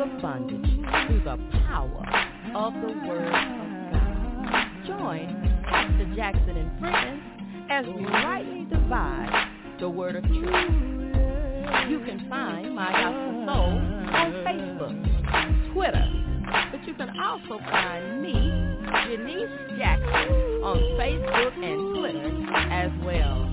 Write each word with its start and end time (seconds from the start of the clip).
yoke 0.00 0.48
through 0.48 1.20
the 1.24 1.38
power 1.68 2.02
of 2.54 2.72
the 2.72 3.06
Word 3.06 3.26
of 3.26 3.32
God. 3.32 4.86
Join 4.86 5.62
Pastor 5.68 6.12
Jackson 6.16 6.56
and 6.56 6.80
friends 6.80 7.22
as 7.70 7.84
we 7.84 8.06
rightly 8.06 8.64
divide 8.64 9.28
the 9.78 9.90
Word 9.90 10.16
of 10.16 10.24
Truth. 10.24 10.46
You 11.90 12.00
can 12.06 12.26
find 12.30 12.74
My 12.74 12.90
Gospel 12.92 13.44
Soul 13.46 13.76
on 14.16 14.32
Facebook, 14.46 15.74
Twitter, 15.74 16.08
but 16.72 16.86
you 16.88 16.94
can 16.94 17.10
also 17.20 17.58
find 17.70 18.22
me, 18.22 18.32
Denise 19.06 19.78
Jackson, 19.78 20.32
on 20.64 20.78
Facebook 20.98 21.54
and 21.62 21.98
Twitter 21.98 22.52
as 22.72 22.90
well. 23.04 23.44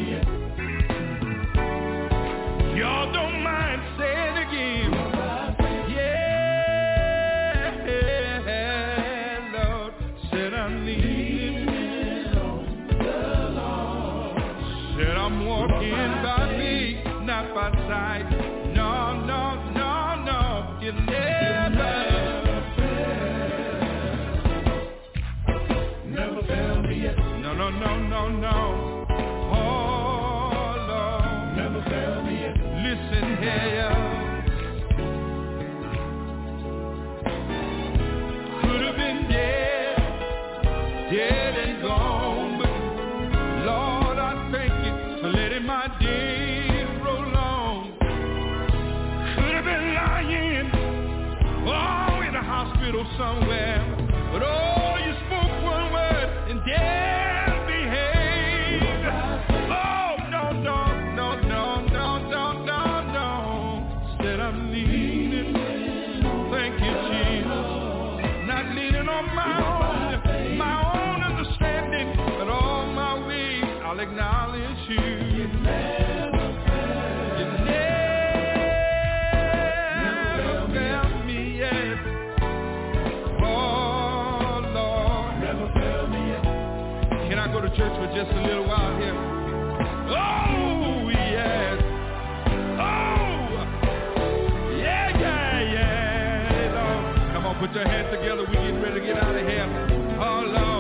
Put 97.61 97.73
your 97.73 97.87
hands 97.87 98.09
together, 98.09 98.43
we 98.43 98.53
getting 98.53 98.81
ready 98.81 99.01
to 99.01 99.05
get 99.05 99.17
out 99.17 99.35
of 99.35 99.45
here. 99.45 100.17
Oh, 100.19 100.41
Lord. 100.47 100.70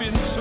been 0.00 0.14
so 0.34 0.39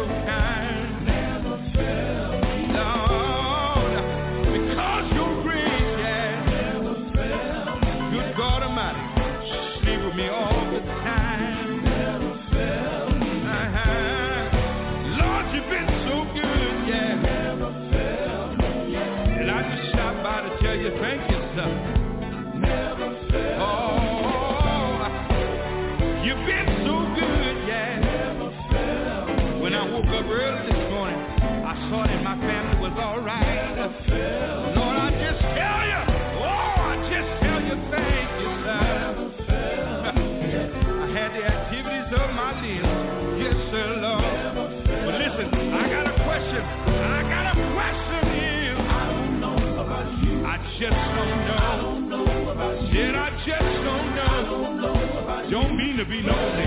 we 56.19 56.25
know 56.25 56.58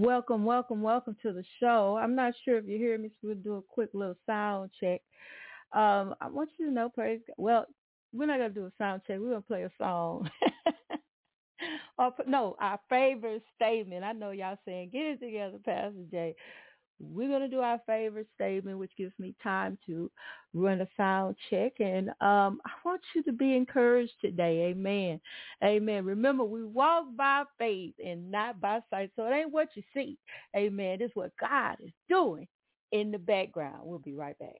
Welcome, 0.00 0.44
welcome, 0.44 0.80
welcome 0.82 1.16
to 1.22 1.32
the 1.32 1.44
show. 1.60 1.98
I'm 2.00 2.14
not 2.14 2.34
sure 2.44 2.56
if 2.58 2.66
you 2.66 2.78
hear 2.78 2.96
me, 2.98 3.08
so 3.08 3.28
we'll 3.28 3.34
do 3.36 3.56
a 3.56 3.62
quick 3.62 3.90
little 3.94 4.16
sound 4.26 4.70
check. 4.80 5.00
Um, 5.72 6.14
I 6.20 6.28
want 6.28 6.50
you 6.58 6.66
to 6.66 6.72
know, 6.72 6.88
praise 6.88 7.20
God. 7.26 7.34
Well, 7.38 7.66
we're 8.12 8.26
not 8.26 8.38
gonna 8.38 8.50
do 8.50 8.66
a 8.66 8.72
sound 8.78 9.02
check. 9.06 9.18
We're 9.18 9.30
gonna 9.30 9.42
play 9.42 9.64
a 9.64 9.72
song. 9.78 10.30
or 11.98 12.14
no, 12.26 12.56
our 12.60 12.80
favorite 12.88 13.42
statement. 13.56 14.04
I 14.04 14.12
know 14.12 14.30
y'all 14.30 14.58
saying, 14.64 14.90
"Get 14.92 15.02
it 15.06 15.20
together, 15.20 15.58
Pastor 15.64 16.04
Jay." 16.10 16.36
We're 17.00 17.28
going 17.28 17.42
to 17.42 17.48
do 17.48 17.60
our 17.60 17.80
favorite 17.86 18.26
statement, 18.34 18.78
which 18.78 18.90
gives 18.96 19.12
me 19.18 19.34
time 19.42 19.78
to 19.86 20.10
run 20.54 20.80
a 20.80 20.88
sound 20.96 21.36
check. 21.50 21.72
And 21.80 22.08
um, 22.20 22.60
I 22.64 22.70
want 22.84 23.00
you 23.14 23.22
to 23.24 23.32
be 23.32 23.54
encouraged 23.54 24.14
today. 24.20 24.70
Amen. 24.70 25.20
Amen. 25.62 26.04
Remember, 26.04 26.44
we 26.44 26.64
walk 26.64 27.06
by 27.16 27.44
faith 27.58 27.94
and 28.04 28.30
not 28.30 28.60
by 28.60 28.80
sight. 28.90 29.10
So 29.16 29.26
it 29.26 29.34
ain't 29.34 29.52
what 29.52 29.68
you 29.74 29.82
see. 29.94 30.18
Amen. 30.56 30.98
It's 31.00 31.14
what 31.14 31.32
God 31.40 31.76
is 31.84 31.92
doing 32.08 32.48
in 32.92 33.10
the 33.10 33.18
background. 33.18 33.80
We'll 33.84 33.98
be 33.98 34.14
right 34.14 34.38
back. 34.38 34.56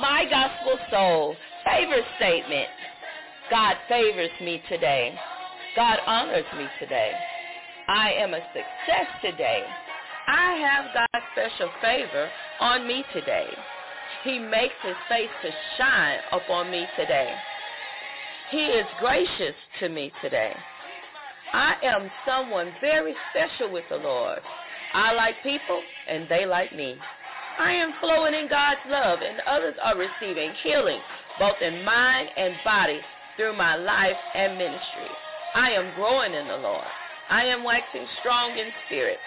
My 0.00 0.24
gospel 0.28 0.78
soul, 0.90 1.36
favorite 1.64 2.04
statement. 2.16 2.66
God 3.50 3.76
favors 3.88 4.30
me 4.40 4.60
today. 4.68 5.14
God 5.76 5.98
honors 6.06 6.46
me 6.56 6.66
today. 6.80 7.12
I 7.88 8.12
am 8.12 8.32
a 8.32 8.40
success 8.40 9.06
today. 9.20 9.66
I 10.26 10.54
have 10.54 10.94
God's 10.94 11.26
special 11.32 11.70
favor 11.82 12.30
on 12.60 12.86
me 12.86 13.04
today. 13.12 13.54
He 14.22 14.38
makes 14.38 14.74
his 14.82 14.96
face 15.08 15.30
to 15.42 15.50
shine 15.76 16.18
upon 16.32 16.70
me 16.70 16.88
today. 16.96 17.34
He 18.50 18.58
is 18.58 18.86
gracious 18.98 19.54
to 19.80 19.88
me 19.90 20.12
today. 20.22 20.56
I 21.52 21.74
am 21.84 22.10
someone 22.26 22.72
very 22.80 23.14
special 23.30 23.70
with 23.70 23.84
the 23.90 23.96
Lord. 23.96 24.40
I 24.92 25.12
like 25.12 25.42
people 25.42 25.82
and 26.06 26.26
they 26.28 26.46
like 26.46 26.74
me. 26.74 26.96
I 27.58 27.72
am 27.72 27.92
flowing 28.00 28.34
in 28.34 28.48
God's 28.48 28.80
love 28.88 29.20
and 29.20 29.40
others 29.46 29.74
are 29.82 29.96
receiving 29.96 30.52
healing 30.62 31.00
both 31.38 31.60
in 31.60 31.84
mind 31.84 32.30
and 32.36 32.56
body 32.64 33.00
through 33.36 33.56
my 33.56 33.76
life 33.76 34.16
and 34.34 34.56
ministry. 34.56 35.10
I 35.54 35.70
am 35.72 35.92
growing 35.94 36.34
in 36.34 36.48
the 36.48 36.56
Lord. 36.56 36.88
I 37.28 37.44
am 37.46 37.64
waxing 37.64 38.06
strong 38.18 38.58
in 38.58 38.72
spirit. 38.84 39.22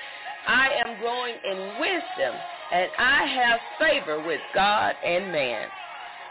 I 0.46 0.70
am 0.86 0.98
growing 0.98 1.40
in 1.44 1.76
wisdom, 1.78 2.42
and 2.72 2.92
I 2.98 3.26
have 3.26 3.62
favor 3.80 4.20
with 4.22 4.42
God 4.54 4.96
and 5.04 5.32
man. 5.32 5.72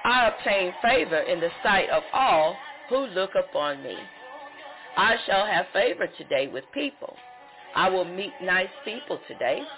I 0.05 0.29
obtain 0.29 0.75
favor 0.83 1.19
in 1.19 1.41
the 1.41 1.51
sight 1.63 1.91
of 1.91 2.05
all 2.13 2.63
who 2.89 3.07
look 3.09 3.33
upon 3.35 3.83
me. 3.83 4.13
I 4.97 5.17
shall 5.27 5.47
have 5.47 5.67
favor 5.73 6.07
today 6.19 6.49
with 6.49 6.71
people. 6.73 7.21
I 7.75 7.91
will 7.91 8.05
meet 8.05 8.41
nice 8.41 8.71
people 8.85 9.21
today. 9.29 9.71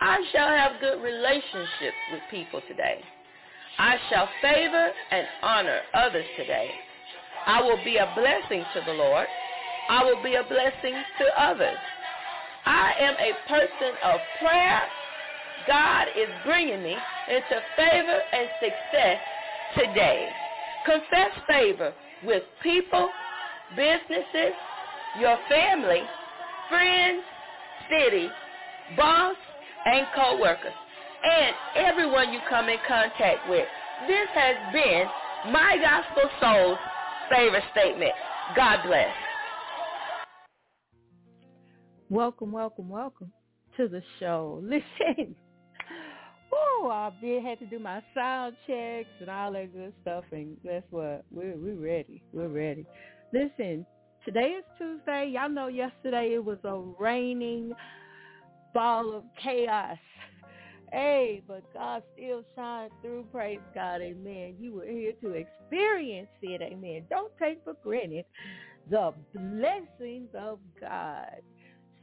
I 0.00 0.24
shall 0.32 0.48
have 0.48 0.80
good 0.80 1.02
relationships 1.02 1.98
with 2.08 2.26
people 2.28 2.62
today. 2.66 3.04
I 3.78 3.96
shall 4.08 4.30
favor 4.40 4.92
and 5.10 5.28
honor 5.42 5.82
others 5.94 6.26
today. 6.36 6.80
I 7.46 7.62
will 7.62 7.82
be 7.82 7.96
a 7.98 8.12
blessing 8.14 8.66
to 8.74 8.80
the 8.82 8.92
Lord 8.92 9.28
I 9.90 10.04
will 10.04 10.22
be 10.22 10.36
a 10.36 10.44
blessing 10.44 11.04
to 11.18 11.24
others. 11.42 11.80
I 12.64 12.92
am 13.00 13.14
a 13.18 13.32
person 13.48 13.98
of 14.04 14.20
prayer. 14.38 14.82
God 15.66 16.06
is 16.16 16.28
bringing 16.44 16.80
me 16.80 17.08
into 17.26 17.60
favor 17.74 18.22
and 18.32 18.50
success 18.60 19.18
today. 19.76 20.36
Confess 20.84 21.32
favor 21.48 21.92
with 22.22 22.44
people, 22.62 23.14
businesses, 23.74 24.54
your 25.12 25.38
family, 25.48 26.12
friends, 26.68 27.24
city, 27.90 28.36
boss, 28.96 29.36
and 29.86 30.06
co-workers, 30.14 30.74
and 31.24 31.56
everyone 31.74 32.32
you 32.32 32.40
come 32.48 32.68
in 32.68 32.78
contact 32.86 33.44
with. 33.44 33.68
This 34.06 34.28
has 34.34 34.56
been 34.72 35.10
my 35.42 35.78
gospel 35.82 36.30
soul's 36.40 36.78
favor 37.28 37.60
statement. 37.72 38.14
God 38.54 38.84
bless. 38.84 39.16
Welcome, 42.10 42.50
welcome, 42.50 42.88
welcome 42.88 43.32
to 43.76 43.86
the 43.86 44.02
show. 44.18 44.58
Listen, 44.64 45.36
oh, 46.52 46.90
I 46.92 47.10
been 47.20 47.40
had 47.44 47.60
to 47.60 47.66
do 47.66 47.78
my 47.78 48.02
sound 48.16 48.56
checks 48.66 49.08
and 49.20 49.30
all 49.30 49.52
that 49.52 49.72
good 49.72 49.92
stuff, 50.02 50.24
and 50.32 50.56
guess 50.64 50.82
what? 50.90 51.24
We're 51.30 51.56
we're 51.56 51.76
ready. 51.76 52.20
We're 52.32 52.48
ready. 52.48 52.84
Listen, 53.32 53.86
today 54.24 54.56
is 54.58 54.64
Tuesday. 54.76 55.30
Y'all 55.32 55.48
know 55.48 55.68
yesterday 55.68 56.32
it 56.34 56.44
was 56.44 56.58
a 56.64 56.78
raining 57.00 57.72
ball 58.74 59.14
of 59.14 59.22
chaos. 59.40 59.96
Hey, 60.90 61.42
but 61.46 61.62
God 61.72 62.02
still 62.16 62.42
shined 62.56 62.90
through. 63.02 63.26
Praise 63.30 63.60
God. 63.72 64.00
Amen. 64.00 64.56
You 64.58 64.74
were 64.74 64.86
here 64.86 65.12
to 65.22 65.34
experience 65.34 66.26
it. 66.42 66.60
Amen. 66.60 67.04
Don't 67.08 67.30
take 67.40 67.62
for 67.62 67.74
granted 67.84 68.24
the 68.90 69.14
blessings 69.32 70.28
of 70.36 70.58
God. 70.80 71.42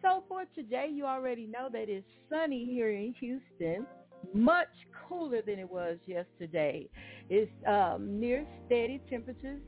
So 0.01 0.23
for 0.27 0.43
today, 0.55 0.89
you 0.91 1.05
already 1.05 1.45
know 1.47 1.69
that 1.71 1.89
it's 1.89 2.05
sunny 2.29 2.65
here 2.65 2.91
in 2.91 3.13
Houston, 3.19 3.85
much 4.33 4.67
cooler 5.07 5.41
than 5.41 5.59
it 5.59 5.69
was 5.69 5.97
yesterday. 6.05 6.87
It's 7.29 7.51
um, 7.67 8.19
near 8.19 8.45
steady 8.65 9.01
temperatures 9.09 9.61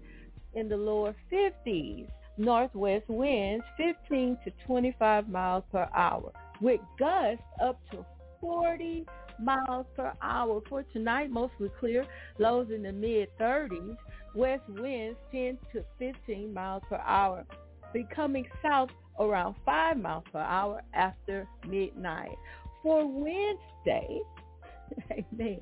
in 0.53 0.69
the 0.69 0.77
lower 0.77 1.15
50s. 1.31 2.07
Northwest 2.37 3.05
winds 3.09 3.65
15 3.77 4.37
to 4.45 4.51
25 4.65 5.27
miles 5.27 5.63
per 5.71 5.89
hour 5.93 6.31
with 6.61 6.79
gusts 6.97 7.43
up 7.61 7.79
to 7.91 8.05
40 8.39 9.05
miles 9.41 9.85
per 9.95 10.13
hour. 10.21 10.61
For 10.69 10.83
tonight, 10.83 11.29
mostly 11.29 11.69
clear, 11.79 12.05
lows 12.37 12.67
in 12.73 12.83
the 12.83 12.91
mid-30s. 12.91 13.97
West 14.35 14.63
winds 14.69 15.17
10 15.31 15.57
to 15.73 15.83
15 15.97 16.53
miles 16.53 16.83
per 16.89 16.97
hour. 16.97 17.45
Becoming 17.93 18.47
south 18.61 18.89
around 19.19 19.55
5 19.65 19.97
miles 19.97 20.23
per 20.31 20.39
hour 20.39 20.81
after 20.93 21.47
midnight. 21.67 22.35
For 22.81 23.05
Wednesday, 23.05 24.21
amen, 25.11 25.59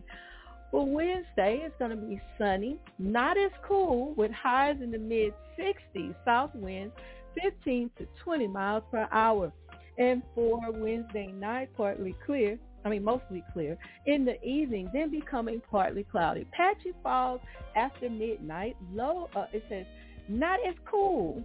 for 0.72 0.86
Wednesday, 0.86 1.62
it's 1.64 1.76
going 1.80 1.92
to 1.92 1.98
be 1.98 2.22
sunny, 2.38 2.78
not 3.00 3.38
as 3.38 3.52
cool, 3.68 4.14
with 4.16 4.32
highs 4.32 4.78
in 4.82 4.92
the 4.92 4.98
mid-60s, 4.98 6.14
south 6.26 6.52
winds 6.56 6.94
15 7.42 7.90
to 7.98 8.08
20 8.24 8.48
miles 8.48 8.84
per 8.92 9.08
hour. 9.12 9.52
And 9.98 10.22
for 10.36 10.60
Wednesday 10.72 11.28
night, 11.28 11.70
partly 11.76 12.16
clear, 12.26 12.60
I 12.86 12.90
mean 12.90 13.04
mostly 13.04 13.44
clear, 13.54 13.78
in 14.06 14.26
the 14.26 14.42
evening, 14.44 14.90
then 14.94 15.10
becoming 15.10 15.62
partly 15.72 16.04
cloudy. 16.04 16.46
Patchy 16.52 16.94
fog 17.02 17.40
after 17.76 18.10
midnight, 18.10 18.76
low, 18.94 19.30
uh, 19.36 19.46
it 19.54 19.64
says 19.70 19.86
not 20.30 20.60
as 20.68 20.76
cool, 20.86 21.44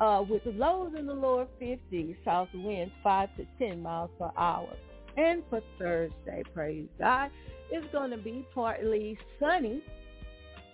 uh, 0.00 0.24
with 0.28 0.42
lows 0.46 0.92
in 0.98 1.06
the 1.06 1.14
lower 1.14 1.46
50s, 1.60 2.16
south 2.24 2.48
winds 2.54 2.92
5 3.02 3.28
to 3.36 3.46
10 3.58 3.82
miles 3.82 4.10
per 4.18 4.30
hour. 4.36 4.74
And 5.16 5.42
for 5.50 5.60
Thursday, 5.78 6.42
praise 6.54 6.88
God, 6.98 7.30
it's 7.70 7.86
going 7.92 8.10
to 8.10 8.16
be 8.16 8.46
partly 8.54 9.18
sunny, 9.38 9.82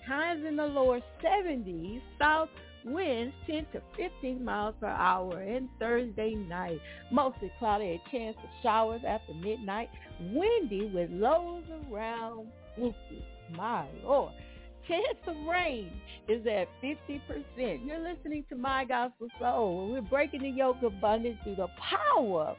highs 0.06 0.38
in 0.46 0.56
the 0.56 0.66
lower 0.66 1.00
70s, 1.24 2.00
south 2.20 2.48
winds 2.84 3.34
10 3.48 3.66
to 3.72 3.82
15 3.96 4.44
miles 4.44 4.74
per 4.80 4.86
hour. 4.86 5.40
And 5.40 5.68
Thursday 5.80 6.34
night, 6.34 6.80
mostly 7.10 7.50
cloudy, 7.58 8.00
a 8.00 8.10
chance 8.10 8.36
of 8.42 8.48
showers 8.62 9.00
after 9.06 9.34
midnight, 9.34 9.90
windy 10.20 10.86
with 10.94 11.10
lows 11.10 11.64
around 11.90 12.46
50. 12.76 12.94
My 13.56 13.86
Lord 14.04 14.32
chance 14.88 15.18
of 15.26 15.36
rain 15.46 15.90
is 16.28 16.46
at 16.46 16.68
50%. 16.82 17.86
You're 17.86 17.98
listening 17.98 18.44
to 18.48 18.56
My 18.56 18.84
Gospel 18.84 19.28
Soul. 19.40 19.90
We're 19.92 20.02
breaking 20.02 20.42
the 20.42 20.48
yoke 20.48 20.82
of 20.82 21.00
bondage 21.00 21.36
through 21.44 21.56
the 21.56 21.68
power 21.78 22.56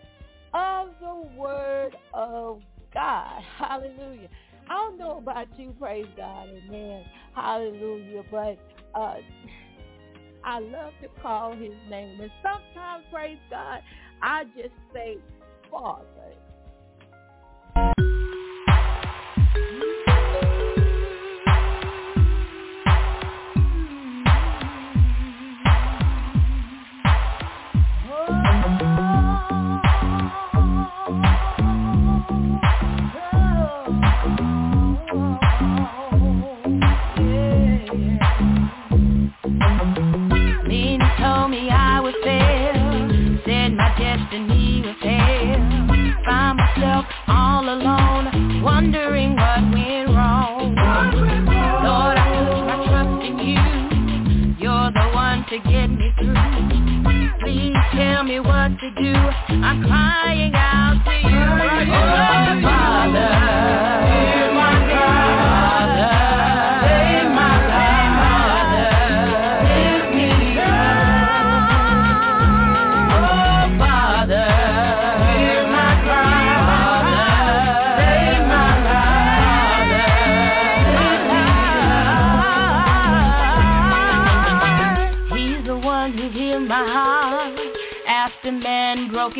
of 0.54 0.90
the 1.00 1.30
Word 1.36 1.96
of 2.14 2.62
God. 2.94 3.42
Hallelujah. 3.58 4.30
I 4.70 4.74
don't 4.74 4.98
know 4.98 5.18
about 5.18 5.48
you, 5.58 5.74
praise 5.80 6.08
God, 6.18 6.50
amen. 6.50 7.06
Hallelujah. 7.34 8.24
But 8.30 8.58
uh, 8.94 9.16
I 10.44 10.60
love 10.60 10.94
to 11.02 11.08
call 11.22 11.54
his 11.54 11.72
name. 11.90 12.20
And 12.20 12.32
sometimes, 12.44 13.06
praise 13.12 13.38
God, 13.50 13.82
I 14.22 14.44
just 14.56 14.74
say, 14.94 15.18
Father. 15.72 16.08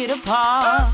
Broke 0.08 0.18
it 0.18 0.24
apart. 0.24 0.94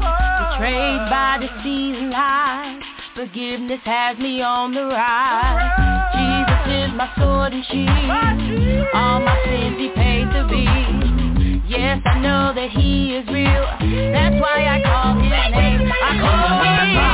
Betrayed 0.53 1.10
by 1.10 1.38
deceit 1.39 1.96
and 1.96 2.10
lies. 2.10 2.82
Forgiveness 3.15 3.82
has 3.86 4.17
me 4.17 4.41
on 4.41 4.74
the 4.74 4.86
rise. 4.86 5.70
Jesus 6.13 6.91
is 6.91 6.98
my 6.98 7.10
sword 7.17 7.53
and 7.53 7.65
shield. 7.65 8.89
All 8.93 9.20
my 9.20 9.38
sins 9.46 9.77
he 9.77 9.89
paid 9.96 10.27
the 10.27 10.43
bill. 10.50 11.70
Yes, 11.70 12.01
I 12.05 12.20
know 12.20 12.53
that 12.53 12.70
he 12.72 13.15
is 13.15 13.27
real. 13.27 13.65
That's 14.13 14.36
why 14.41 14.65
I 14.67 14.82
call 14.84 15.15
his 15.15 15.32
name. 15.32 15.91
I 15.91 16.20
call 16.20 16.63
him 16.63 17.12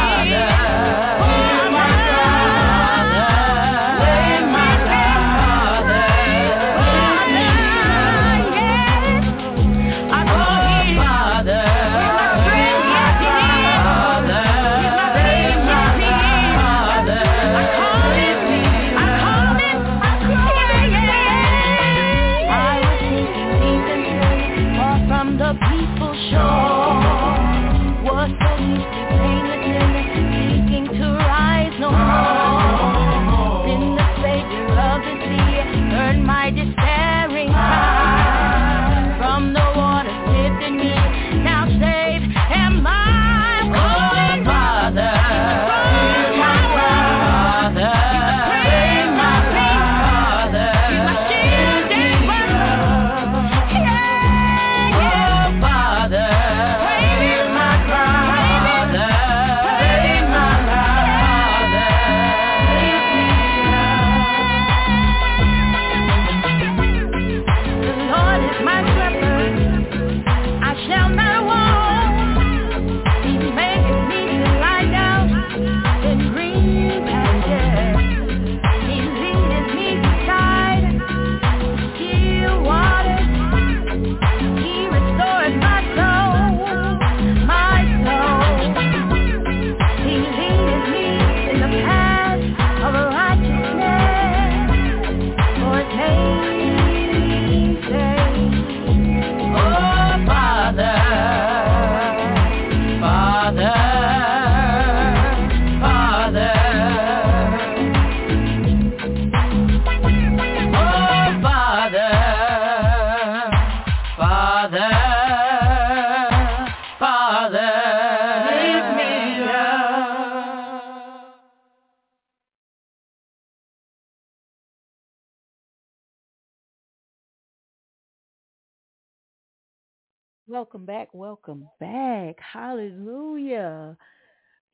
Welcome 130.50 130.84
back. 130.84 131.10
Welcome 131.14 131.70
back. 131.80 132.36
Hallelujah. 132.40 133.96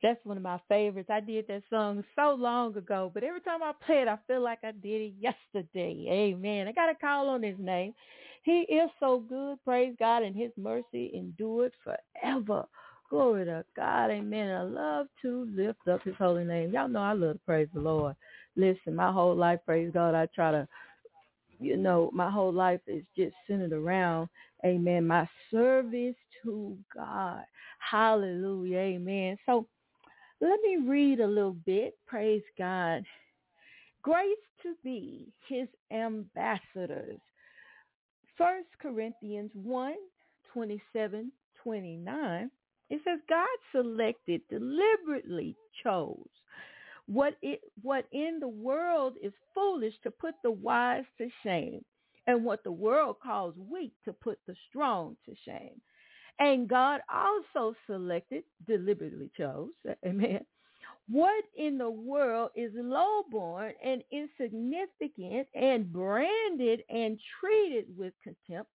That's 0.02 0.24
one 0.24 0.38
of 0.38 0.42
my 0.42 0.58
favorites. 0.68 1.10
I 1.12 1.20
did 1.20 1.46
that 1.48 1.64
song 1.68 2.02
so 2.16 2.34
long 2.34 2.74
ago, 2.78 3.10
but 3.12 3.22
every 3.22 3.42
time 3.42 3.62
I 3.62 3.72
play 3.84 4.00
it, 4.00 4.08
I 4.08 4.16
feel 4.26 4.40
like 4.42 4.60
I 4.64 4.72
did 4.72 5.02
it 5.02 5.14
yesterday. 5.20 6.06
Amen. 6.10 6.66
I 6.66 6.72
got 6.72 6.88
a 6.88 6.94
call 6.94 7.28
on 7.28 7.42
his 7.42 7.58
name. 7.58 7.92
He 8.42 8.60
is 8.60 8.88
so 9.00 9.22
good. 9.28 9.58
Praise 9.64 9.94
God, 9.98 10.22
and 10.22 10.34
his 10.34 10.50
mercy 10.56 11.10
endured 11.14 11.72
forever. 11.84 12.64
Glory 13.10 13.44
to 13.44 13.62
God. 13.76 14.10
Amen. 14.10 14.50
I 14.56 14.62
love 14.62 15.08
to 15.20 15.46
lift 15.54 15.86
up 15.88 16.02
his 16.04 16.16
holy 16.16 16.44
name. 16.44 16.72
Y'all 16.72 16.88
know 16.88 17.02
I 17.02 17.12
love 17.12 17.34
to 17.34 17.40
praise 17.44 17.68
the 17.74 17.80
Lord. 17.80 18.16
Listen, 18.56 18.96
my 18.96 19.12
whole 19.12 19.36
life, 19.36 19.60
praise 19.66 19.90
God, 19.92 20.14
I 20.14 20.24
try 20.34 20.52
to, 20.52 20.66
you 21.60 21.76
know, 21.76 22.10
my 22.14 22.30
whole 22.30 22.52
life 22.52 22.80
is 22.86 23.02
just 23.14 23.34
centered 23.46 23.74
around 23.74 24.30
Amen. 24.66 25.06
My 25.08 25.28
service 25.52 26.16
to 26.44 26.78
God. 26.94 27.44
Hallelujah. 27.78 28.78
Amen. 28.78 29.38
So 29.46 29.66
let 30.40 30.60
me 30.62 30.78
read 30.88 31.20
a 31.20 31.26
little 31.26 31.56
bit. 31.66 31.96
Praise 32.06 32.42
God. 32.58 33.04
Grace 34.02 34.36
to 34.62 34.74
be 34.84 35.28
his 35.48 35.68
ambassadors. 35.92 37.20
First 38.38 38.68
Corinthians 38.82 39.52
1, 39.54 39.94
27, 40.52 41.32
29. 41.64 42.50
It 42.90 43.00
says 43.04 43.20
God 43.28 43.48
selected, 43.72 44.42
deliberately 44.50 45.56
chose 45.84 46.28
what 47.08 47.36
it 47.42 47.60
what 47.82 48.06
in 48.12 48.38
the 48.40 48.48
world 48.48 49.14
is 49.22 49.32
foolish 49.54 49.94
to 50.02 50.10
put 50.10 50.34
the 50.42 50.50
wise 50.50 51.04
to 51.18 51.28
shame 51.42 51.84
and 52.26 52.44
what 52.44 52.64
the 52.64 52.72
world 52.72 53.16
calls 53.22 53.54
weak 53.56 53.92
to 54.04 54.12
put 54.12 54.38
the 54.46 54.54
strong 54.68 55.16
to 55.26 55.34
shame. 55.44 55.80
And 56.38 56.68
God 56.68 57.00
also 57.12 57.74
selected, 57.86 58.44
deliberately 58.66 59.30
chose, 59.36 59.70
amen, 60.06 60.44
what 61.08 61.44
in 61.56 61.78
the 61.78 61.90
world 61.90 62.50
is 62.56 62.72
lowborn 62.74 63.72
and 63.84 64.02
insignificant 64.10 65.48
and 65.54 65.92
branded 65.92 66.82
and 66.90 67.18
treated 67.40 67.86
with 67.96 68.12
contempt, 68.22 68.70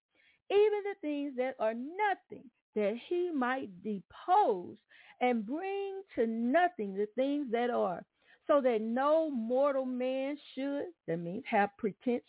even 0.49 0.81
the 0.83 0.95
things 1.01 1.33
that 1.37 1.55
are 1.59 1.73
nothing, 1.73 2.45
that 2.75 2.95
he 3.09 3.31
might 3.31 3.69
depose 3.83 4.77
and 5.19 5.45
bring 5.45 6.01
to 6.15 6.25
nothing 6.25 6.93
the 6.93 7.07
things 7.15 7.47
that 7.51 7.69
are, 7.69 8.03
so 8.47 8.61
that 8.61 8.81
no 8.81 9.29
mortal 9.29 9.85
man 9.85 10.37
should, 10.55 10.85
that 11.07 11.17
means 11.17 11.43
have 11.47 11.69
pretense 11.77 12.23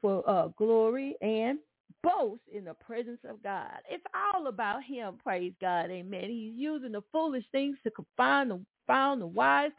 for 0.00 0.28
uh, 0.28 0.48
glory 0.56 1.16
and 1.20 1.58
boast 2.02 2.42
in 2.52 2.64
the 2.64 2.74
presence 2.74 3.20
of 3.28 3.42
God. 3.42 3.78
It's 3.90 4.04
all 4.14 4.46
about 4.46 4.84
him, 4.84 5.14
praise 5.22 5.52
God, 5.60 5.90
amen. 5.90 6.24
He's 6.24 6.54
using 6.54 6.92
the 6.92 7.02
foolish 7.10 7.44
things 7.52 7.76
to 7.84 7.90
confine 7.90 8.48
the 8.48 8.60
found 8.86 9.20
the 9.20 9.26
wise, 9.26 9.70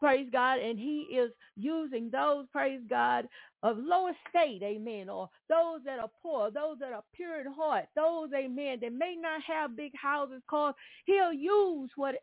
praise 0.00 0.28
God, 0.32 0.58
and 0.58 0.78
he 0.78 1.06
is 1.12 1.30
using 1.56 2.10
those, 2.10 2.46
praise 2.52 2.80
God, 2.88 3.28
of 3.62 3.76
low 3.78 4.08
estate, 4.08 4.62
amen, 4.62 5.08
or 5.08 5.28
those 5.48 5.80
that 5.84 5.98
are 5.98 6.10
poor, 6.22 6.50
those 6.50 6.78
that 6.80 6.92
are 6.92 7.04
pure 7.14 7.40
in 7.40 7.52
heart, 7.52 7.86
those, 7.94 8.30
amen, 8.34 8.78
that 8.80 8.92
may 8.92 9.16
not 9.20 9.40
have 9.42 9.76
big 9.76 9.92
houses, 10.00 10.42
cause 10.48 10.74
he'll 11.04 11.32
use 11.32 11.90
what 11.96 12.14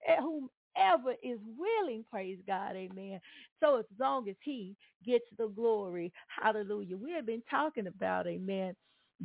whomever 0.76 1.14
is 1.24 1.40
willing, 1.58 2.06
praise 2.12 2.40
God, 2.48 2.76
amen. 2.76 3.20
So 3.60 3.80
as 3.80 3.86
long 4.00 4.30
as 4.30 4.36
he 4.44 4.76
gets 5.06 5.26
the 5.38 5.48
glory, 5.48 6.12
hallelujah. 6.42 6.98
We 6.98 7.12
have 7.14 7.26
been 7.26 7.44
talking 7.50 7.88
about, 7.88 8.28
amen, 8.28 8.76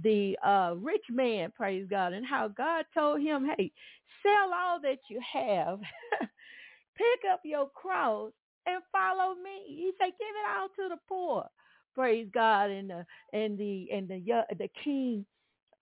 the 0.03 0.39
uh, 0.45 0.75
rich 0.79 1.05
man, 1.11 1.53
praise 1.57 1.87
God, 1.91 2.13
and 2.13 2.27
how 2.27 2.49
God 2.49 2.85
told 2.95 3.21
him, 3.21 3.49
hey, 3.57 3.73
sell 4.23 4.53
all 4.55 4.81
that 4.83 4.99
you 5.09 5.21
have, 5.33 5.81
pick 6.97 7.31
up 7.33 7.41
your 7.45 7.69
cross 7.71 8.33
and 8.67 8.83
follow 8.93 9.35
me. 9.35 9.65
He 9.67 9.93
said, 9.99 10.13
give 10.19 10.29
it 10.29 10.59
all 10.59 10.69
to 10.69 10.95
the 10.95 11.01
poor. 11.09 11.47
Praise 11.95 12.29
God. 12.33 12.71
And 12.71 12.91
the 12.91 13.07
and 13.33 13.59
the 13.59 13.89
and 13.93 14.09
the 14.09 14.45
the 14.59 14.69
king, 14.85 15.27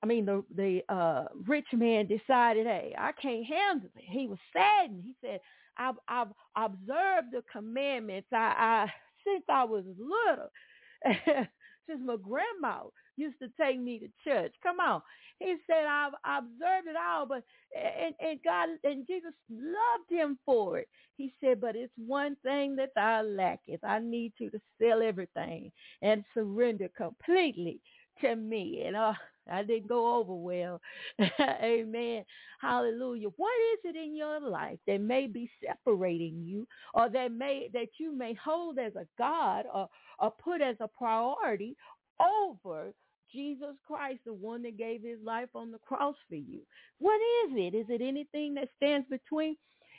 I 0.06 0.08
mean 0.08 0.24
the 0.24 0.44
the 0.54 0.82
uh, 0.88 1.24
rich 1.48 1.66
man 1.72 2.06
decided, 2.06 2.66
hey, 2.66 2.94
I 2.96 3.10
can't 3.20 3.44
handle 3.44 3.90
it. 3.96 4.04
He 4.08 4.28
was 4.28 4.38
saddened. 4.52 5.02
He 5.04 5.16
said, 5.20 5.40
I've 5.76 5.96
I've 6.08 6.28
observed 6.56 7.32
the 7.32 7.42
commandments. 7.50 8.28
I, 8.32 8.86
I 8.86 8.92
since 9.26 9.44
I 9.48 9.64
was 9.64 9.84
little. 9.98 10.50
since 11.88 12.00
my 12.04 12.16
grandma 12.22 12.84
used 13.16 13.38
to 13.40 13.48
take 13.60 13.80
me 13.80 13.98
to 13.98 14.08
church. 14.30 14.54
Come 14.62 14.78
on. 14.78 15.02
He 15.40 15.56
said, 15.66 15.86
I've 15.86 16.12
observed 16.24 16.86
it 16.88 16.96
all, 16.96 17.26
but 17.26 17.42
and, 17.76 18.14
and 18.20 18.38
God 18.44 18.68
and 18.84 19.06
Jesus 19.08 19.34
loved 19.50 20.10
him 20.10 20.38
for 20.46 20.78
it. 20.78 20.88
He 21.16 21.34
said, 21.42 21.60
but 21.60 21.74
it's 21.74 21.92
one 21.96 22.36
thing 22.44 22.76
that 22.76 22.90
I 22.96 23.22
lack 23.22 23.60
is 23.66 23.80
I 23.82 23.98
need 23.98 24.34
you 24.38 24.50
to 24.50 24.60
sell 24.80 25.02
everything 25.02 25.72
and 26.00 26.24
surrender 26.32 26.88
completely 26.96 27.80
to 28.20 28.36
me. 28.36 28.84
And 28.86 28.94
uh, 28.96 29.14
I 29.50 29.62
didn't 29.64 29.88
go 29.88 30.16
over 30.16 30.34
well. 30.34 30.80
Amen. 31.40 32.24
Hallelujah. 32.60 33.28
What 33.36 33.52
is 33.74 33.80
it 33.94 33.96
in 33.96 34.16
your 34.16 34.40
life 34.40 34.78
that 34.86 35.00
may 35.00 35.26
be 35.26 35.50
separating 35.66 36.42
you 36.44 36.66
or 36.94 37.08
that 37.10 37.32
may 37.32 37.70
that 37.74 37.88
you 37.98 38.16
may 38.16 38.34
hold 38.34 38.78
as 38.78 38.94
a 38.96 39.06
God 39.18 39.66
or, 39.72 39.88
or 40.18 40.32
put 40.32 40.62
as 40.62 40.76
a 40.80 40.88
priority 40.88 41.76
over 42.20 42.92
Jesus 43.32 43.76
Christ, 43.86 44.20
the 44.26 44.34
one 44.34 44.62
that 44.62 44.78
gave 44.78 45.02
his 45.02 45.18
life 45.24 45.50
on 45.54 45.72
the 45.72 45.78
cross 45.78 46.16
for 46.28 46.36
you. 46.36 46.60
What 46.98 47.16
is 47.46 47.52
it? 47.56 47.74
Is 47.76 47.86
it 47.88 48.02
anything 48.02 48.54
that 48.54 48.68
stands 48.76 49.08
between 49.10 49.56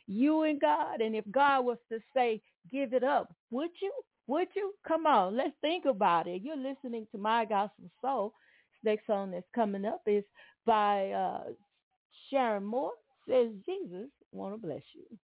you 0.07 0.43
and 0.43 0.59
God? 0.61 1.01
And 1.01 1.15
if 1.15 1.25
God 1.31 1.61
was 1.65 1.77
to 1.91 1.99
say, 2.15 2.41
give 2.71 2.93
it 2.93 3.03
up, 3.03 3.33
would 3.51 3.71
you? 3.81 3.91
Would 4.27 4.49
you? 4.55 4.73
Come 4.87 5.05
on, 5.05 5.37
let's 5.37 5.53
think 5.61 5.85
about 5.85 6.27
it. 6.27 6.41
You're 6.43 6.57
listening 6.57 7.07
to 7.11 7.17
My 7.17 7.45
Gospel 7.45 7.91
Soul. 8.01 8.33
Next 8.83 9.05
song 9.07 9.31
that's 9.31 9.47
coming 9.53 9.85
up 9.85 10.01
is 10.05 10.23
by 10.65 11.11
uh, 11.11 11.43
Sharon 12.29 12.63
Moore. 12.65 12.91
Says 13.27 13.49
Jesus, 13.65 14.07
want 14.31 14.53
to 14.53 14.67
bless 14.67 14.83
you. 14.93 15.17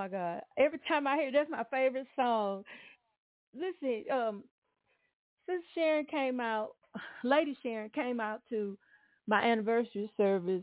My 0.00 0.08
God! 0.08 0.40
Every 0.56 0.78
time 0.88 1.06
I 1.06 1.16
hear, 1.16 1.30
that's 1.30 1.50
my 1.50 1.64
favorite 1.70 2.06
song. 2.16 2.64
Listen, 3.54 4.04
um, 4.10 4.44
since 5.46 5.62
Sharon 5.74 6.06
came 6.06 6.40
out, 6.40 6.70
Lady 7.24 7.54
Sharon 7.62 7.90
came 7.90 8.18
out 8.18 8.40
to 8.48 8.78
my 9.26 9.42
anniversary 9.42 10.10
service 10.16 10.62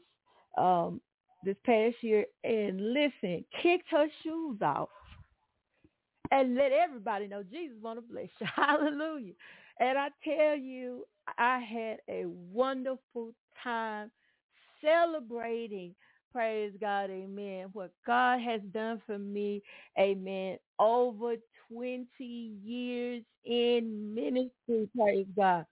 um, 0.58 1.02
this 1.46 1.56
past 1.68 1.98
year, 2.02 2.26
and 2.44 2.94
listen, 2.94 3.46
kicked 3.62 3.92
her 3.92 4.08
shoes 4.24 4.58
off 4.64 4.90
and 6.32 6.56
let 6.56 6.72
everybody 6.72 7.28
know 7.28 7.44
Jesus 7.44 7.78
want 7.80 8.00
to 8.00 8.02
bless 8.02 8.30
you. 8.40 8.48
Hallelujah. 8.56 9.34
And 9.80 10.00
I 10.00 10.08
tell 10.24 10.58
you, 10.58 11.06
I 11.38 11.60
had 11.60 11.98
a 12.10 12.26
wonderful 12.26 13.34
time 13.64 14.10
celebrating, 14.84 15.94
praise 16.38 16.74
God, 16.80 17.10
amen, 17.10 17.70
what 17.74 17.90
God 18.06 18.40
has 18.42 18.62
done 18.72 19.02
for 19.08 19.18
me, 19.18 19.64
amen, 20.00 20.60
over 20.78 21.34
20 21.74 22.08
years 22.64 23.24
in 23.44 24.14
ministry, 24.14 24.88
praise 24.96 25.26
God. 25.36 25.66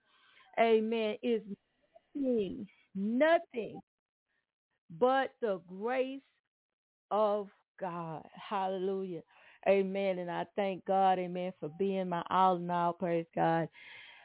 Amen. 0.58 1.18
Is 1.22 1.42
nothing, 2.16 2.66
nothing 2.96 3.78
but 4.98 5.30
the 5.40 5.60
grace 5.68 6.20
of 7.12 7.46
God. 7.78 8.24
Hallelujah. 8.34 9.20
Amen. 9.68 10.18
And 10.18 10.30
I 10.32 10.46
thank 10.56 10.84
God, 10.84 11.20
amen, 11.20 11.52
for 11.60 11.70
being 11.78 12.08
my 12.08 12.24
all 12.28 12.56
in 12.56 12.68
all. 12.68 12.92
Praise 12.92 13.26
God. 13.36 13.68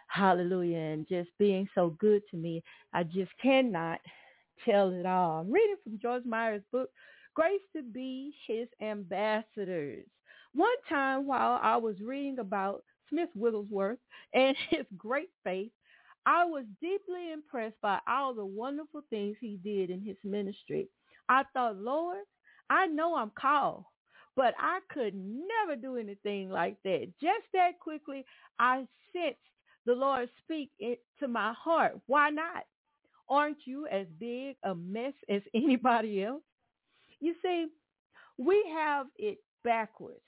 Hallelujah. 0.08 0.77
And 0.80 1.08
just 1.08 1.30
being 1.38 1.67
so 1.75 1.95
good 1.99 2.23
to 2.32 2.38
me. 2.38 2.63
I 2.93 3.04
just 3.04 3.32
cannot 3.39 3.99
tell 4.65 4.91
it 4.91 5.06
all. 5.06 5.41
I'm 5.41 5.52
reading 5.52 5.76
from 5.84 6.00
Joyce 6.00 6.24
Meyer's 6.26 6.63
book, 6.71 6.89
Grace 7.36 7.62
to 7.76 7.84
Be 7.84 8.34
His 8.47 8.67
Ambassadors. 8.82 10.06
One 10.54 10.69
time 10.89 11.28
while 11.28 11.60
I 11.62 11.78
was 11.78 11.95
reading 12.02 12.39
about 12.39 12.84
Smith 13.10 13.30
Wigglesworth 13.36 14.00
and 14.34 14.56
his 14.69 14.86
great 14.97 15.30
faith, 15.43 15.71
I 16.26 16.45
was 16.45 16.65
deeply 16.82 17.32
impressed 17.32 17.82
by 17.82 18.00
all 18.08 18.34
the 18.34 18.45
wonderful 18.45 19.02
things 19.10 19.38
he 19.39 19.60
did 19.63 19.89
in 19.89 20.02
his 20.02 20.17
ministry. 20.24 20.88
I 21.30 21.43
thought, 21.54 21.78
Lord, 21.78 22.19
I 22.69 22.88
know 22.88 23.15
I'm 23.15 23.32
called, 23.39 23.86
but 24.36 24.54
I 24.60 24.80
could 24.91 25.13
never 25.15 25.76
do 25.76 25.97
anything 25.97 26.50
like 26.50 26.78
that. 26.84 27.08
Just 27.21 27.45
that 27.54 27.80
quickly, 27.80 28.26
I 28.60 28.86
sensed 29.13 29.39
the 29.86 29.93
Lord 29.93 30.30
speak 30.43 30.71
it 30.80 31.00
to 31.19 31.28
my 31.28 31.54
heart. 31.54 32.00
Why 32.08 32.30
not? 32.30 32.65
Aren't 33.31 33.65
you 33.65 33.87
as 33.87 34.05
big 34.19 34.57
a 34.63 34.75
mess 34.75 35.13
as 35.29 35.41
anybody 35.55 36.23
else? 36.23 36.43
You 37.19 37.33
see, 37.41 37.67
we 38.37 38.63
have 38.75 39.07
it 39.17 39.39
backwards. 39.63 40.19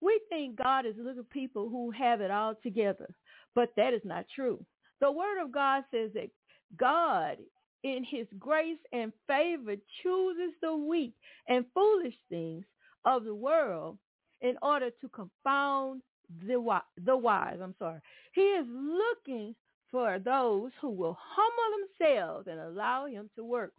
We 0.00 0.20
think 0.28 0.56
God 0.56 0.84
is 0.84 0.94
little 0.98 1.24
people 1.24 1.68
who 1.68 1.90
have 1.92 2.20
it 2.20 2.30
all 2.30 2.54
together, 2.62 3.08
but 3.54 3.72
that 3.76 3.94
is 3.94 4.02
not 4.04 4.26
true. 4.34 4.64
The 5.00 5.10
word 5.10 5.40
of 5.42 5.52
God 5.52 5.84
says 5.92 6.10
that 6.14 6.30
God 6.76 7.38
in 7.84 8.04
his 8.08 8.26
grace 8.38 8.78
and 8.92 9.12
favor 9.26 9.74
chooses 10.02 10.52
the 10.60 10.76
weak 10.76 11.14
and 11.48 11.64
foolish 11.74 12.14
things 12.28 12.64
of 13.04 13.24
the 13.24 13.34
world 13.34 13.98
in 14.40 14.56
order 14.62 14.90
to 15.00 15.08
confound 15.08 16.02
the, 16.46 16.80
the 17.04 17.16
wise. 17.16 17.58
I'm 17.62 17.74
sorry. 17.78 18.00
He 18.32 18.40
is 18.40 18.66
looking 18.68 19.54
for 19.92 20.18
those 20.18 20.72
who 20.80 20.90
will 20.90 21.16
humble 21.20 21.78
themselves 22.00 22.48
and 22.50 22.58
allow 22.58 23.06
him 23.06 23.30
to 23.36 23.44
work. 23.44 23.74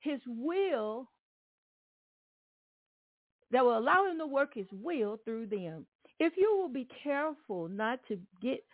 His 0.00 0.20
will 0.26 1.08
that 3.50 3.64
will 3.64 3.78
allow 3.78 4.06
him 4.10 4.18
to 4.18 4.26
work 4.26 4.54
his 4.54 4.66
will 4.72 5.18
through 5.24 5.46
them. 5.46 5.86
If 6.18 6.34
you 6.36 6.56
will 6.56 6.68
be 6.68 6.88
careful 7.02 7.68
not 7.68 8.00
to 8.08 8.18
get 8.42 8.64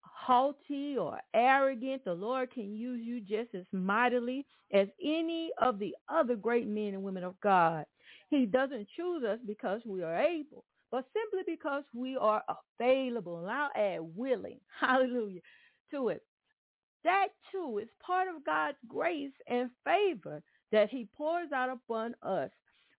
haughty 0.00 0.96
or 0.96 1.18
arrogant, 1.34 2.04
the 2.04 2.14
Lord 2.14 2.52
can 2.52 2.74
use 2.74 3.00
you 3.04 3.20
just 3.20 3.54
as 3.54 3.66
mightily 3.72 4.46
as 4.72 4.88
any 5.02 5.50
of 5.60 5.78
the 5.78 5.94
other 6.08 6.36
great 6.36 6.66
men 6.68 6.94
and 6.94 7.02
women 7.02 7.24
of 7.24 7.38
God. 7.42 7.84
He 8.30 8.46
doesn't 8.46 8.88
choose 8.96 9.24
us 9.24 9.38
because 9.46 9.82
we 9.84 10.02
are 10.02 10.16
able, 10.16 10.64
but 10.90 11.06
simply 11.12 11.42
because 11.54 11.84
we 11.94 12.16
are 12.16 12.42
available. 12.80 13.40
And 13.40 13.50
I'll 13.50 13.70
add 13.76 14.00
willing, 14.16 14.58
hallelujah, 14.80 15.40
to 15.92 16.08
it. 16.08 16.22
That 17.04 17.28
too 17.50 17.78
is 17.82 17.88
part 18.04 18.28
of 18.28 18.44
God's 18.44 18.78
grace 18.88 19.32
and 19.48 19.70
favor 19.84 20.42
that 20.70 20.88
he 20.90 21.08
pours 21.16 21.52
out 21.54 21.70
upon 21.70 22.14
us 22.22 22.50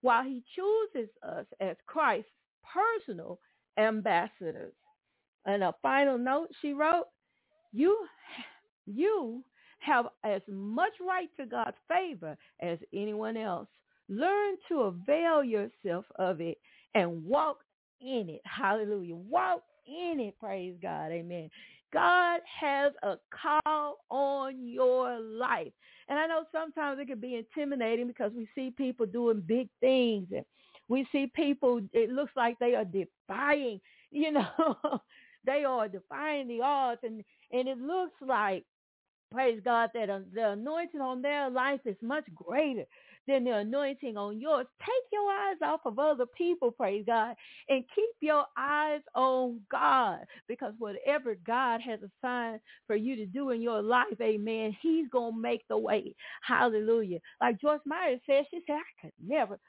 while 0.02 0.24
he 0.24 0.44
chooses 0.56 1.10
us 1.28 1.46
as 1.60 1.76
Christ's 1.88 2.30
personal 2.74 3.40
ambassadors. 3.78 4.74
And 5.46 5.64
a 5.64 5.74
final 5.82 6.18
note 6.18 6.50
she 6.62 6.74
wrote, 6.74 7.06
you, 7.72 7.98
you 8.86 9.44
have 9.80 10.08
as 10.24 10.42
much 10.48 10.94
right 11.06 11.30
to 11.38 11.46
God's 11.46 11.78
favor 11.88 12.38
as 12.62 12.78
anyone 12.94 13.38
else. 13.38 13.68
Learn 14.10 14.56
to 14.68 14.82
avail 14.82 15.44
yourself 15.44 16.06
of 16.18 16.42
it 16.42 16.58
and 16.94 17.24
walk 17.26 17.58
in 18.02 18.30
it. 18.30 18.42
Hallelujah. 18.46 19.16
Walk 19.16 19.64
in 19.88 20.20
it. 20.20 20.38
Praise 20.40 20.76
God. 20.82 21.12
Amen. 21.12 21.50
God 21.94 22.42
has 22.60 22.92
a 23.04 23.16
call 23.30 24.00
on 24.10 24.68
your 24.68 25.20
life. 25.20 25.72
And 26.10 26.18
I 26.18 26.26
know 26.26 26.44
sometimes 26.52 27.00
it 27.00 27.08
can 27.08 27.20
be 27.20 27.36
intimidating 27.36 28.08
because 28.08 28.32
we 28.36 28.50
see 28.56 28.72
people 28.76 29.06
doing 29.06 29.44
big 29.46 29.70
things 29.80 30.28
and 30.36 30.44
we 30.90 31.08
see 31.12 31.32
people, 31.34 31.82
it 31.94 32.10
looks 32.10 32.32
like 32.36 32.58
they 32.60 32.76
are 32.76 32.86
defying, 32.86 33.80
you 34.12 34.32
know, 34.32 35.00
they 35.46 35.64
are 35.64 35.88
defying 35.88 36.48
the 36.48 36.62
odds 36.62 37.02
and, 37.04 37.24
and 37.52 37.68
it 37.68 37.78
looks 37.78 38.16
like, 38.26 38.66
praise 39.32 39.62
God, 39.64 39.92
that 39.94 40.10
uh, 40.10 40.20
the 40.34 40.52
anointing 40.52 41.02
on 41.02 41.22
their 41.22 41.50
life 41.50 41.82
is 41.86 41.96
much 42.02 42.26
greater 42.36 42.86
than 43.28 43.46
the 43.46 43.52
anointing 43.58 44.18
on 44.18 44.40
yours. 44.40 44.68
Take 44.80 45.12
your 45.14 45.32
eyes 45.32 45.58
off 45.64 45.82
of 45.86 46.00
other 46.00 46.26
people, 46.38 46.72
praise 46.72 47.06
God, 47.08 47.36
and 47.70 47.84
keep 47.96 48.10
your 48.22 48.46
eyes 48.58 49.02
on 49.16 49.62
God 49.72 50.20
because 50.48 50.74
whatever 50.80 51.36
God 51.46 51.82
has 51.82 52.00
assigned 52.02 52.60
for 52.88 52.96
you 52.96 53.16
to 53.18 53.26
do 53.26 53.52
in 53.52 53.62
your 53.62 53.82
life, 53.82 54.20
amen, 54.22 54.76
he's 54.82 55.08
going 55.10 55.34
to 55.36 55.42
make 55.42 55.68
the 55.70 55.78
way. 55.78 56.16
Hallelujah. 56.44 57.20
Like 57.42 57.62
Joyce 57.62 57.82
Meyer 57.86 58.18
said, 58.28 58.46
she 58.52 58.62
said, 58.68 58.76
I 58.78 59.02
could 59.02 59.14
never 59.26 59.60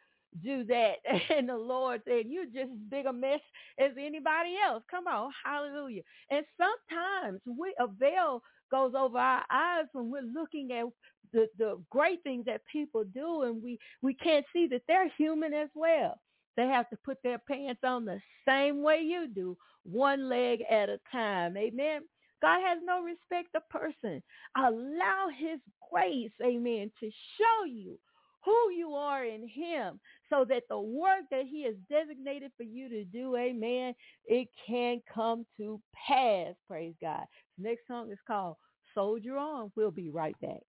do 0.43 0.65
that. 0.65 0.97
And 1.37 1.49
the 1.49 1.57
Lord 1.57 2.03
said, 2.07 2.27
you're 2.29 2.47
just 2.47 2.73
as 2.73 2.91
big 2.91 3.07
a 3.07 3.13
mess 3.13 3.41
as 3.79 3.93
anybody 3.99 4.57
else. 4.67 4.83
Come 4.91 5.07
on. 5.07 5.31
Hallelujah. 5.45 6.03
And 6.31 6.45
sometimes 6.59 7.41
we 7.47 7.75
a 7.81 7.87
veil 7.89 8.43
goes 8.71 8.95
over 8.99 9.19
our 9.19 9.45
eyes 9.53 9.87
when 9.93 10.11
we're 10.11 10.23
looking 10.23 10.73
at 10.73 10.87
the, 11.35 11.49
the 11.59 11.79
great 11.91 12.23
things 12.23 12.47
that 12.47 12.63
people 12.73 13.05
do 13.05 13.43
and 13.43 13.63
we, 13.63 13.79
we 14.01 14.15
can't 14.15 14.47
see 14.53 14.67
that 14.69 14.83
they're 14.89 15.11
human 15.19 15.53
as 15.53 15.69
well. 15.75 16.19
They 16.57 16.69
have 16.69 16.89
to 16.91 16.97
put 17.05 17.19
their 17.23 17.39
pants 17.39 17.81
on 17.85 18.05
the 18.05 18.21
same 18.47 18.83
way 18.83 19.01
you 19.03 19.27
do, 19.27 19.57
one 19.83 20.29
leg 20.29 20.61
at 20.71 20.89
a 20.89 21.01
time. 21.11 21.57
Amen. 21.57 22.03
God 22.41 22.61
has 22.65 22.79
no 22.85 23.03
respect 23.03 23.55
of 23.57 23.69
person. 23.69 24.23
Allow 24.57 25.29
his 25.37 25.59
grace, 25.91 26.31
amen, 26.43 26.93
to 27.01 27.11
show 27.39 27.65
you 27.67 27.99
who 28.45 28.71
you 28.77 28.95
are 28.95 29.25
in 29.25 29.49
him 29.49 29.99
so 30.31 30.45
that 30.49 30.65
the 30.69 30.79
work 30.79 31.23
that 31.31 31.47
he 31.51 31.65
has 31.65 31.75
designated 31.89 32.53
for 32.57 32.65
you 32.65 32.89
to 32.89 33.05
do, 33.05 33.37
amen, 33.37 33.95
it 34.27 34.49
can 34.67 35.01
come 35.13 35.47
to 35.57 35.81
pass. 36.07 36.55
Praise 36.69 36.95
God. 37.01 37.25
next 37.59 37.87
song 37.89 38.13
is 38.13 38.19
called 38.27 38.57
Soldier 38.95 39.39
On. 39.39 39.73
We'll 39.75 39.91
be 39.91 40.11
right 40.11 40.39
back. 40.41 40.61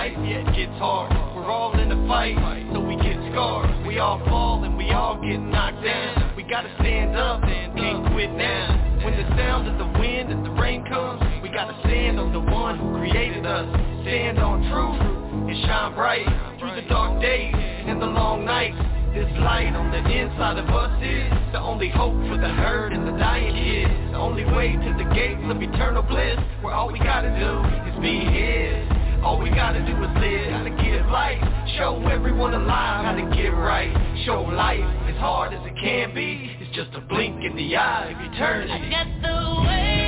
Life, 0.00 0.16
yeah, 0.24 0.56
gets 0.56 0.72
hard. 0.80 1.12
We're 1.36 1.44
all 1.44 1.78
in 1.78 1.90
the 1.90 2.08
fight, 2.08 2.32
so 2.72 2.80
we 2.80 2.96
get 2.96 3.20
scarred. 3.28 3.86
We 3.86 3.98
all 3.98 4.18
fall 4.24 4.64
and 4.64 4.74
we 4.76 4.88
all 4.92 5.20
get 5.20 5.36
knocked 5.36 5.84
down. 5.84 6.32
We 6.36 6.42
gotta 6.42 6.72
stand 6.80 7.16
up, 7.16 7.42
can't 7.42 8.08
quit 8.12 8.32
now. 8.32 8.96
When 9.04 9.12
the 9.12 9.28
sound 9.36 9.68
of 9.68 9.76
the 9.76 9.98
wind 10.00 10.32
and 10.32 10.40
the 10.44 10.56
rain 10.56 10.86
comes, 10.88 11.20
we 11.42 11.50
gotta 11.50 11.76
stand 11.84 12.18
on 12.18 12.32
the 12.32 12.40
one 12.40 12.78
who 12.78 12.96
created 12.96 13.44
us. 13.44 13.68
Stand 14.00 14.38
on 14.38 14.64
truth 14.72 15.04
and 15.52 15.56
shine 15.68 15.92
bright 15.94 16.24
through 16.58 16.80
the 16.80 16.88
dark 16.88 17.20
days 17.20 17.52
and 17.54 18.00
the 18.00 18.06
long 18.06 18.46
nights. 18.46 18.80
This 19.12 19.28
light 19.44 19.74
on 19.76 19.90
the 19.92 20.00
inside 20.00 20.56
of 20.56 20.68
us 20.70 20.96
is 21.04 21.28
the 21.52 21.60
only 21.60 21.90
hope 21.90 22.16
for 22.24 22.40
the 22.40 22.48
herd 22.48 22.94
and 22.94 23.06
the 23.06 23.18
dying 23.20 23.52
kids. 23.52 24.12
The 24.12 24.18
only 24.18 24.46
way 24.46 24.72
to 24.72 24.90
the 24.96 25.12
gates 25.12 25.44
of 25.44 25.60
eternal 25.60 26.02
bliss, 26.02 26.40
where 26.62 26.72
all 26.72 26.90
we 26.90 26.98
gotta 27.00 27.28
do 27.36 27.52
is 27.90 28.00
be 28.00 28.16
His. 28.24 28.99
All 29.22 29.38
we 29.38 29.50
gotta 29.50 29.80
do 29.80 29.92
is 29.92 30.10
live, 30.16 30.50
gotta 30.50 30.70
give 30.82 31.06
life. 31.06 31.38
Show 31.76 32.02
everyone 32.10 32.54
alive 32.54 33.04
how 33.04 33.14
to 33.14 33.36
get 33.36 33.50
right. 33.50 33.92
Show 34.24 34.42
life 34.42 34.80
as 35.08 35.16
hard 35.16 35.52
as 35.52 35.60
it 35.66 35.74
can 35.80 36.14
be. 36.14 36.56
It's 36.60 36.74
just 36.74 36.90
a 36.94 37.00
blink 37.00 37.44
in 37.44 37.54
the 37.54 37.76
eye 37.76 38.12
of 38.12 38.32
eternity. 38.32 38.72
I 38.72 38.90
got 38.90 39.06
the 39.22 39.68
weight. 39.68 39.99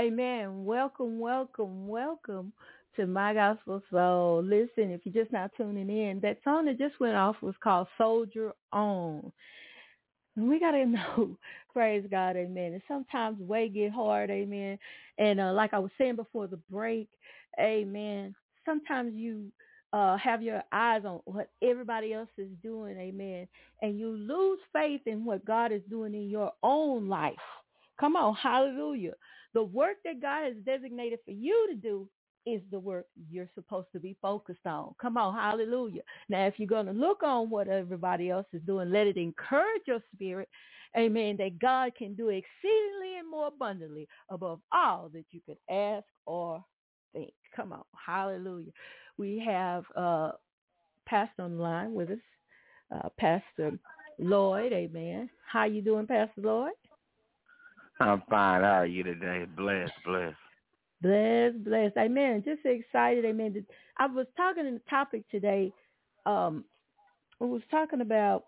Amen. 0.00 0.64
Welcome, 0.64 1.18
welcome, 1.20 1.86
welcome 1.86 2.54
to 2.96 3.06
My 3.06 3.34
Gospel 3.34 3.82
Soul. 3.90 4.42
Listen, 4.42 4.90
if 4.90 5.02
you're 5.04 5.22
just 5.22 5.30
now 5.30 5.50
tuning 5.58 5.90
in, 5.90 6.20
that 6.20 6.38
song 6.42 6.64
that 6.66 6.78
just 6.78 6.98
went 7.00 7.16
off 7.16 7.36
was 7.42 7.54
called 7.62 7.86
Soldier 7.98 8.52
On. 8.72 9.30
We 10.38 10.58
got 10.58 10.70
to 10.70 10.86
know, 10.86 11.36
praise 11.70 12.06
God, 12.10 12.36
amen. 12.36 12.72
And 12.72 12.82
sometimes 12.88 13.40
way 13.40 13.68
get 13.68 13.92
hard, 13.92 14.30
amen. 14.30 14.78
And 15.18 15.38
uh, 15.38 15.52
like 15.52 15.74
I 15.74 15.78
was 15.78 15.90
saying 15.98 16.16
before 16.16 16.46
the 16.46 16.60
break, 16.70 17.10
amen, 17.60 18.34
sometimes 18.64 19.12
you 19.14 19.52
uh, 19.92 20.16
have 20.16 20.42
your 20.42 20.62
eyes 20.72 21.02
on 21.04 21.20
what 21.26 21.50
everybody 21.62 22.14
else 22.14 22.30
is 22.38 22.48
doing, 22.62 22.96
amen, 22.98 23.46
and 23.82 23.98
you 23.98 24.08
lose 24.08 24.60
faith 24.72 25.02
in 25.04 25.26
what 25.26 25.44
God 25.44 25.72
is 25.72 25.82
doing 25.90 26.14
in 26.14 26.30
your 26.30 26.52
own 26.62 27.06
life. 27.06 27.34
Come 28.00 28.16
on, 28.16 28.34
hallelujah. 28.34 29.12
The 29.54 29.62
work 29.64 29.98
that 30.04 30.22
God 30.22 30.44
has 30.44 30.56
designated 30.66 31.20
for 31.24 31.32
you 31.32 31.68
to 31.70 31.76
do 31.76 32.08
is 32.46 32.62
the 32.72 32.80
work 32.80 33.06
you're 33.30 33.50
supposed 33.54 33.88
to 33.94 34.00
be 34.00 34.16
focused 34.22 34.66
on. 34.66 34.94
Come 35.00 35.16
on, 35.18 35.34
hallelujah. 35.34 36.02
Now, 36.28 36.46
if 36.46 36.54
you're 36.58 36.68
going 36.68 36.86
to 36.86 36.92
look 36.92 37.22
on 37.22 37.50
what 37.50 37.68
everybody 37.68 38.30
else 38.30 38.46
is 38.52 38.62
doing, 38.66 38.90
let 38.90 39.06
it 39.08 39.18
encourage 39.18 39.82
your 39.86 40.00
spirit, 40.14 40.48
amen, 40.98 41.36
that 41.38 41.58
God 41.60 41.92
can 41.96 42.14
do 42.14 42.28
exceedingly 42.30 43.18
and 43.18 43.30
more 43.30 43.48
abundantly 43.48 44.08
above 44.30 44.60
all 44.72 45.10
that 45.14 45.26
you 45.32 45.40
could 45.46 45.58
ask 45.70 46.06
or 46.26 46.64
think. 47.14 47.32
Come 47.56 47.72
on, 47.72 47.84
hallelujah 48.06 48.72
we 49.18 49.42
have 49.46 49.84
uh, 49.96 50.32
Pastor 51.06 51.42
on 51.44 51.56
the 51.58 51.62
line 51.62 51.94
with 51.94 52.10
us, 52.10 52.18
uh, 52.94 53.10
Pastor 53.18 53.78
Lloyd. 54.18 54.72
Amen. 54.72 55.30
How 55.50 55.64
you 55.66 55.82
doing, 55.82 56.06
Pastor 56.06 56.42
Lloyd? 56.42 56.72
I'm 58.00 58.22
fine. 58.30 58.62
How 58.62 58.80
are 58.80 58.86
you 58.86 59.02
today? 59.02 59.44
Blessed, 59.56 59.92
blessed. 60.04 60.36
Blessed, 61.02 61.64
blessed. 61.64 61.96
Amen. 61.98 62.42
Just 62.44 62.64
excited. 62.64 63.24
Amen. 63.24 63.64
I 63.98 64.06
was 64.06 64.26
talking 64.36 64.66
in 64.66 64.74
the 64.74 64.80
topic 64.88 65.28
today. 65.30 65.72
Um, 66.26 66.64
I 67.40 67.44
was 67.44 67.62
talking 67.70 68.00
about 68.00 68.44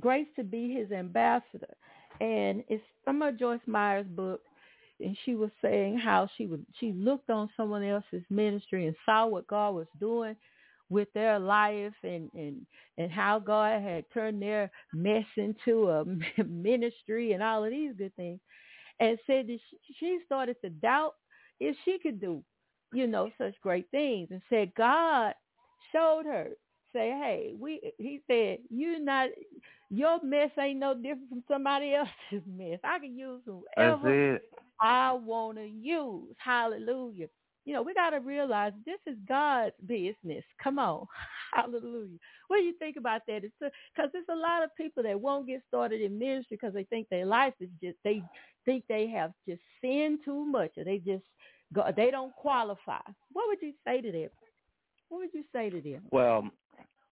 grace 0.00 0.26
to 0.36 0.44
be 0.44 0.72
his 0.74 0.90
ambassador. 0.90 1.74
And 2.20 2.64
it's 2.68 2.82
from 3.04 3.22
a 3.22 3.32
Joyce 3.32 3.60
Meyer's 3.66 4.06
book, 4.06 4.40
and 5.00 5.16
she 5.24 5.34
was 5.34 5.50
saying 5.62 5.98
how 5.98 6.28
she 6.36 6.46
would 6.46 6.64
she 6.78 6.92
looked 6.92 7.30
on 7.30 7.48
someone 7.56 7.82
else's 7.82 8.22
ministry 8.28 8.86
and 8.86 8.96
saw 9.06 9.26
what 9.26 9.46
God 9.46 9.74
was 9.74 9.86
doing 9.98 10.36
with 10.90 11.08
their 11.14 11.38
life 11.38 11.94
and 12.02 12.30
and 12.34 12.66
and 12.98 13.10
how 13.10 13.38
God 13.38 13.82
had 13.82 14.04
turned 14.12 14.42
their 14.42 14.70
mess 14.92 15.26
into 15.36 15.88
a 15.90 16.04
ministry 16.44 17.32
and 17.32 17.42
all 17.42 17.64
of 17.64 17.70
these 17.70 17.94
good 17.96 18.14
things, 18.16 18.40
and 19.00 19.18
said 19.26 19.46
that 19.48 19.58
she 19.98 20.18
started 20.26 20.56
to 20.62 20.70
doubt 20.70 21.14
if 21.60 21.76
she 21.84 21.98
could 22.02 22.20
do, 22.20 22.42
you 22.92 23.06
know, 23.06 23.30
such 23.38 23.54
great 23.62 23.90
things, 23.90 24.28
and 24.30 24.42
said 24.50 24.72
God 24.76 25.34
showed 25.92 26.26
her 26.26 26.48
say, 26.92 27.10
hey, 27.10 27.54
we. 27.58 27.92
He 27.98 28.20
said, 28.26 28.58
you 28.70 28.98
not 28.98 29.30
your 29.90 30.22
mess 30.22 30.50
ain't 30.58 30.80
no 30.80 30.94
different 30.94 31.28
from 31.28 31.44
somebody 31.48 31.94
else's 31.96 32.46
mess. 32.46 32.80
I 32.84 32.98
can 32.98 33.16
use 33.16 33.42
whoever 33.46 34.16
I 34.80 35.12
want 35.12 35.58
to 35.58 35.66
use. 35.66 36.34
Hallelujah. 36.38 37.28
You 37.70 37.76
know, 37.76 37.82
we 37.82 37.94
got 37.94 38.10
to 38.10 38.18
realize 38.18 38.72
this 38.84 38.98
is 39.06 39.16
God's 39.28 39.76
business. 39.86 40.42
Come 40.60 40.80
on. 40.80 41.06
Hallelujah. 41.54 42.18
What 42.48 42.56
do 42.56 42.64
you 42.64 42.74
think 42.80 42.96
about 42.96 43.20
that? 43.28 43.44
It's 43.44 43.54
because 43.60 44.10
there's 44.12 44.24
a 44.28 44.34
lot 44.34 44.64
of 44.64 44.74
people 44.76 45.04
that 45.04 45.20
won't 45.20 45.46
get 45.46 45.62
started 45.68 46.00
in 46.00 46.18
ministry 46.18 46.58
because 46.60 46.74
they 46.74 46.82
think 46.82 47.08
their 47.10 47.26
life 47.26 47.54
is 47.60 47.68
just, 47.80 47.96
they 48.02 48.24
think 48.64 48.82
they 48.88 49.06
have 49.10 49.30
just 49.48 49.60
sinned 49.80 50.18
too 50.24 50.44
much 50.44 50.72
or 50.78 50.82
they 50.82 50.98
just, 50.98 51.22
go, 51.72 51.84
they 51.96 52.10
don't 52.10 52.34
qualify. 52.34 53.02
What 53.32 53.46
would 53.46 53.62
you 53.62 53.72
say 53.86 54.00
to 54.00 54.10
them? 54.10 54.30
What 55.08 55.18
would 55.18 55.30
you 55.32 55.44
say 55.52 55.70
to 55.70 55.80
them? 55.80 56.02
Well, 56.10 56.50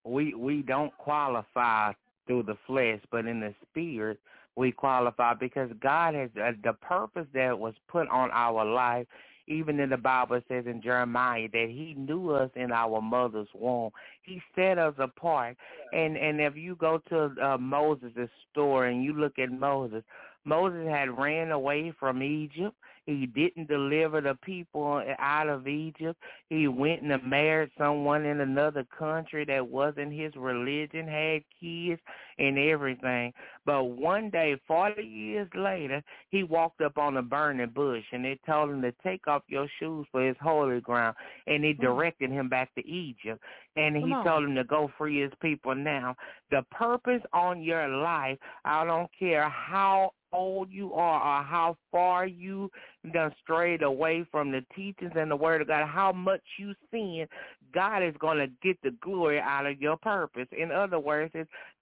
we 0.04 0.34
we 0.34 0.62
don't 0.62 0.92
qualify 0.98 1.92
through 2.26 2.42
the 2.42 2.58
flesh, 2.66 2.98
but 3.12 3.26
in 3.26 3.38
the 3.38 3.54
spirit 3.70 4.18
we 4.56 4.72
qualify 4.72 5.34
because 5.34 5.70
God 5.80 6.16
has 6.16 6.30
uh, 6.36 6.50
the 6.64 6.72
purpose 6.72 7.28
that 7.32 7.56
was 7.56 7.74
put 7.86 8.08
on 8.08 8.28
our 8.32 8.64
life. 8.64 9.06
Even 9.48 9.80
in 9.80 9.90
the 9.90 9.96
Bible 9.96 10.40
says 10.46 10.64
in 10.66 10.82
Jeremiah 10.82 11.48
that 11.52 11.68
He 11.68 11.94
knew 11.96 12.30
us 12.30 12.50
in 12.54 12.70
our 12.70 13.00
mother's 13.00 13.48
womb. 13.54 13.90
He 14.22 14.40
set 14.54 14.78
us 14.78 14.94
apart. 14.98 15.56
And 15.92 16.16
and 16.16 16.40
if 16.40 16.56
you 16.56 16.76
go 16.76 17.00
to 17.08 17.32
uh, 17.42 17.58
Moses' 17.58 18.30
story 18.52 18.94
and 18.94 19.02
you 19.02 19.14
look 19.14 19.38
at 19.38 19.50
Moses, 19.50 20.02
Moses 20.44 20.86
had 20.88 21.18
ran 21.18 21.50
away 21.50 21.92
from 21.98 22.22
Egypt. 22.22 22.76
He 23.08 23.24
didn't 23.24 23.68
deliver 23.68 24.20
the 24.20 24.36
people 24.44 25.02
out 25.18 25.48
of 25.48 25.66
Egypt. 25.66 26.20
He 26.50 26.68
went 26.68 27.00
and 27.00 27.22
married 27.24 27.70
someone 27.78 28.26
in 28.26 28.40
another 28.42 28.84
country 28.98 29.46
that 29.46 29.66
wasn't 29.66 30.12
his 30.12 30.36
religion, 30.36 31.08
had 31.08 31.40
kids 31.58 32.02
and 32.38 32.58
everything. 32.58 33.32
But 33.64 33.84
one 33.84 34.28
day, 34.28 34.56
40 34.66 35.02
years 35.02 35.48
later, 35.54 36.02
he 36.28 36.42
walked 36.42 36.82
up 36.82 36.98
on 36.98 37.16
a 37.16 37.22
burning 37.22 37.70
bush 37.70 38.04
and 38.12 38.22
they 38.22 38.38
told 38.44 38.68
him 38.68 38.82
to 38.82 38.92
take 39.02 39.26
off 39.26 39.42
your 39.48 39.68
shoes 39.80 40.06
for 40.12 40.26
his 40.26 40.36
holy 40.42 40.82
ground. 40.82 41.16
And 41.46 41.64
he 41.64 41.72
mm. 41.72 41.80
directed 41.80 42.30
him 42.30 42.50
back 42.50 42.74
to 42.74 42.86
Egypt. 42.86 43.42
And 43.78 43.96
he 43.96 44.12
told 44.24 44.44
him 44.44 44.54
to 44.56 44.64
go 44.64 44.90
free 44.98 45.22
his 45.22 45.32
people 45.40 45.74
now. 45.74 46.16
The 46.50 46.64
purpose 46.70 47.22
on 47.32 47.62
your 47.62 47.88
life, 47.88 48.38
I 48.64 48.84
don't 48.84 49.08
care 49.18 49.48
how 49.48 50.12
old 50.32 50.70
you 50.70 50.92
are 50.94 51.40
or 51.40 51.44
how 51.44 51.76
far 51.90 52.26
you 52.26 52.70
done 53.12 53.32
strayed 53.42 53.82
away 53.82 54.26
from 54.30 54.50
the 54.50 54.64
teachings 54.74 55.12
and 55.14 55.30
the 55.30 55.36
word 55.36 55.62
of 55.62 55.68
God, 55.68 55.86
how 55.86 56.12
much 56.12 56.42
you 56.58 56.74
sin, 56.90 57.26
God 57.72 58.02
is 58.02 58.14
going 58.18 58.38
to 58.38 58.48
get 58.62 58.76
the 58.82 58.90
glory 59.00 59.40
out 59.40 59.66
of 59.66 59.80
your 59.80 59.96
purpose. 59.96 60.48
In 60.52 60.70
other 60.72 60.98
words, 60.98 61.32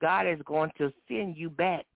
God 0.00 0.26
is 0.26 0.40
going 0.44 0.70
to 0.78 0.92
send 1.08 1.36
you 1.36 1.50
back 1.50 1.86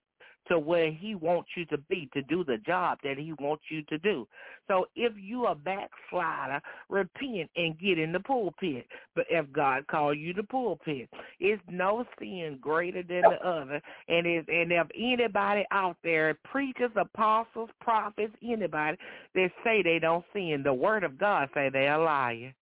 to 0.50 0.58
where 0.58 0.90
he 0.90 1.14
wants 1.14 1.50
you 1.56 1.64
to 1.66 1.78
be 1.78 2.08
to 2.12 2.22
do 2.22 2.44
the 2.44 2.58
job 2.66 2.98
that 3.04 3.18
he 3.18 3.32
wants 3.40 3.64
you 3.70 3.82
to 3.84 3.98
do. 3.98 4.26
So 4.68 4.86
if 4.96 5.12
you 5.16 5.46
a 5.46 5.54
backslider, 5.54 6.60
repent 6.88 7.50
and 7.56 7.78
get 7.78 7.98
in 7.98 8.12
the 8.12 8.20
pulpit. 8.20 8.86
But 9.14 9.26
if 9.30 9.50
God 9.52 9.86
called 9.86 10.18
you 10.18 10.32
to 10.34 10.42
pulpit, 10.42 11.08
it's 11.38 11.62
no 11.68 12.04
sin 12.18 12.58
greater 12.60 13.02
than 13.02 13.22
the 13.22 13.46
other. 13.46 13.80
And 14.08 14.26
if 14.26 14.48
and 14.48 14.72
if 14.72 14.86
anybody 14.96 15.64
out 15.70 15.96
there, 16.02 16.36
preachers, 16.44 16.90
apostles, 16.96 17.70
prophets, 17.80 18.34
anybody 18.42 18.96
that 19.34 19.50
say 19.64 19.82
they 19.82 19.98
don't 20.00 20.24
sin, 20.32 20.62
the 20.64 20.74
word 20.74 21.04
of 21.04 21.18
God 21.18 21.48
say 21.54 21.70
they're 21.72 21.94
a 21.94 22.04
liar. 22.04 22.54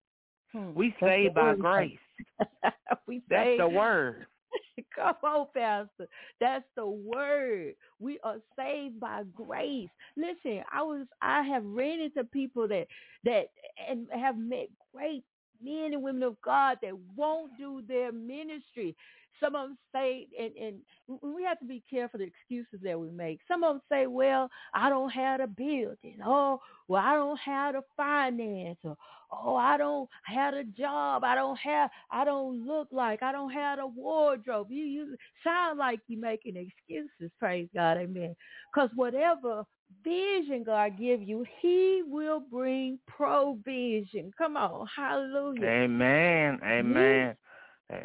Hmm. 0.52 0.74
We 0.74 0.94
say 1.00 1.28
by 1.34 1.54
grace. 1.54 1.98
we 3.06 3.22
That's 3.28 3.58
the 3.58 3.68
word. 3.68 4.26
Come 4.96 5.16
on, 5.24 5.46
Pastor. 5.54 6.08
That's 6.40 6.64
the 6.76 6.86
word. 6.86 7.74
We 8.00 8.18
are 8.24 8.38
saved 8.58 9.00
by 9.00 9.24
grace. 9.34 9.88
Listen, 10.16 10.62
I 10.72 10.82
was 10.82 11.06
I 11.22 11.42
have 11.44 11.64
ran 11.64 12.00
into 12.00 12.24
people 12.24 12.68
that 12.68 12.86
that 13.24 13.46
and 13.88 14.08
have 14.12 14.38
met 14.38 14.68
great 14.94 15.24
men 15.62 15.92
and 15.94 16.02
women 16.02 16.22
of 16.24 16.40
God 16.42 16.78
that 16.82 16.94
won't 17.16 17.52
do 17.58 17.82
their 17.88 18.12
ministry. 18.12 18.96
Some 19.40 19.54
of 19.54 19.68
them 19.68 19.78
say, 19.92 20.26
and, 20.38 20.52
and 20.56 20.76
we 21.22 21.42
have 21.44 21.58
to 21.60 21.64
be 21.64 21.82
careful 21.88 22.18
the 22.18 22.26
excuses 22.26 22.80
that 22.82 22.98
we 22.98 23.10
make. 23.10 23.40
Some 23.48 23.64
of 23.64 23.74
them 23.74 23.82
say, 23.90 24.06
well, 24.06 24.50
I 24.74 24.88
don't 24.88 25.10
have 25.10 25.40
a 25.40 25.46
building. 25.46 26.18
Oh, 26.24 26.60
well, 26.88 27.02
I 27.04 27.14
don't 27.14 27.38
have 27.38 27.74
the 27.74 27.82
finance. 27.96 28.78
Or, 28.84 28.96
oh, 29.32 29.56
I 29.56 29.76
don't 29.76 30.08
have 30.24 30.54
a 30.54 30.64
job. 30.64 31.24
I 31.24 31.34
don't 31.34 31.58
have, 31.58 31.90
I 32.10 32.24
don't 32.24 32.66
look 32.66 32.88
like, 32.90 33.22
I 33.22 33.32
don't 33.32 33.52
have 33.52 33.78
a 33.78 33.86
wardrobe. 33.86 34.68
You, 34.70 34.84
you 34.84 35.16
sound 35.44 35.78
like 35.78 36.00
you're 36.08 36.20
making 36.20 36.56
excuses. 36.56 37.30
Praise 37.38 37.68
God. 37.74 37.98
Amen. 37.98 38.34
Because 38.72 38.90
whatever 38.94 39.64
vision 40.04 40.64
God 40.64 40.98
give 40.98 41.22
you, 41.22 41.44
he 41.60 42.02
will 42.06 42.40
bring 42.40 42.98
provision. 43.06 44.32
Come 44.36 44.56
on. 44.56 44.86
Hallelujah. 44.94 45.66
Amen. 45.66 46.58
Amen. 46.64 47.36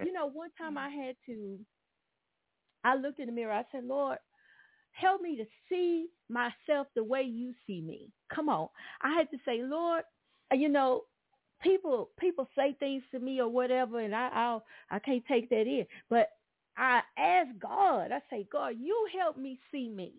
You 0.05 0.13
know, 0.13 0.29
one 0.29 0.49
time 0.57 0.77
I 0.77 0.89
had 0.89 1.15
to, 1.27 1.59
I 2.83 2.95
looked 2.95 3.19
in 3.19 3.27
the 3.27 3.31
mirror. 3.31 3.53
I 3.53 3.63
said, 3.71 3.85
Lord, 3.85 4.17
help 4.91 5.21
me 5.21 5.37
to 5.37 5.45
see 5.69 6.07
myself 6.29 6.87
the 6.95 7.03
way 7.03 7.21
you 7.21 7.53
see 7.67 7.81
me. 7.81 8.09
Come 8.33 8.49
on. 8.49 8.69
I 9.01 9.13
had 9.15 9.29
to 9.31 9.37
say, 9.45 9.61
Lord, 9.61 10.03
you 10.51 10.69
know, 10.69 11.03
people 11.61 12.09
people 12.19 12.47
say 12.57 12.75
things 12.79 13.03
to 13.11 13.19
me 13.19 13.39
or 13.39 13.47
whatever, 13.47 13.99
and 13.99 14.13
I 14.15 14.29
I'll, 14.33 14.63
I 14.91 14.99
can't 14.99 15.23
take 15.27 15.49
that 15.49 15.61
in. 15.61 15.85
But 16.09 16.29
I 16.77 17.01
ask 17.17 17.49
God. 17.59 18.11
I 18.11 18.19
say, 18.29 18.47
God, 18.51 18.73
you 18.79 19.07
help 19.19 19.37
me 19.37 19.59
see 19.71 19.89
me 19.89 20.13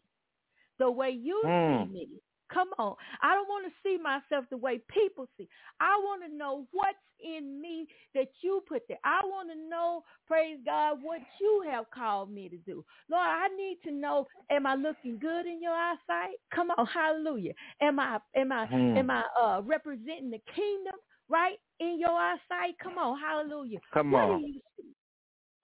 the 0.78 0.90
way 0.90 1.10
you 1.10 1.42
mm. 1.44 1.86
see 1.86 1.92
me. 1.92 2.08
Come 2.52 2.68
on. 2.78 2.94
I 3.22 3.34
don't 3.34 3.48
want 3.48 3.66
to 3.66 3.72
see 3.82 3.98
myself 4.00 4.44
the 4.50 4.56
way 4.56 4.80
people 4.88 5.26
see. 5.36 5.48
I 5.80 5.98
want 6.02 6.22
to 6.28 6.36
know 6.36 6.66
what's 6.72 6.98
in 7.22 7.60
me 7.60 7.86
that 8.14 8.28
you 8.42 8.62
put 8.68 8.82
there. 8.88 8.98
I 9.04 9.20
want 9.24 9.48
to 9.50 9.68
know, 9.68 10.02
praise 10.26 10.58
God, 10.64 10.98
what 11.02 11.20
you 11.40 11.64
have 11.70 11.90
called 11.90 12.30
me 12.30 12.48
to 12.48 12.56
do. 12.58 12.84
Lord, 13.10 13.26
I 13.26 13.48
need 13.56 13.78
to 13.84 13.90
know, 13.90 14.26
am 14.50 14.66
I 14.66 14.74
looking 14.74 15.18
good 15.18 15.46
in 15.46 15.62
your 15.62 15.72
eyesight? 15.72 16.36
Come 16.54 16.70
on, 16.70 16.86
hallelujah. 16.86 17.52
Am 17.80 17.98
I 17.98 18.18
am 18.36 18.52
I 18.52 18.66
hmm. 18.66 18.96
am 18.96 19.10
I 19.10 19.22
uh, 19.42 19.62
representing 19.64 20.30
the 20.30 20.40
kingdom 20.54 20.94
right 21.28 21.56
in 21.80 21.98
your 21.98 22.10
eyesight? 22.10 22.76
Come 22.82 22.98
on, 22.98 23.18
hallelujah. 23.18 23.78
Come 23.92 24.10
what 24.10 24.24
on. 24.24 24.40
Do 24.40 24.46
you 24.46 24.60
see? 24.76 24.88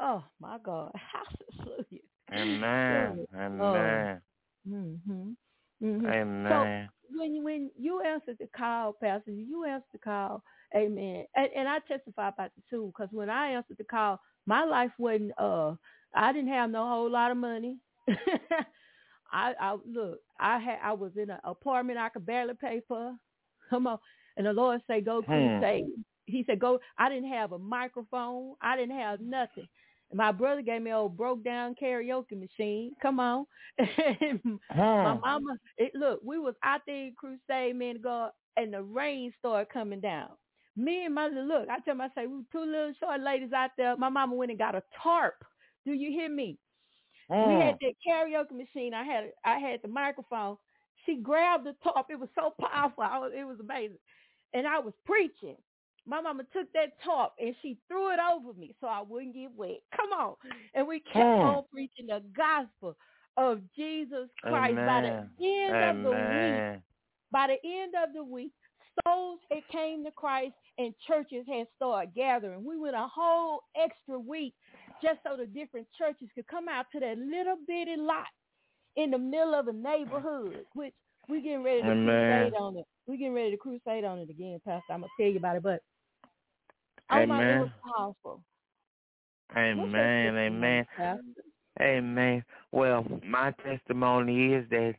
Oh 0.01 0.25
my 0.41 0.57
God. 0.65 0.93
Hallelujah. 1.13 2.01
Amen. 2.33 3.27
Amen. 3.37 4.21
Oh. 4.67 4.75
Mm-hmm. 4.75 5.31
Mm-hmm. 5.83 6.07
Amen. 6.07 6.89
So 7.13 7.19
when 7.19 7.43
when 7.43 7.71
you 7.79 8.03
answered 8.03 8.37
the 8.39 8.49
call, 8.57 8.95
Pastor, 9.03 9.31
you 9.31 9.65
answered 9.65 9.89
the 9.93 9.99
call. 9.99 10.43
Amen. 10.77 11.25
And, 11.35 11.49
and 11.57 11.69
I 11.69 11.79
testify 11.89 12.29
about 12.29 12.51
the 12.55 12.63
too, 12.71 12.93
because 12.95 13.13
when 13.13 13.31
I 13.31 13.53
answered 13.53 13.79
the 13.79 13.85
call, 13.85 14.21
my 14.47 14.65
life 14.65 14.93
wasn't. 14.99 15.33
Uh, 15.39 15.75
I 16.15 16.33
didn't 16.33 16.53
have 16.53 16.71
no 16.71 16.87
whole 16.87 17.11
lot 17.11 17.31
of 17.31 17.37
money. 17.37 17.79
I, 19.33 19.53
I 19.61 19.77
look. 19.87 20.19
I 20.39 20.59
had. 20.59 20.79
I 20.83 20.93
was 20.93 21.13
in 21.17 21.31
an 21.31 21.39
apartment 21.45 21.99
I 21.99 22.09
could 22.09 22.27
barely 22.27 22.55
pay 22.55 22.83
for. 22.87 23.15
Come 23.71 23.87
on. 23.87 23.99
And 24.37 24.47
the 24.47 24.53
Lord 24.53 24.81
say, 24.87 25.01
"Go 25.01 25.23
crusade." 25.23 25.85
Hmm. 25.85 26.03
He 26.27 26.45
said, 26.47 26.61
"Go." 26.61 26.81
I 26.99 27.09
didn't 27.09 27.31
have 27.31 27.53
a 27.53 27.59
microphone. 27.59 28.55
I 28.61 28.77
didn't 28.77 28.99
have 28.99 29.21
nothing. 29.21 29.69
My 30.13 30.33
brother 30.33 30.63
gave 30.63 30.83
me 30.83 30.91
a 30.91 30.97
old 30.97 31.17
broke 31.17 31.45
down 31.45 31.75
karaoke 31.81 32.39
machine. 32.39 32.93
Come 33.01 33.21
on. 33.21 33.47
My 34.77 35.15
mama, 35.15 35.57
it, 35.79 35.93
look, 35.95 36.21
we 36.25 36.39
was 36.39 36.55
out 36.65 36.81
there 36.87 37.07
in 37.07 37.15
crusade, 37.17 37.77
man, 37.77 38.01
God, 38.03 38.33
and 38.57 38.75
the 38.75 38.83
rain 38.83 39.33
started 39.39 39.73
coming 39.73 40.01
down. 40.01 40.31
Me 40.77 41.05
and 41.05 41.15
my 41.15 41.27
look, 41.27 41.69
I 41.69 41.79
tell 41.81 41.95
myself, 41.95 42.27
we 42.29 42.37
were 42.39 42.43
two 42.53 42.65
little 42.65 42.93
short 42.99 43.21
ladies 43.21 43.53
out 43.53 43.71
there. 43.77 43.97
My 43.97 44.09
mama 44.09 44.35
went 44.35 44.51
and 44.51 44.59
got 44.59 44.75
a 44.75 44.83
tarp. 45.03 45.35
Do 45.85 45.93
you 45.93 46.11
hear 46.11 46.29
me? 46.29 46.59
We 47.29 47.37
had 47.65 47.77
that 47.81 47.95
karaoke 48.07 48.53
machine. 48.53 48.95
I 48.95 49.05
had 49.05 49.25
I 49.45 49.59
had 49.59 49.81
the 49.83 49.89
microphone. 49.89 50.57
She 51.07 51.17
grabbed 51.17 51.67
the 51.67 51.75
tarp. 51.83 52.07
It 52.11 52.19
was 52.19 52.29
so 52.35 52.55
powerful. 52.61 53.05
Was, 53.05 53.33
it 53.37 53.45
was 53.45 53.59
amazing. 53.61 53.99
And 54.53 54.67
I 54.67 54.79
was 54.81 54.95
preaching 55.05 55.57
my 56.07 56.21
mama 56.21 56.45
took 56.53 56.73
that 56.73 56.93
tarp 57.05 57.33
and 57.39 57.55
she 57.63 57.77
threw 57.89 58.13
it 58.13 58.19
over 58.19 58.59
me 58.59 58.75
so 58.81 58.87
I 58.87 59.03
wouldn't 59.03 59.35
get 59.35 59.51
wet. 59.57 59.81
Come 59.97 60.13
on. 60.13 60.35
And 60.75 60.87
we 60.87 61.01
kept 61.01 61.17
mm. 61.17 61.57
on 61.57 61.65
preaching 61.73 62.07
the 62.09 62.23
gospel 62.37 62.97
of 63.37 63.61
Jesus 63.77 64.29
Christ. 64.43 64.73
Amen. 64.73 64.87
By 64.87 65.01
the 65.01 65.47
end 65.47 65.75
Amen. 65.75 65.97
of 65.97 66.03
the 66.03 66.11
week, 66.11 66.83
by 67.33 67.47
the 67.47 67.69
end 67.69 67.95
of 68.03 68.15
the 68.15 68.25
week, 68.25 68.53
souls 69.05 69.39
had 69.51 69.63
came 69.71 70.05
to 70.05 70.11
Christ 70.11 70.55
and 70.79 70.95
churches 71.07 71.45
had 71.49 71.67
started 71.77 72.15
gathering. 72.15 72.65
We 72.65 72.79
went 72.79 72.97
a 72.97 73.07
whole 73.13 73.63
extra 73.81 74.19
week 74.19 74.55
just 75.03 75.21
so 75.25 75.37
the 75.37 75.47
different 75.47 75.87
churches 75.97 76.29
could 76.35 76.47
come 76.49 76.69
out 76.69 76.87
to 76.93 77.01
that 77.01 77.19
little 77.19 77.57
bitty 77.67 77.97
lot 77.97 78.27
in 78.97 79.11
the 79.11 79.19
middle 79.19 79.55
of 79.55 79.69
a 79.69 79.73
neighborhood, 79.73 80.65
which 80.75 80.95
we 81.29 81.43
getting 81.43 81.63
ready 81.63 81.83
to 81.83 81.89
Amen. 81.89 82.51
crusade 82.51 82.61
on 82.61 82.77
it. 82.77 82.87
We 83.07 83.17
getting 83.17 83.35
ready 83.35 83.51
to 83.53 83.57
crusade 83.57 84.05
on 84.05 84.19
it 84.19 84.31
again, 84.31 84.61
Pastor. 84.65 84.93
I'm 84.93 85.01
gonna 85.01 85.13
tell 85.19 85.29
you 85.29 85.39
about 85.39 85.57
it, 85.57 85.63
but 85.63 85.83
Oh 87.11 87.27
my, 87.27 87.43
it 87.43 87.61
was 87.61 87.71
powerful. 87.97 88.43
Amen. 89.57 90.37
Amen. 90.37 90.87
Amen. 91.81 92.45
Well, 92.73 93.05
my 93.27 93.53
testimony 93.65 94.55
is 94.55 94.69
that 94.71 94.95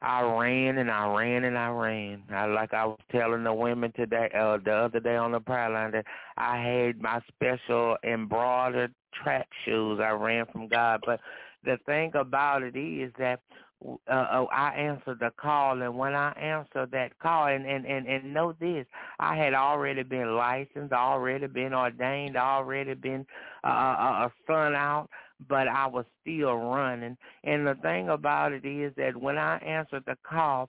I 0.00 0.22
ran 0.22 0.78
and 0.78 0.90
I 0.90 1.12
ran 1.12 1.44
and 1.44 1.58
I 1.58 1.68
ran. 1.70 2.22
I, 2.30 2.46
like 2.46 2.72
I 2.72 2.86
was 2.86 2.98
telling 3.10 3.44
the 3.44 3.52
women 3.52 3.92
today, 3.96 4.30
uh, 4.34 4.58
the 4.64 4.72
other 4.72 5.00
day 5.00 5.16
on 5.16 5.32
the 5.32 5.40
prayer 5.40 5.70
line, 5.70 5.90
that 5.92 6.06
I 6.36 6.56
had 6.56 7.02
my 7.02 7.20
special 7.28 7.96
embroidered 8.04 8.94
track 9.22 9.48
shoes. 9.64 10.00
I 10.00 10.10
ran 10.10 10.46
from 10.52 10.68
God, 10.68 11.00
but 11.04 11.20
the 11.64 11.78
thing 11.84 12.12
about 12.14 12.62
it 12.62 12.76
is 12.76 13.12
that 13.18 13.40
uh, 13.86 13.94
uh, 14.10 14.46
I 14.52 14.74
answered 14.74 15.20
the 15.20 15.30
call, 15.36 15.80
and 15.80 15.96
when 15.96 16.14
I 16.14 16.32
answered 16.32 16.90
that 16.92 17.18
call, 17.20 17.46
and, 17.46 17.64
and, 17.64 17.86
and, 17.86 18.06
and 18.06 18.34
know 18.34 18.54
this, 18.58 18.86
I 19.20 19.36
had 19.36 19.54
already 19.54 20.02
been 20.02 20.34
licensed, 20.36 20.92
already 20.92 21.46
been 21.46 21.72
ordained, 21.72 22.36
already 22.36 22.94
been 22.94 23.24
uh, 23.64 23.68
a 23.68 24.32
son 24.46 24.74
out, 24.74 25.08
but 25.48 25.68
I 25.68 25.86
was 25.86 26.04
still 26.22 26.54
running. 26.54 27.16
And 27.44 27.66
the 27.66 27.76
thing 27.76 28.08
about 28.08 28.52
it 28.52 28.64
is 28.64 28.92
that 28.96 29.16
when 29.16 29.38
I 29.38 29.58
answered 29.58 30.04
the 30.06 30.16
call, 30.28 30.68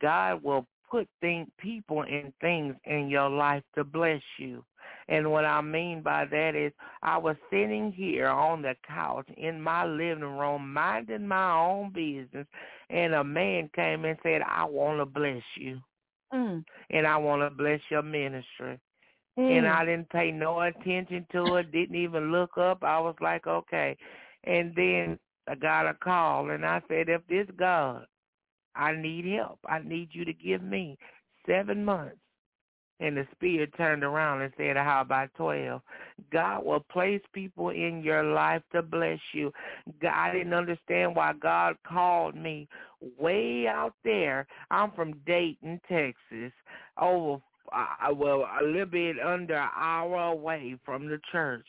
God 0.00 0.42
will 0.42 0.66
put 0.90 1.08
thing, 1.22 1.50
people 1.56 2.02
and 2.02 2.34
things 2.40 2.74
in 2.84 3.08
your 3.08 3.30
life 3.30 3.62
to 3.76 3.84
bless 3.84 4.20
you. 4.38 4.62
And 5.12 5.30
what 5.30 5.44
I 5.44 5.60
mean 5.60 6.00
by 6.00 6.24
that 6.24 6.56
is 6.56 6.72
I 7.02 7.18
was 7.18 7.36
sitting 7.50 7.92
here 7.92 8.28
on 8.28 8.62
the 8.62 8.74
couch 8.86 9.28
in 9.36 9.60
my 9.60 9.84
living 9.84 10.24
room 10.24 10.72
minding 10.72 11.28
my 11.28 11.52
own 11.52 11.92
business 11.92 12.46
and 12.88 13.12
a 13.12 13.22
man 13.22 13.68
came 13.74 14.06
and 14.06 14.16
said, 14.22 14.40
I 14.40 14.64
want 14.64 15.00
to 15.00 15.04
bless 15.04 15.42
you. 15.58 15.78
Mm. 16.32 16.64
And 16.88 17.06
I 17.06 17.18
want 17.18 17.42
to 17.42 17.50
bless 17.50 17.80
your 17.90 18.02
ministry. 18.02 18.80
Mm. 19.38 19.58
And 19.58 19.68
I 19.68 19.84
didn't 19.84 20.08
pay 20.08 20.30
no 20.30 20.62
attention 20.62 21.26
to 21.32 21.56
it, 21.56 21.72
didn't 21.72 21.96
even 21.96 22.32
look 22.32 22.56
up. 22.56 22.82
I 22.82 22.98
was 22.98 23.14
like, 23.20 23.46
okay. 23.46 23.94
And 24.44 24.74
then 24.74 25.18
I 25.46 25.56
got 25.56 25.86
a 25.86 25.92
call, 25.92 26.50
and 26.50 26.64
I 26.64 26.80
said, 26.88 27.10
if 27.10 27.20
this 27.28 27.46
God, 27.58 28.06
I 28.74 28.92
need 28.92 29.26
help. 29.26 29.58
I 29.68 29.80
need 29.80 30.08
you 30.12 30.24
to 30.24 30.32
give 30.32 30.62
me 30.62 30.96
seven 31.46 31.84
months. 31.84 32.16
And 33.02 33.16
the 33.16 33.26
spirit 33.32 33.74
turned 33.76 34.04
around 34.04 34.42
and 34.42 34.52
said, 34.56 34.76
how 34.76 35.00
about 35.00 35.30
12? 35.36 35.80
God 36.32 36.64
will 36.64 36.80
place 36.80 37.20
people 37.32 37.70
in 37.70 38.00
your 38.04 38.22
life 38.22 38.62
to 38.72 38.80
bless 38.80 39.18
you. 39.32 39.52
God, 40.00 40.12
I 40.14 40.32
didn't 40.32 40.54
understand 40.54 41.16
why 41.16 41.32
God 41.32 41.76
called 41.84 42.36
me 42.36 42.68
way 43.18 43.66
out 43.66 43.94
there. 44.04 44.46
I'm 44.70 44.92
from 44.92 45.14
Dayton, 45.26 45.80
Texas, 45.88 46.52
over 47.00 47.38
uh, 47.74 48.12
well, 48.14 48.46
a 48.60 48.64
little 48.64 48.86
bit 48.86 49.16
under 49.18 49.56
an 49.56 49.70
hour 49.74 50.32
away 50.32 50.76
from 50.84 51.08
the 51.08 51.18
church. 51.30 51.66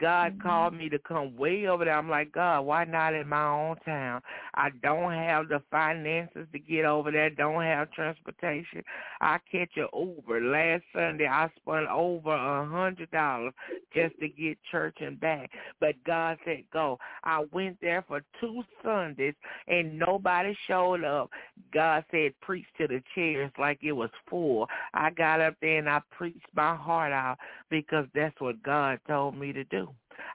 God 0.00 0.32
Mm-hmm. 0.32 0.42
called 0.42 0.74
me 0.74 0.88
to 0.88 0.98
come 0.98 1.36
way 1.36 1.66
over 1.66 1.84
there. 1.84 1.96
I'm 1.96 2.10
like, 2.10 2.32
God, 2.32 2.62
why 2.62 2.84
not 2.84 3.14
in 3.14 3.28
my 3.28 3.46
own 3.46 3.76
town? 3.84 4.20
I 4.54 4.70
don't 4.82 5.12
have 5.12 5.48
the 5.48 5.62
finances 5.70 6.46
to 6.52 6.58
get 6.58 6.84
over 6.84 7.10
there. 7.10 7.30
Don't 7.30 7.62
have 7.62 7.90
transportation. 7.92 8.82
I 9.20 9.38
catch 9.50 9.70
an 9.76 9.88
Uber. 9.94 10.40
Last 10.40 10.82
Sunday, 10.94 11.26
I 11.26 11.48
spent 11.56 11.88
over 11.88 12.34
a 12.34 12.66
hundred 12.66 13.10
dollars 13.10 13.52
just 13.94 14.18
to 14.20 14.28
get 14.28 14.58
church 14.70 14.96
and 15.00 15.18
back. 15.18 15.50
But 15.80 15.94
God 16.04 16.38
said, 16.44 16.64
go. 16.72 16.98
I 17.24 17.44
went 17.52 17.78
there 17.80 18.04
for 18.06 18.22
two 18.40 18.62
Sundays, 18.82 19.34
and 19.68 19.98
nobody 19.98 20.56
showed 20.66 21.04
up. 21.04 21.30
God 21.72 22.04
said, 22.10 22.32
preach 22.40 22.66
to 22.78 22.86
the 22.86 23.02
chairs 23.14 23.50
like 23.58 23.78
it 23.82 23.92
was 23.92 24.10
full. 24.28 24.66
I 24.94 25.10
got 25.10 25.40
up 25.40 25.54
there 25.60 25.78
and 25.78 25.88
I 25.88 26.00
preached 26.10 26.46
my 26.54 26.74
heart 26.74 27.12
out 27.12 27.38
because 27.70 28.06
that's 28.14 28.38
what 28.40 28.62
God 28.62 28.98
told 29.06 29.36
me 29.36 29.52
to 29.52 29.64
do. 29.64 29.75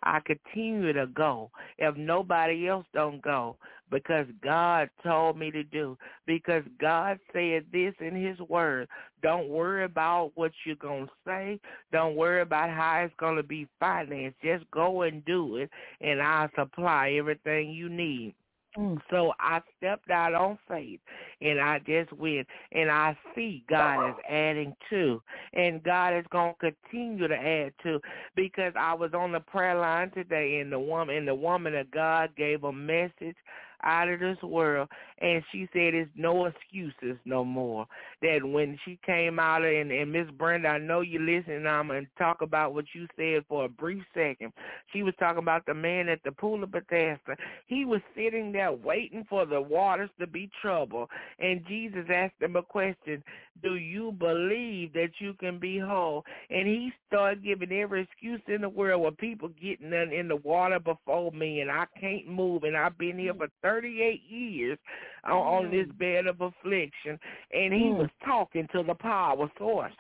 I 0.03 0.19
continue 0.19 0.93
to 0.93 1.07
go 1.07 1.51
if 1.77 1.95
nobody 1.95 2.67
else 2.67 2.85
don't 2.93 3.21
go 3.21 3.57
because 3.91 4.25
God 4.43 4.89
told 5.03 5.37
me 5.37 5.51
to 5.51 5.63
do 5.63 5.97
because 6.25 6.63
God 6.79 7.19
said 7.33 7.65
this 7.71 7.93
in 7.99 8.15
his 8.15 8.39
word. 8.47 8.87
Don't 9.21 9.49
worry 9.49 9.83
about 9.83 10.31
what 10.35 10.51
you're 10.65 10.75
going 10.77 11.05
to 11.05 11.11
say. 11.25 11.59
Don't 11.91 12.15
worry 12.15 12.41
about 12.41 12.69
how 12.69 13.01
it's 13.03 13.13
going 13.19 13.35
to 13.35 13.43
be 13.43 13.67
financed. 13.79 14.37
Just 14.43 14.69
go 14.71 15.03
and 15.03 15.23
do 15.25 15.57
it 15.57 15.69
and 15.99 16.21
I'll 16.21 16.49
supply 16.57 17.11
everything 17.11 17.71
you 17.71 17.89
need. 17.89 18.33
Mm. 18.77 18.99
So 19.09 19.33
I 19.39 19.59
stepped 19.77 20.09
out 20.09 20.33
on 20.33 20.57
faith 20.67 21.01
and 21.41 21.59
I 21.59 21.79
just 21.79 22.13
went 22.13 22.47
and 22.71 22.89
I 22.89 23.17
see 23.35 23.65
God 23.69 24.09
is 24.09 24.15
adding 24.29 24.73
to 24.89 25.21
and 25.53 25.83
God 25.83 26.17
is 26.17 26.25
going 26.31 26.53
to 26.61 26.71
continue 26.71 27.27
to 27.27 27.35
add 27.35 27.73
to 27.83 27.99
because 28.35 28.71
I 28.79 28.93
was 28.93 29.11
on 29.13 29.33
the 29.33 29.41
prayer 29.41 29.77
line 29.77 30.11
today 30.11 30.59
and 30.59 30.71
the 30.71 30.79
woman 30.79 31.17
and 31.17 31.27
the 31.27 31.35
woman 31.35 31.75
of 31.75 31.91
God 31.91 32.29
gave 32.37 32.63
a 32.63 32.71
message 32.71 33.35
out 33.83 34.09
of 34.09 34.19
this 34.19 34.41
world 34.43 34.89
and 35.19 35.43
she 35.51 35.67
said 35.73 35.93
it's 35.93 36.09
no 36.15 36.45
excuses 36.45 37.17
no 37.25 37.43
more 37.43 37.85
that 38.21 38.39
when 38.43 38.77
she 38.83 38.99
came 39.05 39.39
out 39.39 39.63
and, 39.63 39.91
and 39.91 40.11
Miss 40.11 40.27
Brenda 40.37 40.69
I 40.69 40.77
know 40.77 41.01
you 41.01 41.19
listen 41.19 41.65
I'm 41.67 41.87
going 41.87 42.05
to 42.05 42.23
talk 42.23 42.41
about 42.41 42.73
what 42.73 42.85
you 42.93 43.07
said 43.15 43.43
for 43.47 43.65
a 43.65 43.69
brief 43.69 44.03
second. 44.13 44.53
She 44.93 45.03
was 45.03 45.13
talking 45.19 45.39
about 45.43 45.65
the 45.65 45.73
man 45.73 46.09
at 46.09 46.23
the 46.23 46.31
pool 46.31 46.63
of 46.63 46.71
Bethesda. 46.71 47.35
He 47.67 47.85
was 47.85 48.01
sitting 48.15 48.51
there 48.51 48.71
waiting 48.71 49.25
for 49.29 49.45
the 49.45 49.61
waters 49.61 50.09
to 50.19 50.27
be 50.27 50.49
troubled 50.61 51.09
and 51.39 51.65
Jesus 51.67 52.05
asked 52.09 52.41
him 52.41 52.55
a 52.55 52.63
question 52.63 53.23
do 53.61 53.75
you 53.75 54.11
believe 54.13 54.93
that 54.93 55.11
you 55.19 55.33
can 55.33 55.59
be 55.59 55.77
whole? 55.77 56.25
And 56.49 56.67
he 56.67 56.91
started 57.07 57.43
giving 57.43 57.71
every 57.71 58.01
excuse 58.01 58.41
in 58.47 58.61
the 58.61 58.69
world 58.69 59.01
where 59.01 59.11
people 59.11 59.49
getting 59.61 59.93
in, 59.93 60.11
in 60.11 60.27
the 60.27 60.37
water 60.37 60.79
before 60.79 61.31
me 61.31 61.61
and 61.61 61.69
I 61.69 61.85
can't 61.99 62.27
move 62.27 62.63
and 62.63 62.75
I've 62.75 62.97
been 62.97 63.19
here 63.19 63.33
mm-hmm. 63.33 63.43
for 63.43 63.49
38 63.71 64.21
years 64.27 64.77
on, 65.23 65.31
on 65.65 65.71
this 65.71 65.87
bed 65.97 66.27
of 66.27 66.41
affliction 66.41 67.19
and 67.53 67.73
he 67.73 67.91
Mm. 67.91 67.97
was 67.97 68.09
talking 68.25 68.67
to 68.73 68.83
the 68.83 68.95
power 68.95 69.49
source 69.57 69.93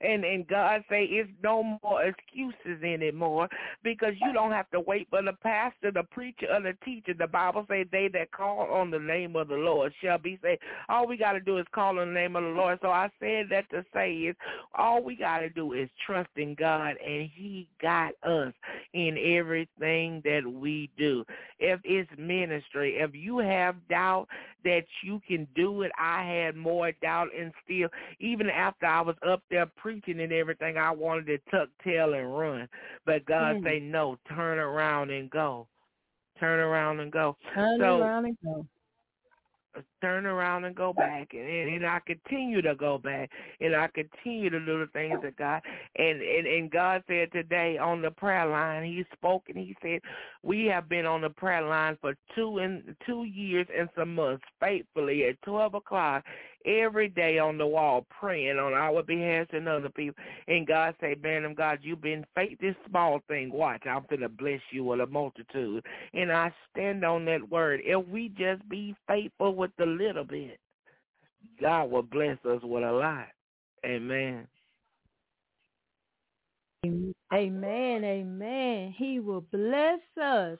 and 0.00 0.24
and 0.24 0.46
God 0.46 0.82
say 0.88 1.04
it's 1.04 1.30
no 1.42 1.78
more 1.82 2.02
excuses 2.02 2.82
anymore 2.82 3.48
because 3.82 4.14
you 4.20 4.32
don't 4.32 4.52
have 4.52 4.70
to 4.70 4.80
wait 4.80 5.08
for 5.10 5.22
the 5.22 5.32
pastor, 5.42 5.90
the 5.92 6.04
preacher, 6.10 6.46
or 6.52 6.60
the 6.60 6.74
teacher. 6.84 7.14
The 7.14 7.26
Bible 7.26 7.66
say 7.68 7.84
they 7.84 8.08
that 8.12 8.32
call 8.32 8.70
on 8.72 8.90
the 8.90 8.98
name 8.98 9.36
of 9.36 9.48
the 9.48 9.54
Lord 9.54 9.92
shall 10.02 10.18
be 10.18 10.38
saved. 10.42 10.62
All 10.88 11.06
we 11.06 11.16
got 11.16 11.32
to 11.32 11.40
do 11.40 11.58
is 11.58 11.66
call 11.74 11.98
on 11.98 12.08
the 12.08 12.14
name 12.14 12.36
of 12.36 12.42
the 12.42 12.50
Lord. 12.50 12.78
So 12.82 12.88
I 12.88 13.10
said 13.20 13.46
that 13.50 13.68
to 13.70 13.84
say 13.92 14.12
is 14.12 14.36
all 14.74 15.02
we 15.02 15.16
got 15.16 15.40
to 15.40 15.50
do 15.50 15.74
is 15.74 15.88
trust 16.06 16.30
in 16.36 16.54
God, 16.54 16.96
and 17.04 17.28
He 17.34 17.68
got 17.80 18.12
us 18.22 18.52
in 18.94 19.16
everything 19.18 20.22
that 20.24 20.42
we 20.46 20.90
do. 20.96 21.24
If 21.58 21.80
it's 21.84 22.10
ministry, 22.18 22.96
if 22.98 23.14
you 23.14 23.38
have 23.38 23.76
doubt 23.88 24.26
that 24.64 24.84
you 25.02 25.20
can 25.26 25.46
do 25.54 25.82
it, 25.82 25.92
I 25.98 26.24
had 26.24 26.56
more 26.56 26.92
doubt 27.02 27.28
and 27.38 27.52
still 27.64 27.88
even 28.18 28.48
after 28.50 28.86
I 28.86 29.00
was 29.00 29.16
up 29.26 29.42
there 29.50 29.66
preaching 29.76 29.89
and 29.90 30.32
everything, 30.32 30.78
I 30.78 30.90
wanted 30.90 31.26
to 31.26 31.38
tuck 31.50 31.68
tail 31.84 32.14
and 32.14 32.36
run. 32.38 32.68
But 33.04 33.24
God 33.24 33.56
Mm. 33.56 33.64
say, 33.64 33.80
no, 33.80 34.18
turn 34.28 34.58
around 34.58 35.10
and 35.10 35.30
go. 35.30 35.66
Turn 36.38 36.60
around 36.60 37.00
and 37.00 37.12
go. 37.12 37.36
Turn 37.54 37.80
So- 37.80 38.00
around 38.00 38.26
and 38.26 38.38
go. 38.42 38.66
Turn 40.02 40.26
around 40.26 40.64
and 40.64 40.74
go 40.74 40.92
back, 40.92 41.32
and, 41.32 41.48
and 41.48 41.74
and 41.76 41.86
I 41.86 42.00
continue 42.00 42.60
to 42.60 42.74
go 42.74 42.98
back, 42.98 43.30
and 43.60 43.76
I 43.76 43.86
continue 43.86 44.50
to 44.50 44.58
do 44.58 44.80
the 44.80 44.88
things 44.88 45.22
that 45.22 45.36
God 45.36 45.62
and 45.94 46.20
and 46.20 46.44
and 46.44 46.70
God 46.72 47.04
said 47.06 47.30
today 47.30 47.78
on 47.78 48.02
the 48.02 48.10
prayer 48.10 48.46
line, 48.46 48.82
He 48.82 49.04
spoke 49.12 49.44
and 49.48 49.56
He 49.56 49.76
said, 49.80 50.00
we 50.42 50.64
have 50.66 50.88
been 50.88 51.06
on 51.06 51.20
the 51.20 51.30
prayer 51.30 51.62
line 51.62 51.96
for 52.00 52.14
two 52.34 52.58
and 52.58 52.96
two 53.06 53.22
years 53.22 53.68
and 53.74 53.88
some 53.94 54.12
months 54.16 54.42
faithfully 54.58 55.26
at 55.26 55.40
twelve 55.42 55.74
o'clock 55.74 56.24
every 56.66 57.08
day 57.08 57.38
on 57.38 57.58
the 57.58 57.66
wall 57.66 58.06
praying 58.18 58.58
on 58.58 58.72
our 58.72 59.02
behalf 59.02 59.48
and 59.52 59.68
other 59.68 59.88
people. 59.88 60.22
And 60.48 60.66
God 60.66 60.94
say, 61.00 61.16
man 61.22 61.44
of 61.44 61.56
God, 61.56 61.78
you've 61.82 62.02
been 62.02 62.24
faith 62.34 62.58
this 62.60 62.74
small 62.88 63.20
thing. 63.28 63.52
Watch, 63.52 63.82
I'm 63.86 64.04
gonna 64.10 64.28
bless 64.28 64.60
you 64.70 64.84
with 64.84 65.00
a 65.00 65.06
multitude. 65.06 65.84
And 66.14 66.32
I 66.32 66.52
stand 66.70 67.04
on 67.04 67.24
that 67.26 67.48
word. 67.48 67.80
If 67.84 68.06
we 68.08 68.28
just 68.30 68.68
be 68.68 68.94
faithful 69.06 69.54
with 69.54 69.70
the 69.78 69.86
little 69.86 70.24
bit, 70.24 70.58
God 71.60 71.90
will 71.90 72.02
bless 72.02 72.38
us 72.44 72.62
with 72.62 72.84
a 72.84 72.92
lot. 72.92 73.28
Amen. 73.84 74.46
Amen, 77.32 78.04
amen. 78.04 78.94
He 78.96 79.20
will 79.20 79.44
bless 79.52 80.00
us 80.20 80.58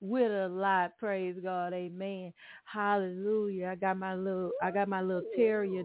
with 0.00 0.30
a 0.30 0.48
lot. 0.48 0.92
Praise 0.98 1.36
God, 1.42 1.72
amen. 1.72 2.32
Hallelujah. 2.64 3.68
I 3.68 3.74
got 3.74 3.98
my 3.98 4.14
little, 4.14 4.52
I 4.62 4.70
got 4.70 4.88
my 4.88 5.02
little 5.02 5.24
terrier 5.34 5.84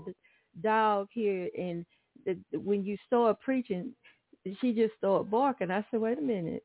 dog 0.61 1.07
here, 1.11 1.49
and 1.57 1.85
the, 2.25 2.37
when 2.57 2.83
you 2.83 2.97
start 3.07 3.39
preaching, 3.41 3.93
she 4.59 4.73
just 4.73 4.93
started 4.97 5.29
barking. 5.31 5.71
I 5.71 5.85
said, 5.91 6.01
wait 6.01 6.17
a 6.17 6.21
minute, 6.21 6.63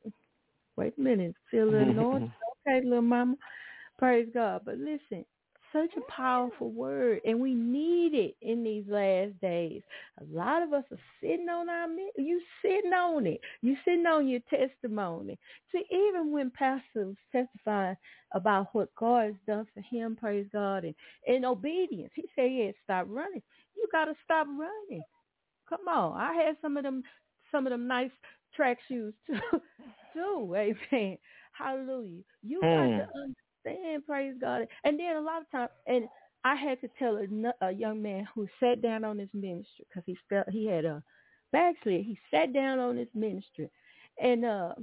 wait 0.76 0.94
a 0.96 1.00
minute, 1.00 1.34
feel 1.50 1.64
a 1.64 1.70
little 1.70 1.94
noise. 1.94 2.28
Okay, 2.68 2.84
little 2.84 3.00
mama. 3.00 3.36
Praise 3.96 4.26
God. 4.34 4.62
But 4.64 4.78
listen, 4.78 5.24
such 5.76 5.96
a 5.98 6.12
powerful 6.12 6.72
word, 6.72 7.20
and 7.26 7.40
we 7.40 7.54
need 7.54 8.14
it 8.14 8.36
in 8.42 8.64
these 8.64 8.84
last 8.88 9.40
days. 9.42 9.82
A 10.20 10.24
lot 10.36 10.62
of 10.62 10.72
us 10.72 10.84
are 10.92 10.98
sitting 11.22 11.48
on 11.50 11.68
our, 11.70 11.88
you 12.16 12.40
sitting 12.62 12.92
on 12.94 13.26
it. 13.26 13.40
You 13.62 13.76
sitting 13.84 14.06
on 14.06 14.28
your 14.28 14.40
testimony. 14.50 15.38
See, 15.72 15.84
even 15.92 16.32
when 16.32 16.50
Pastor 16.50 17.06
was 17.08 17.16
testifying 17.32 17.96
about 18.34 18.68
what 18.74 18.94
God 18.96 19.26
has 19.26 19.34
done 19.46 19.66
for 19.74 19.82
him, 19.82 20.16
praise 20.16 20.48
God, 20.52 20.84
and 20.84 20.96
in 21.26 21.44
obedience, 21.44 22.12
he 22.16 22.24
said, 22.36 22.52
yeah, 22.52 22.72
stop 22.84 23.06
running. 23.10 23.42
You 23.76 23.88
got 23.92 24.06
to 24.06 24.14
stop 24.24 24.48
running. 24.48 25.04
Come 25.68 25.88
on. 25.88 26.18
I 26.20 26.34
had 26.34 26.56
some 26.62 26.76
of 26.78 26.84
them, 26.84 27.04
some 27.52 27.66
of 27.66 27.72
them 27.72 27.88
nice 27.88 28.10
track 28.54 28.78
shoes 28.88 29.14
too. 29.26 29.38
too. 30.14 30.54
Amen. 30.56 31.18
Hallelujah. 31.52 32.22
You 32.42 32.66
got 32.72 32.88
Hmm. 32.88 32.96
to 32.96 33.06
understand, 33.66 34.06
praise 34.06 34.34
God. 34.40 34.68
And 34.84 35.00
then 35.00 35.16
a 35.16 35.22
lot 35.22 35.42
of 35.42 35.50
times, 35.52 35.70
and 35.86 36.08
I 36.44 36.56
had 36.56 36.80
to 36.82 36.88
tell 36.98 37.18
a, 37.18 37.66
a 37.66 37.72
young 37.72 38.02
man 38.02 38.28
who 38.34 38.48
sat 38.60 38.82
down 38.82 39.04
on 39.04 39.18
his 39.18 39.30
ministry 39.34 39.86
because 39.88 40.04
he 40.06 40.18
felt 40.30 40.50
he 40.50 40.66
had 40.66 40.86
a 40.86 41.02
backslid. 41.52 42.04
He 42.06 42.18
sat 42.32 42.52
down 42.54 42.78
on 42.80 42.96
his 42.98 43.08
ministry, 43.14 43.70
and 44.22 44.44
uh, 44.44 44.74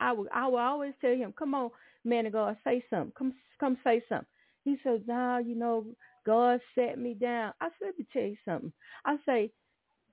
I 0.00 0.12
would 0.12 0.28
I 0.34 0.48
would 0.48 0.60
always 0.60 0.94
tell 1.00 1.14
him, 1.16 1.34
"Come 1.38 1.54
on, 1.54 1.70
man 2.04 2.26
of 2.26 2.34
God, 2.34 2.56
say 2.64 2.84
something. 2.90 3.12
Come 3.18 3.34
come 3.60 3.78
say 3.84 4.02
something." 4.08 4.28
He 4.64 4.76
said, 4.84 5.04
"Now 5.08 5.38
you 5.38 5.56
know 5.56 5.86
God 6.26 6.60
set 6.74 6.98
me 6.98 7.14
down." 7.14 7.54
I 7.60 7.66
said, 7.78 7.86
"Let 7.88 7.98
me 7.98 8.06
tell 8.12 8.22
you 8.22 8.36
something." 8.46 8.72
I 9.04 9.16
say, 9.26 9.52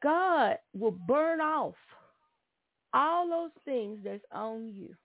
God 0.03 0.57
will 0.73 0.91
burn 1.07 1.41
off 1.41 1.75
all 2.93 3.29
those 3.29 3.51
things 3.65 3.99
that's 4.03 4.23
on 4.31 4.67
you 4.75 4.95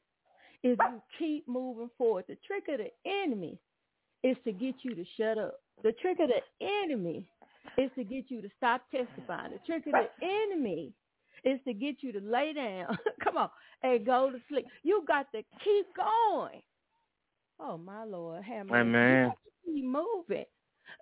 if 0.63 0.79
you 0.79 1.03
keep 1.19 1.49
moving 1.49 1.91
forward. 1.97 2.25
The 2.29 2.37
trick 2.47 2.65
of 2.69 2.79
the 2.79 2.91
enemy 3.09 3.59
is 4.23 4.37
to 4.45 4.53
get 4.53 4.75
you 4.83 4.95
to 4.95 5.05
shut 5.17 5.39
up. 5.39 5.61
The 5.83 5.93
trick 5.93 6.19
of 6.21 6.29
the 6.29 6.67
enemy 6.67 7.25
is 7.77 7.91
to 7.97 8.05
get 8.05 8.25
you 8.29 8.43
to 8.43 8.49
stop 8.57 8.83
testifying. 8.91 9.53
The 9.53 9.61
trick 9.67 9.87
of 9.87 9.93
the 9.93 10.27
enemy 10.27 10.93
is 11.45 11.61
to 11.67 11.73
get 11.73 11.97
you 12.01 12.13
to 12.13 12.21
lay 12.21 12.53
down, 12.53 12.99
come 13.25 13.37
on, 13.37 13.51
and 13.83 14.05
go 14.05 14.31
to 14.31 14.39
sleep. 14.49 14.67
You 14.83 15.05
got 15.07 15.31
to 15.33 15.43
keep 15.65 15.87
going. 15.95 16.63
Oh 17.61 17.79
my 17.79 18.05
Lord, 18.05 18.43
have 18.43 18.71
Amen. 18.71 19.33
Keep 19.65 19.85
moving. 19.85 20.45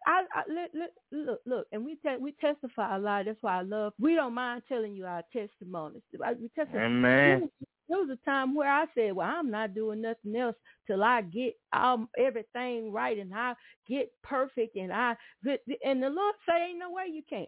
I, 0.07 0.22
I 0.34 0.43
look, 0.49 0.70
look, 0.74 0.91
look, 1.12 1.41
look, 1.47 1.66
and 1.72 1.84
we 1.84 1.97
te- 1.97 2.20
we 2.20 2.32
testify 2.41 2.97
a 2.97 2.99
lot. 2.99 3.24
That's 3.26 3.43
why 3.43 3.59
I 3.59 3.62
love. 3.62 3.93
We 3.99 4.14
don't 4.14 4.34
mind 4.34 4.62
telling 4.68 4.95
you 4.95 5.07
our 5.07 5.22
testimonies. 5.32 6.03
We 6.12 6.51
testify. 6.55 6.84
Amen. 6.84 7.51
There 7.89 7.99
was 7.99 8.11
a 8.11 8.24
time 8.28 8.55
where 8.55 8.70
I 8.70 8.87
said, 8.95 9.14
"Well, 9.14 9.28
I'm 9.28 9.51
not 9.51 9.74
doing 9.74 10.03
nothing 10.03 10.34
else 10.37 10.57
till 10.87 11.03
I 11.03 11.22
get 11.22 11.55
um, 11.72 12.09
everything 12.18 12.93
right 12.93 13.18
and 13.18 13.32
I 13.34 13.55
get 13.89 14.11
perfect 14.22 14.76
and 14.76 14.93
I 14.93 15.16
and 15.84 16.03
the 16.03 16.11
Lord 16.11 16.34
said, 16.47 16.62
"Ain't 16.68 16.78
no 16.78 16.91
way 16.91 17.05
you 17.12 17.22
can." 17.28 17.47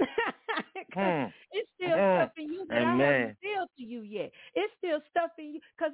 mm. 0.96 1.32
It's 1.52 1.70
still 1.74 1.96
mm. 1.96 2.22
stuff 2.22 2.32
in 2.36 2.52
you 2.52 2.66
that 2.68 2.82
Amen. 2.82 3.00
I 3.00 3.04
haven't 3.04 3.36
revealed 3.42 3.68
to 3.78 3.84
you 3.84 4.02
yet. 4.02 4.30
It's 4.54 4.72
still 4.78 5.00
stuff 5.10 5.30
in 5.38 5.54
you 5.54 5.60
because 5.76 5.92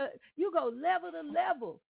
uh, 0.00 0.06
you 0.36 0.50
go 0.52 0.66
level 0.66 1.10
to 1.12 1.22
level 1.28 1.80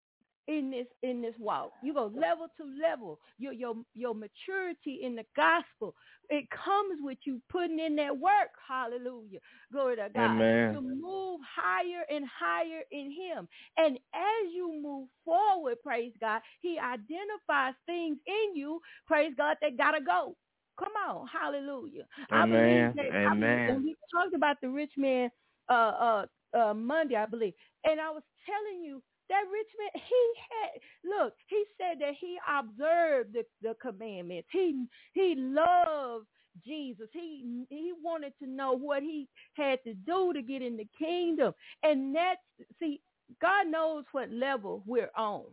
in 0.49 0.71
this 0.71 0.87
in 1.03 1.23
this 1.23 1.35
walk. 1.39 1.73
You 1.83 1.95
go 1.95 2.07
level 2.07 2.49
to 2.57 2.65
level. 2.83 3.21
Your 3.39 3.53
your 3.53 3.75
your 3.95 4.15
maturity 4.15 5.01
in 5.03 5.15
the 5.15 5.25
gospel. 5.37 5.95
It 6.31 6.49
comes 6.51 6.99
with 7.03 7.19
you 7.25 7.41
putting 7.51 7.79
in 7.79 7.97
that 7.97 8.19
work. 8.19 8.51
Hallelujah. 8.67 9.41
Glory 9.73 9.97
to 9.97 10.09
God. 10.15 10.41
Amen. 10.41 10.75
To 10.75 10.81
move 10.81 11.41
higher 11.57 12.05
and 12.11 12.25
higher 12.27 12.83
in 12.91 13.13
him. 13.13 13.49
And 13.77 13.97
as 14.15 14.53
you 14.55 14.81
move 14.83 15.09
forward, 15.25 15.77
praise 15.85 16.13
God, 16.21 16.41
he 16.61 16.79
identifies 16.79 17.75
things 17.87 18.19
in 18.27 18.57
you, 18.57 18.81
praise 19.07 19.33
God, 19.37 19.57
that 19.63 19.77
gotta 19.79 20.01
go. 20.01 20.35
Come 20.79 20.93
on, 21.09 21.27
hallelujah. 21.27 22.05
Amen. 22.33 22.41
I 22.41 22.47
believe 22.47 22.95
that, 22.95 23.17
Amen. 23.17 23.71
I 23.71 23.73
believe, 23.73 23.85
we 23.85 23.97
talked 24.15 24.35
about 24.35 24.57
the 24.63 24.69
rich 24.69 24.93
man 24.97 25.31
uh, 25.69 25.73
uh, 25.75 26.27
uh, 26.57 26.75
Monday, 26.75 27.17
I 27.17 27.27
believe, 27.27 27.55
and 27.85 28.01
I 28.01 28.11
was 28.11 28.23
telling 28.47 28.85
you 28.85 29.03
that 29.29 29.45
rich 29.53 29.69
man, 29.79 30.03
he 30.09 30.33
had 30.51 30.81
look. 31.05 31.35
He 31.47 31.65
said 31.77 32.01
that 32.01 32.15
he 32.21 32.39
observed 32.49 33.35
the, 33.35 33.45
the 33.63 33.75
commandments. 33.81 34.49
He 34.53 34.87
he 35.13 35.35
loved 35.37 36.27
Jesus. 36.65 37.09
He 37.13 37.65
he 37.69 37.93
wanted 38.03 38.33
to 38.43 38.49
know 38.49 38.73
what 38.73 39.03
he 39.03 39.29
had 39.55 39.79
to 39.85 39.95
do 39.95 40.33
to 40.33 40.43
get 40.43 40.63
in 40.63 40.77
the 40.77 40.89
kingdom, 40.99 41.53
and 41.83 42.15
that's 42.15 42.41
see, 42.79 43.01
God 43.41 43.67
knows 43.69 44.05
what 44.13 44.31
level 44.31 44.83
we're 44.87 45.11
on. 45.17 45.45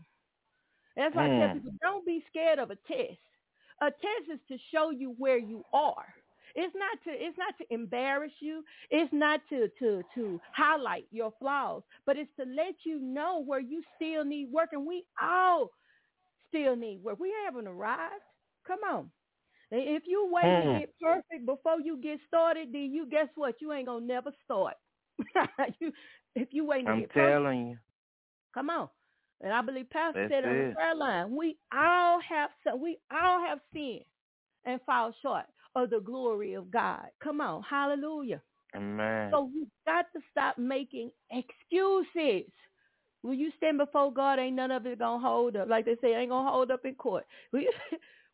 That's 0.96 1.16
why 1.16 1.28
mm. 1.28 1.36
I 1.36 1.40
tell 1.40 1.50
hmm. 1.50 1.60
people, 1.60 1.78
don't 1.82 2.06
be 2.06 2.24
scared 2.30 2.60
of 2.60 2.72
a 2.72 2.78
test. 2.88 3.20
A 3.82 3.92
test 3.92 4.32
is 4.34 4.40
to 4.48 4.58
show 4.74 4.92
you 4.92 5.14
where 5.18 5.38
you 5.38 5.64
are. 5.74 6.06
It's 6.56 6.74
not 6.76 7.04
to 7.04 7.12
it's 7.12 7.38
not 7.38 7.58
to 7.58 7.74
embarrass 7.74 8.32
you. 8.40 8.64
It's 8.90 9.12
not 9.14 9.42
to 9.50 9.68
to 9.80 10.02
to 10.16 10.40
highlight 10.56 11.06
your 11.12 11.34
flaws, 11.40 11.84
but 12.06 12.18
it's 12.18 12.30
to 12.40 12.46
let 12.46 12.76
you 12.86 13.00
know 13.00 13.44
where 13.44 13.60
you 13.60 13.84
still 13.96 14.24
need 14.24 14.52
work. 14.52 14.70
And 14.72 14.88
we 14.88 15.04
all 15.22 15.72
still 16.48 16.76
need 16.76 17.04
work. 17.04 17.20
We 17.20 17.34
haven't 17.46 17.68
arrived. 17.68 18.24
Come 18.66 18.80
on. 18.90 19.12
If 19.72 20.04
you 20.06 20.30
wait 20.32 20.46
mm. 20.46 20.74
to 20.74 20.80
get 20.80 20.94
perfect 21.02 21.46
before 21.46 21.82
you 21.84 22.00
get 22.02 22.20
started, 22.28 22.70
then 22.72 22.94
you 22.94 23.08
guess 23.10 23.28
what? 23.36 23.56
You 23.60 23.74
ain't 23.74 23.88
gonna 23.88 24.06
never 24.06 24.32
start. 24.46 24.76
you, 25.80 25.92
if 26.36 26.50
you 26.52 26.66
wait 26.66 26.86
to 26.86 26.92
I'm 26.92 27.00
get 27.02 27.14
telling 27.14 27.66
perfect, 27.66 27.70
you. 27.70 27.78
Come 28.54 28.70
on. 28.70 28.90
And 29.42 29.52
I 29.52 29.62
believe 29.62 29.90
Pastor 29.90 30.30
That's 30.30 30.44
said 30.44 30.50
on 30.50 30.70
the 30.70 30.76
prayer 30.76 30.96
line, 30.96 31.36
we 31.36 31.58
all 31.74 32.20
have 32.30 32.50
we 32.80 32.98
all 33.12 33.46
have 33.46 33.60
sinned 33.74 34.06
and 34.66 34.80
fall 34.86 35.14
short 35.22 35.46
of 35.76 35.90
the 35.90 36.00
glory 36.00 36.54
of 36.54 36.72
God. 36.72 37.08
Come 37.24 37.42
on, 37.42 37.64
hallelujah. 37.64 38.42
Amen. 38.76 39.30
So 39.32 39.52
we've 39.54 39.68
got 39.86 40.06
to 40.14 40.22
stop 40.32 40.58
making 40.58 41.12
excuses. 41.32 42.52
Will 43.24 43.34
you 43.34 43.52
stand 43.58 43.80
before 43.80 44.14
God? 44.14 44.40
Ain't 44.40 44.56
none 44.56 44.72
of 44.72 44.86
it 44.86 45.00
gonna 45.00 45.20
hold 45.20 45.56
up. 45.56 45.68
Like 45.68 45.86
they 45.86 45.96
say, 46.02 46.14
ain't 46.16 46.30
gonna 46.30 46.50
hold 46.50 46.72
up 46.72 46.86
in 46.86 46.96
court. 46.96 47.26
Will 47.52 47.62
you, 47.62 47.72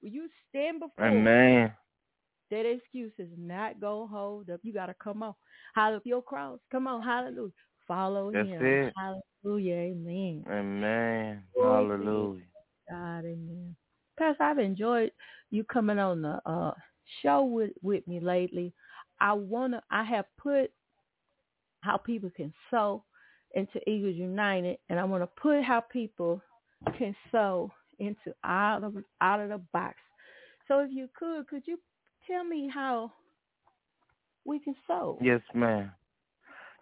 will 0.01 0.09
you 0.09 0.29
stand 0.49 0.81
before 0.81 1.07
Amen. 1.07 1.73
That 2.51 2.65
excuse 2.69 3.13
is 3.17 3.29
not 3.37 3.79
gonna 3.79 4.07
hold 4.07 4.49
up. 4.49 4.59
You 4.63 4.73
gotta 4.73 4.95
come 5.01 5.23
on. 5.23 5.33
Hallelujah. 5.73 6.01
Your 6.05 6.21
cross. 6.21 6.59
Come 6.71 6.87
on, 6.87 7.01
hallelujah. 7.01 7.51
Follow 7.87 8.31
That's 8.31 8.49
him. 8.49 8.61
It. 8.61 8.93
Hallelujah. 8.97 9.75
Amen. 9.75 10.43
Amen. 10.51 11.43
Hallelujah. 11.57 12.43
God, 12.89 13.19
amen. 13.19 13.75
Pastor, 14.19 14.43
I've 14.43 14.59
enjoyed 14.59 15.11
you 15.49 15.63
coming 15.63 15.97
on 15.99 16.21
the 16.21 16.41
uh 16.45 16.73
show 17.21 17.43
with, 17.43 17.71
with 17.81 18.07
me 18.07 18.19
lately. 18.19 18.73
I 19.19 19.33
wanna 19.33 19.81
I 19.91 20.03
have 20.03 20.25
put 20.37 20.71
how 21.81 21.97
people 21.97 22.31
can 22.35 22.53
sow 22.69 23.03
into 23.53 23.77
Eagles 23.89 24.15
United 24.15 24.77
and 24.89 24.99
I 24.99 25.03
wanna 25.03 25.27
put 25.27 25.63
how 25.63 25.81
people 25.81 26.41
can 26.97 27.15
sow 27.31 27.71
into 27.99 28.33
out 28.43 28.83
of 28.83 28.95
out 29.21 29.39
of 29.39 29.49
the 29.49 29.61
box. 29.71 29.95
So 30.67 30.79
if 30.79 30.91
you 30.91 31.09
could, 31.17 31.47
could 31.47 31.63
you 31.65 31.77
tell 32.27 32.43
me 32.43 32.69
how 32.73 33.11
we 34.45 34.59
can 34.59 34.75
sow? 34.87 35.17
Yes, 35.21 35.41
ma'am. 35.53 35.91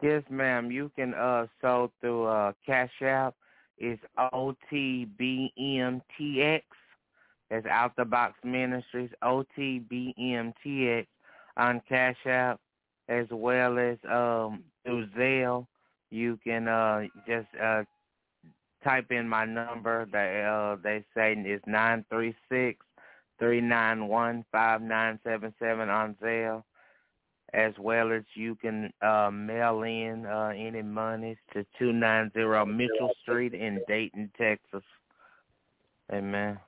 Yes, 0.01 0.23
ma'am. 0.29 0.71
You 0.71 0.91
can 0.95 1.13
uh 1.13 1.47
through 2.01 2.25
uh 2.25 2.53
Cash 2.65 3.01
App. 3.01 3.35
It's 3.77 4.01
O 4.33 4.55
T 4.69 5.07
B 5.17 5.51
M 5.57 6.01
T 6.17 6.41
X. 6.41 6.65
That's 7.49 7.65
Out 7.65 7.95
the 7.95 8.05
Box 8.05 8.35
Ministries, 8.43 9.09
OTBMTX 9.23 11.07
on 11.57 11.81
Cash 11.89 12.17
App, 12.25 12.59
as 13.07 13.25
well 13.31 13.79
as 13.79 13.97
um, 14.09 14.63
through 14.85 15.07
Zelle. 15.17 15.65
You 16.11 16.39
can 16.43 16.67
uh, 16.67 17.03
just 17.27 17.47
uh, 17.61 17.83
type 18.83 19.11
in 19.11 19.27
my 19.27 19.45
number. 19.45 20.07
They 20.11 20.45
uh, 20.47 20.77
they 20.83 21.03
say 21.15 21.33
is 21.33 21.61
nine 21.65 22.05
three 22.09 22.35
six 22.49 22.85
three 23.39 23.61
nine 23.61 24.07
one 24.07 24.45
five 24.51 24.81
nine 24.81 25.19
seven 25.23 25.53
seven 25.59 25.89
on 25.89 26.15
Zelle. 26.21 26.63
As 27.51 27.73
well 27.79 28.11
as 28.11 28.21
you 28.35 28.53
can 28.53 28.93
uh, 29.01 29.31
mail 29.33 29.81
in 29.81 30.27
uh, 30.27 30.53
any 30.55 30.83
monies 30.83 31.37
to 31.53 31.65
two 31.79 31.91
nine 31.91 32.29
zero 32.33 32.63
Mitchell 32.63 33.09
Street 33.23 33.55
in 33.55 33.81
Dayton, 33.87 34.31
Texas. 34.37 34.83
Amen. 36.13 36.59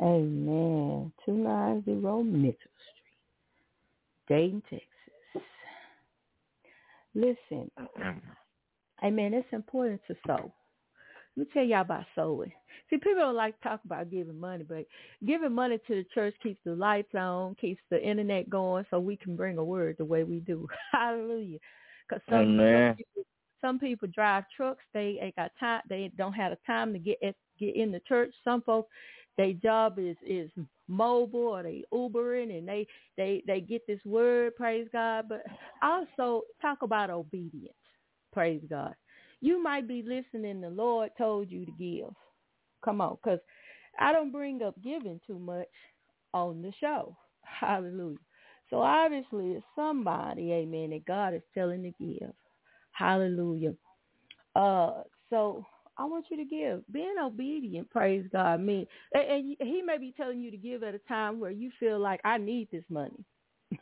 Amen. 0.00 1.12
290 1.24 1.90
Mitchell 2.24 2.56
Street, 2.58 4.28
Dayton, 4.28 4.62
Texas. 4.68 4.86
Listen, 7.14 7.70
mm-hmm. 7.80 8.18
amen, 9.02 9.32
it's 9.32 9.48
important 9.52 10.02
to 10.06 10.14
sow. 10.26 10.52
Let 11.36 11.46
me 11.48 11.52
tell 11.52 11.64
y'all 11.64 11.80
about 11.80 12.04
sowing. 12.14 12.52
See, 12.90 12.96
people 12.96 13.20
don't 13.20 13.34
like 13.34 13.58
to 13.60 13.68
talk 13.68 13.80
about 13.84 14.10
giving 14.10 14.38
money, 14.38 14.64
but 14.68 14.86
giving 15.26 15.52
money 15.52 15.78
to 15.86 15.94
the 15.94 16.06
church 16.14 16.34
keeps 16.42 16.60
the 16.64 16.74
lights 16.74 17.14
on, 17.14 17.54
keeps 17.54 17.80
the 17.90 18.02
internet 18.02 18.50
going, 18.50 18.84
so 18.90 19.00
we 19.00 19.16
can 19.16 19.34
bring 19.34 19.56
a 19.56 19.64
word 19.64 19.96
the 19.98 20.04
way 20.04 20.24
we 20.24 20.40
do. 20.40 20.66
Hallelujah. 20.92 21.58
Because 22.08 22.22
some, 22.28 22.58
some 22.58 22.94
people, 22.96 23.22
some 23.60 23.78
people 23.78 24.08
drive 24.14 24.44
trucks, 24.54 24.84
they 24.92 25.18
ain't 25.20 25.36
got 25.36 25.52
time, 25.58 25.82
they 25.88 26.10
don't 26.16 26.34
have 26.34 26.52
the 26.52 26.58
time 26.66 26.92
to 26.92 26.98
get 26.98 27.18
at, 27.22 27.34
get 27.58 27.76
in 27.76 27.92
the 27.92 28.00
church. 28.00 28.32
Some 28.44 28.62
folks 28.62 28.90
their 29.36 29.52
job 29.52 29.98
is 29.98 30.16
is 30.26 30.50
mobile 30.88 31.40
or 31.48 31.62
they 31.62 31.84
Ubering 31.92 32.56
and 32.56 32.68
they 32.68 32.86
they 33.16 33.42
they 33.46 33.60
get 33.60 33.86
this 33.86 34.00
word, 34.04 34.56
praise 34.56 34.88
God. 34.92 35.26
But 35.28 35.44
also 35.82 36.42
talk 36.62 36.82
about 36.82 37.10
obedience, 37.10 37.74
praise 38.32 38.62
God. 38.68 38.94
You 39.40 39.62
might 39.62 39.86
be 39.88 40.02
listening. 40.02 40.60
The 40.60 40.70
Lord 40.70 41.10
told 41.18 41.50
you 41.50 41.66
to 41.66 41.72
give. 41.72 42.14
Come 42.84 43.00
on, 43.00 43.16
because 43.22 43.40
I 43.98 44.12
don't 44.12 44.32
bring 44.32 44.62
up 44.62 44.74
giving 44.82 45.20
too 45.26 45.38
much 45.38 45.66
on 46.34 46.62
the 46.62 46.72
show. 46.80 47.16
Hallelujah. 47.42 48.18
So 48.70 48.80
obviously 48.80 49.52
it's 49.52 49.66
somebody, 49.76 50.52
amen, 50.52 50.90
that 50.90 51.04
God 51.06 51.34
is 51.34 51.42
telling 51.54 51.82
to 51.82 51.92
give. 52.04 52.32
Hallelujah. 52.92 53.74
Uh, 54.54 55.02
so 55.30 55.64
I 55.98 56.04
want 56.04 56.26
you 56.30 56.36
to 56.36 56.44
give. 56.44 56.82
Being 56.92 57.16
obedient, 57.22 57.90
praise 57.90 58.26
God, 58.32 58.60
mean, 58.60 58.86
and, 59.12 59.24
and 59.30 59.56
he 59.58 59.82
may 59.82 59.98
be 59.98 60.14
telling 60.16 60.40
you 60.40 60.50
to 60.50 60.56
give 60.56 60.82
at 60.82 60.94
a 60.94 61.00
time 61.08 61.40
where 61.40 61.50
you 61.50 61.70
feel 61.78 61.98
like 61.98 62.20
I 62.24 62.38
need 62.38 62.68
this 62.70 62.84
money. 62.88 63.24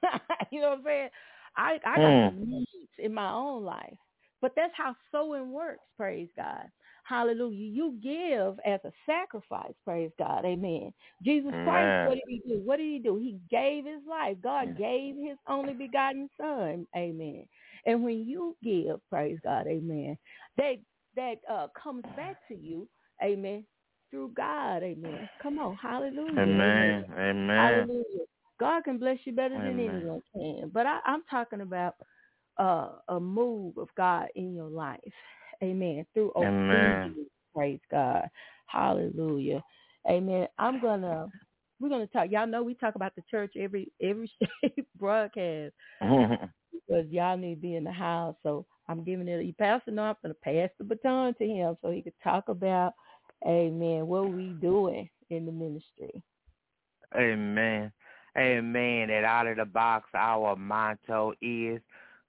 you 0.51 0.61
know 0.61 0.71
what 0.71 0.79
I'm 0.79 0.85
saying? 0.85 1.09
I 1.57 1.79
I 1.85 1.97
got 1.97 2.33
mm. 2.33 2.47
needs 2.47 2.71
in 2.99 3.15
my 3.15 3.31
own 3.33 3.65
life, 3.65 3.97
but 4.41 4.53
that's 4.57 4.73
how 4.77 4.95
sowing 5.13 5.53
works. 5.53 5.85
Praise 5.97 6.29
God. 6.37 6.69
Hallelujah. 7.05 7.69
You 7.69 7.99
give 8.03 8.59
as 8.65 8.81
a 8.85 8.93
sacrifice. 9.05 9.75
Praise 9.85 10.11
God. 10.19 10.47
Amen. 10.47 10.93
Jesus 11.23 11.51
Christ, 11.51 12.09
what 12.09 12.15
did 12.15 12.23
he 12.27 12.43
do? 12.49 12.63
What 12.65 12.79
did 12.79 12.87
he 12.87 12.99
do? 12.99 13.17
He 13.17 13.39
gave 13.51 13.85
his 13.85 14.01
life. 14.09 14.39
God 14.43 14.79
gave 14.79 15.15
his 15.17 15.37
only 15.47 15.75
begotten 15.75 16.31
son. 16.41 16.87
Amen. 16.97 17.45
And 17.87 18.03
when 18.03 18.27
you 18.27 18.57
give, 18.63 19.01
praise 19.11 19.39
God, 19.45 19.67
amen, 19.67 20.17
they 20.57 20.81
that 21.17 21.37
uh, 21.51 21.69
comes 21.81 22.05
back 22.17 22.37
to 22.49 22.55
you, 22.55 22.89
amen, 23.23 23.65
through 24.11 24.33
God. 24.37 24.83
Amen. 24.83 25.29
Come 25.43 25.59
on. 25.59 25.77
Hallelujah. 25.77 26.41
Amen. 26.41 27.05
Amen. 27.17 27.49
Hallelujah. 27.49 28.27
God 28.61 28.85
can 28.85 28.99
bless 28.99 29.19
you 29.25 29.33
better 29.33 29.57
Amen. 29.57 29.77
than 29.77 29.87
anyone 29.87 30.23
can. 30.35 30.71
But 30.73 30.87
I, 30.87 31.01
I'm 31.07 31.23
talking 31.31 31.61
about 31.61 31.95
uh, 32.59 32.91
a 33.09 33.19
move 33.19 33.79
of 33.79 33.89
God 33.97 34.29
in 34.37 34.55
your 34.55 34.69
life. 34.69 35.01
Amen. 35.63 36.07
Through 36.15 36.33
obedience. 36.37 37.29
Praise 37.55 37.81
God. 37.91 38.29
Hallelujah. 38.67 39.63
Amen. 40.09 40.49
I'm 40.59 40.81
gonna 40.81 41.29
we're 41.81 41.89
gonna 41.89 42.07
talk. 42.07 42.31
Y'all 42.31 42.47
know 42.47 42.63
we 42.63 42.75
talk 42.75 42.95
about 42.95 43.15
the 43.15 43.23
church 43.31 43.55
every 43.59 43.93
every 44.03 44.31
broadcast 44.99 45.75
because 46.01 47.07
y'all 47.11 47.37
need 47.37 47.57
to 47.57 47.61
be 47.61 47.77
in 47.77 47.85
the 47.85 47.93
house. 47.93 48.37
So 48.43 48.67
I'm 48.89 49.05
giving 49.05 49.29
it. 49.29 49.45
You 49.45 49.55
Pastor 49.55 49.91
no, 49.91 50.03
I'm 50.03 50.17
gonna 50.23 50.35
pass 50.35 50.71
the 50.79 50.85
baton 50.85 51.35
to 51.35 51.47
him 51.47 51.77
so 51.83 51.91
he 51.91 52.03
could 52.03 52.15
talk 52.23 52.49
about, 52.49 52.93
Amen. 53.47 54.07
What 54.07 54.33
we 54.33 54.49
doing 54.61 55.09
in 55.31 55.47
the 55.47 55.53
ministry. 55.53 56.23
Amen. 57.17 57.93
Amen. 58.37 59.11
And 59.11 59.25
out 59.25 59.47
of 59.47 59.57
the 59.59 59.65
box, 59.65 60.09
our 60.15 60.57
motto 60.57 61.35
is, 61.41 61.81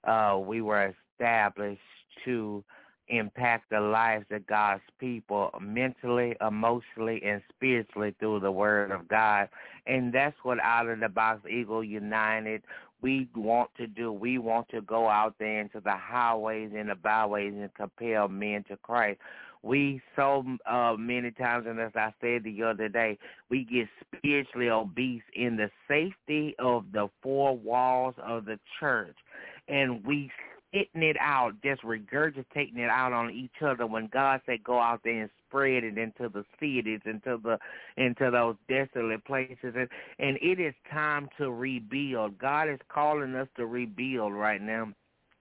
uh, 0.06 0.38
we 0.40 0.60
were 0.60 0.94
established 1.18 1.80
to 2.24 2.64
impact 3.08 3.70
the 3.70 3.80
lives 3.80 4.26
of 4.30 4.46
God's 4.46 4.82
people 4.98 5.50
mentally, 5.60 6.36
emotionally, 6.46 7.22
and 7.24 7.42
spiritually 7.54 8.14
through 8.18 8.40
the 8.40 8.50
Word 8.50 8.90
of 8.90 9.08
God. 9.08 9.48
And 9.86 10.12
that's 10.12 10.36
what 10.42 10.58
Out 10.60 10.88
of 10.88 11.00
the 11.00 11.08
Box 11.08 11.40
Eagle 11.48 11.84
United 11.84 12.62
we 13.02 13.28
want 13.34 13.70
to 13.76 13.86
do. 13.86 14.12
We 14.12 14.38
want 14.38 14.68
to 14.70 14.80
go 14.80 15.08
out 15.08 15.34
there 15.38 15.60
into 15.60 15.80
the 15.80 15.96
highways 15.96 16.72
and 16.76 16.88
the 16.88 16.94
byways 16.94 17.54
and 17.54 17.72
compel 17.74 18.28
men 18.28 18.64
to 18.68 18.76
Christ. 18.78 19.20
We 19.62 20.00
so 20.14 20.44
uh, 20.70 20.94
many 20.98 21.32
times, 21.32 21.66
and 21.68 21.80
as 21.80 21.92
I 21.96 22.12
said 22.20 22.44
the 22.44 22.62
other 22.62 22.88
day, 22.88 23.18
we 23.50 23.64
get 23.64 23.88
spiritually 24.16 24.70
obese 24.70 25.22
in 25.34 25.56
the 25.56 25.70
safety 25.88 26.54
of 26.58 26.84
the 26.92 27.08
four 27.22 27.56
walls 27.56 28.14
of 28.24 28.44
the 28.44 28.60
church, 28.78 29.16
and 29.66 30.04
we 30.04 30.30
spitting 30.68 31.02
it 31.02 31.16
out, 31.20 31.54
just 31.62 31.82
regurgitating 31.82 32.78
it 32.78 32.90
out 32.90 33.12
on 33.12 33.30
each 33.30 33.62
other 33.62 33.86
when 33.86 34.08
God 34.12 34.40
said 34.46 34.64
go 34.64 34.78
out 34.78 35.00
there 35.04 35.22
and 35.22 35.30
spread 35.46 35.84
it 35.84 35.98
into 35.98 36.28
the 36.28 36.44
cities, 36.60 37.00
into 37.04 37.38
the 37.42 37.58
into 37.96 38.30
those 38.30 38.56
desolate 38.68 39.24
places 39.24 39.74
and 39.76 39.88
and 40.18 40.38
it 40.42 40.60
is 40.60 40.74
time 40.90 41.28
to 41.38 41.50
rebuild. 41.50 42.38
God 42.38 42.68
is 42.68 42.78
calling 42.88 43.34
us 43.34 43.48
to 43.56 43.66
rebuild 43.66 44.32
right 44.32 44.60
now. 44.60 44.92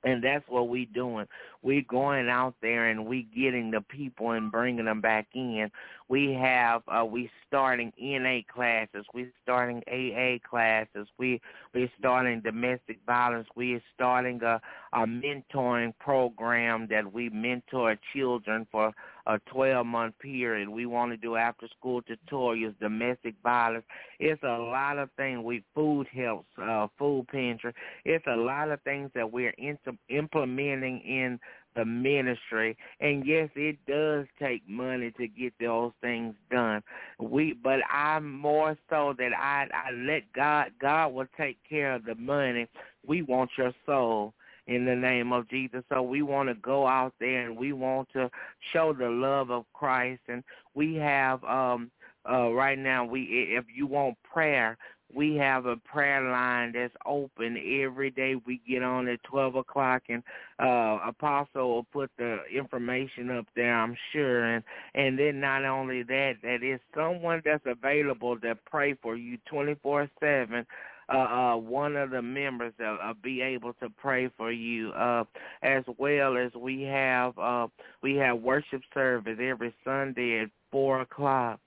And 0.06 0.24
that's 0.24 0.48
what 0.48 0.70
we're 0.70 0.86
doing. 0.86 1.26
We're 1.64 1.82
going 1.82 2.30
out 2.30 2.54
there 2.62 2.90
and 2.90 3.08
we're 3.08 3.26
getting 3.36 3.72
the 3.72 3.82
people 3.82 4.32
and 4.32 4.52
bringing 4.52 4.86
them 4.86 5.02
back 5.02 5.26
in. 5.34 5.72
We 6.08 6.32
have 6.34 6.84
uh, 6.88 7.04
we 7.04 7.32
starting 7.48 7.92
NA 8.00 8.42
classes. 8.48 9.06
We 9.16 9.32
starting 9.42 9.82
AA 9.92 10.38
classes. 10.48 11.08
We 11.18 11.42
we 11.74 11.92
starting 11.98 12.42
domestic 12.42 13.00
violence. 13.08 13.48
We 13.56 13.82
starting 13.96 14.44
a, 14.44 14.62
a 14.96 15.06
mentoring 15.06 15.94
program 16.00 16.88
that 16.90 17.12
we 17.12 17.30
mentor 17.30 17.98
children 18.14 18.66
for 18.72 18.94
a 19.28 19.40
12 19.52 19.86
month 19.86 20.18
period. 20.20 20.70
We 20.70 20.86
want 20.86 21.12
to 21.12 21.18
do 21.18 21.36
after 21.36 21.68
school 21.78 22.02
tutorials, 22.02 22.80
domestic 22.80 23.36
violence. 23.44 23.84
It's 24.20 24.42
a 24.44 24.58
lot 24.58 24.98
of 24.98 25.10
things. 25.18 25.44
We 25.44 25.64
food 25.76 26.08
helps, 26.14 26.48
uh, 26.62 26.88
food 26.98 27.28
pantry. 27.30 27.74
It's 28.06 28.26
a 28.28 28.38
lot 28.38 28.72
of 28.72 28.82
things 28.82 29.12
that 29.16 29.30
we're 29.30 29.54
into, 29.58 29.98
implementing 30.10 31.02
in 31.02 31.40
the 31.76 31.84
ministry 31.84 32.78
and 33.02 33.26
yes 33.26 33.50
it 33.54 33.78
does 33.86 34.26
take 34.40 34.62
money 34.66 35.12
to 35.18 35.28
get 35.28 35.54
those 35.60 35.92
things 36.00 36.34
done 36.50 36.82
we 37.20 37.52
but 37.52 37.80
i'm 37.92 38.32
more 38.32 38.78
so 38.90 39.14
that 39.18 39.32
i 39.38 39.68
i 39.74 39.92
let 39.92 40.22
god 40.34 40.72
god 40.80 41.14
will 41.14 41.28
take 41.38 41.58
care 41.68 41.94
of 41.94 42.06
the 42.06 42.16
money 42.16 42.66
we 43.06 43.22
want 43.24 43.50
your 43.58 43.74
soul 43.86 44.34
in 44.68 44.86
the 44.86 44.96
name 44.96 45.32
of 45.32 45.50
Jesus. 45.50 45.84
So 45.90 46.02
we 46.02 46.22
want 46.22 46.50
to 46.50 46.56
go 46.56 46.88
out 46.88 47.14
there 47.20 47.46
and 47.46 47.58
we 47.58 47.74
want 47.74 48.10
to 48.14 48.30
show 48.74 48.94
the 48.94 49.10
love 49.10 49.52
of 49.52 49.66
Christ. 49.74 50.22
And 50.28 50.44
we 50.74 50.96
have 50.96 51.44
um 51.44 51.92
uh 52.30 52.52
right 52.52 52.80
now 52.80 53.06
we 53.06 53.22
if 53.58 53.66
you 53.74 53.88
want 53.88 54.18
prayer, 54.24 54.78
we 55.14 55.36
have 55.36 55.66
a 55.66 55.78
prayer 55.78 56.30
line 56.30 56.74
that's 56.74 56.94
open 57.06 57.58
every 57.84 58.10
day. 58.10 58.36
We 58.46 58.60
get 58.68 58.84
on 58.84 59.08
at 59.08 59.24
twelve 59.24 59.56
o'clock, 59.56 60.04
and 60.10 60.24
uh, 60.60 60.98
Apostle 61.08 61.70
will 61.70 61.84
put 61.84 62.10
the 62.18 62.40
information 62.54 63.30
up 63.30 63.46
there. 63.56 63.74
I'm 63.74 63.96
sure, 64.12 64.44
and 64.46 64.64
and 64.96 65.18
then 65.18 65.40
not 65.40 65.64
only 65.64 66.04
that, 66.04 66.34
that 66.42 66.64
is 66.64 66.80
someone 66.96 67.42
that's 67.46 67.66
available 67.66 68.40
to 68.40 68.58
pray 68.66 68.96
for 68.96 69.16
you 69.16 69.38
twenty 69.48 69.76
four 69.82 70.10
seven 70.20 70.66
uh, 71.14 71.18
uh, 71.18 71.58
one 71.58 71.96
of 71.96 72.10
the 72.10 72.22
members 72.22 72.74
uh, 72.80 72.96
uh, 73.02 73.14
be 73.24 73.42
able 73.42 73.74
to 73.74 73.90
pray 73.90 74.30
for 74.38 74.52
you, 74.52 74.92
uh, 74.92 75.24
as 75.62 75.84
well 75.98 76.38
as 76.38 76.52
we 76.54 76.82
have 76.84 77.38
uh, 77.38 77.68
we 78.02 78.16
have 78.16 78.40
worship 78.40 78.82
service 78.94 79.38
every 79.42 79.74
Sunday 79.84 80.42
at 80.42 80.50
four 80.72 81.02
o'clock 81.02 81.60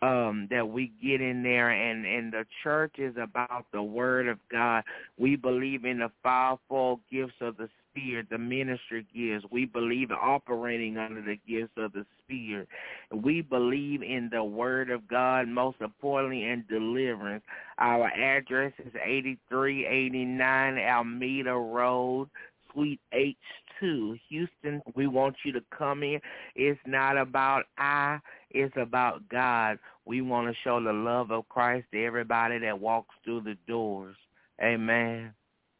um 0.00 0.48
that 0.50 0.66
we 0.66 0.90
get 1.02 1.20
in 1.20 1.42
there 1.42 1.68
and 1.68 2.06
and 2.06 2.32
the 2.32 2.46
church 2.62 2.94
is 2.96 3.14
about 3.20 3.66
the 3.72 3.82
word 3.82 4.26
of 4.26 4.38
God. 4.50 4.84
We 5.18 5.36
believe 5.36 5.84
in 5.84 5.98
the 5.98 6.10
fivefold 6.22 7.00
gifts 7.10 7.34
of 7.42 7.58
the 7.58 7.68
Spirit, 7.92 8.26
the 8.30 8.38
ministry 8.38 9.06
gives. 9.14 9.44
We 9.50 9.66
believe 9.66 10.10
in 10.10 10.16
operating 10.20 10.98
under 10.98 11.20
the 11.20 11.38
gifts 11.48 11.72
of 11.76 11.92
the 11.92 12.04
Spirit. 12.24 12.68
We 13.12 13.42
believe 13.42 14.02
in 14.02 14.30
the 14.32 14.42
Word 14.42 14.90
of 14.90 15.06
God, 15.06 15.48
most 15.48 15.80
importantly, 15.80 16.44
in 16.44 16.64
deliverance. 16.68 17.44
Our 17.78 18.08
address 18.08 18.72
is 18.78 18.92
8389 18.94 20.78
Almeda 20.78 21.54
Road, 21.54 22.28
Suite 22.72 23.00
H2, 23.14 24.18
Houston. 24.28 24.82
We 24.94 25.06
want 25.06 25.36
you 25.44 25.52
to 25.52 25.62
come 25.76 26.02
in. 26.02 26.20
It's 26.54 26.80
not 26.86 27.18
about 27.18 27.64
I, 27.78 28.18
it's 28.50 28.74
about 28.76 29.28
God. 29.28 29.78
We 30.04 30.20
want 30.20 30.48
to 30.48 30.54
show 30.64 30.82
the 30.82 30.92
love 30.92 31.30
of 31.30 31.48
Christ 31.48 31.86
to 31.92 32.04
everybody 32.04 32.58
that 32.60 32.80
walks 32.80 33.14
through 33.24 33.42
the 33.42 33.56
doors. 33.66 34.16
Amen. 34.62 35.34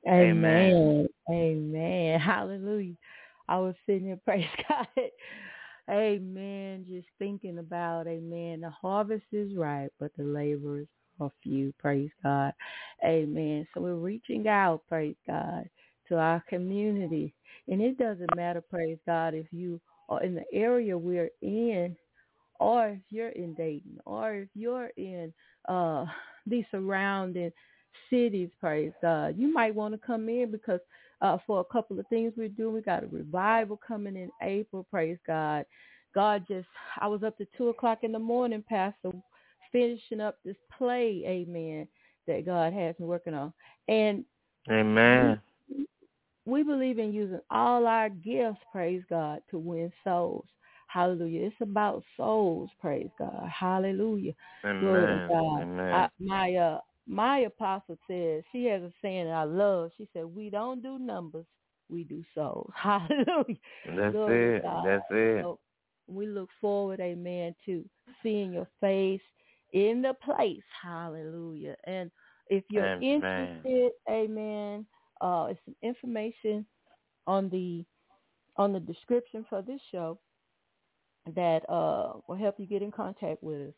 Amen. 0.09 1.09
Amen. 1.31 2.21
Hallelujah. 2.21 2.95
I 3.49 3.59
was 3.59 3.75
sitting 3.87 4.07
here, 4.07 4.21
praise 4.25 4.47
God. 4.69 4.87
Amen. 5.91 6.87
Just 6.89 7.09
thinking 7.19 7.59
about, 7.59 8.07
amen, 8.07 8.61
the 8.61 8.71
harvest 8.71 9.25
is 9.33 9.55
ripe, 9.57 9.93
but 9.99 10.13
the 10.17 10.25
laborers 10.25 10.87
are 11.21 11.31
few. 11.43 11.75
Praise 11.79 12.11
God. 12.23 12.55
Amen. 13.05 13.67
So 13.75 13.81
we're 13.81 13.95
reaching 13.97 14.47
out, 14.49 14.83
praise 14.89 15.17
God, 15.27 15.69
to 16.09 16.17
our 16.17 16.43
community. 16.49 17.35
And 17.69 17.81
it 17.83 17.99
doesn't 17.99 18.35
matter, 18.37 18.61
praise 18.61 18.99
God, 19.07 19.35
if 19.35 19.47
you 19.51 19.81
are 20.09 20.23
in 20.23 20.35
the 20.35 20.45
area 20.53 20.97
we're 20.97 21.31
in 21.43 21.97
or 22.61 22.89
if 22.91 23.01
you're 23.11 23.31
in 23.31 23.55
Dayton 23.55 23.99
or 24.07 24.35
if 24.35 24.49
you're 24.55 24.91
in 24.97 25.33
uh 25.69 26.07
the 26.47 26.65
surrounding 26.71 27.53
cities, 28.11 28.51
praise 28.61 28.93
God. 29.01 29.37
You 29.37 29.53
might 29.53 29.75
want 29.75 29.95
to 29.95 30.07
come 30.07 30.29
in 30.29 30.51
because 30.51 30.81
uh, 31.21 31.39
for 31.47 31.61
a 31.61 31.65
couple 31.65 31.99
of 31.99 32.07
things 32.09 32.33
we're 32.37 32.49
doing, 32.49 32.75
we 32.75 32.81
got 32.81 33.05
a 33.05 33.09
revival 33.09 33.79
coming 33.87 34.17
in 34.17 34.31
April, 34.43 34.87
praise 34.91 35.19
God. 35.27 35.65
God 36.15 36.45
just, 36.49 36.67
I 37.01 37.07
was 37.07 37.23
up 37.23 37.39
to 37.39 37.47
2 37.57 37.69
o'clock 37.69 38.01
in 38.03 38.13
the 38.13 38.19
morning, 38.19 38.63
Pastor, 38.69 39.13
finishing 39.71 40.21
up 40.21 40.39
this 40.45 40.57
play, 40.77 41.23
amen, 41.27 41.89
that 42.27 42.45
God 42.45 42.73
has 42.73 42.95
me 42.99 43.07
working 43.07 43.35
on. 43.35 43.53
And 43.89 44.25
Amen. 44.71 45.41
We, 45.69 45.87
we 46.45 46.63
believe 46.63 46.99
in 46.99 47.13
using 47.13 47.41
all 47.51 47.87
our 47.87 48.09
gifts, 48.09 48.59
praise 48.73 49.03
God, 49.09 49.41
to 49.51 49.59
win 49.59 49.93
souls. 50.05 50.47
Hallelujah. 50.89 51.47
It's 51.47 51.57
about 51.61 52.03
souls, 52.17 52.71
praise 52.81 53.09
God. 53.19 53.49
Hallelujah. 53.49 54.33
Amen. 54.65 54.81
Glory 54.81 55.07
to 55.07 55.29
God. 55.29 55.63
Amen. 55.63 55.95
I, 55.95 56.09
my 56.21 56.55
uh 56.55 56.81
my 57.07 57.41
apostle 57.41 57.99
says 58.09 58.43
she 58.53 58.65
has 58.67 58.83
a 58.83 58.93
saying 59.03 59.27
that 59.27 59.35
I 59.35 59.45
love. 59.45 59.91
She 59.97 60.09
said, 60.13 60.25
"We 60.25 60.51
don't 60.51 60.83
do 60.83 60.99
numbers, 60.99 61.47
we 61.89 62.05
do 62.05 62.23
souls." 62.35 62.73
Hallelujah. 62.77 63.57
That's 63.87 64.17
it. 64.17 64.63
That's 64.63 65.05
it. 65.11 65.43
So 65.43 65.59
we 66.07 66.27
look 66.27 66.49
forward, 66.61 67.01
Amen, 67.01 67.55
to 67.67 67.85
seeing 68.23 68.53
your 68.53 68.69
face 68.81 69.21
in 69.73 70.03
the 70.03 70.15
place. 70.15 70.63
Hallelujah. 70.83 71.77
And 71.85 72.11
if 72.49 72.65
you're 72.71 72.85
amen. 72.85 73.61
interested, 73.65 73.93
Amen, 74.11 74.87
uh, 75.21 75.49
it's 75.51 75.61
some 75.65 75.77
information 75.83 76.67
on 77.27 77.49
the 77.51 77.85
on 78.57 78.73
the 78.73 78.81
description 78.81 79.47
for 79.49 79.63
this 79.63 79.81
show 79.91 80.19
that 81.35 81.69
uh, 81.71 82.15
will 82.29 82.37
help 82.37 82.57
you 82.59 82.67
get 82.67 82.83
in 82.83 82.91
contact 82.91 83.43
with 83.43 83.69
us. 83.69 83.75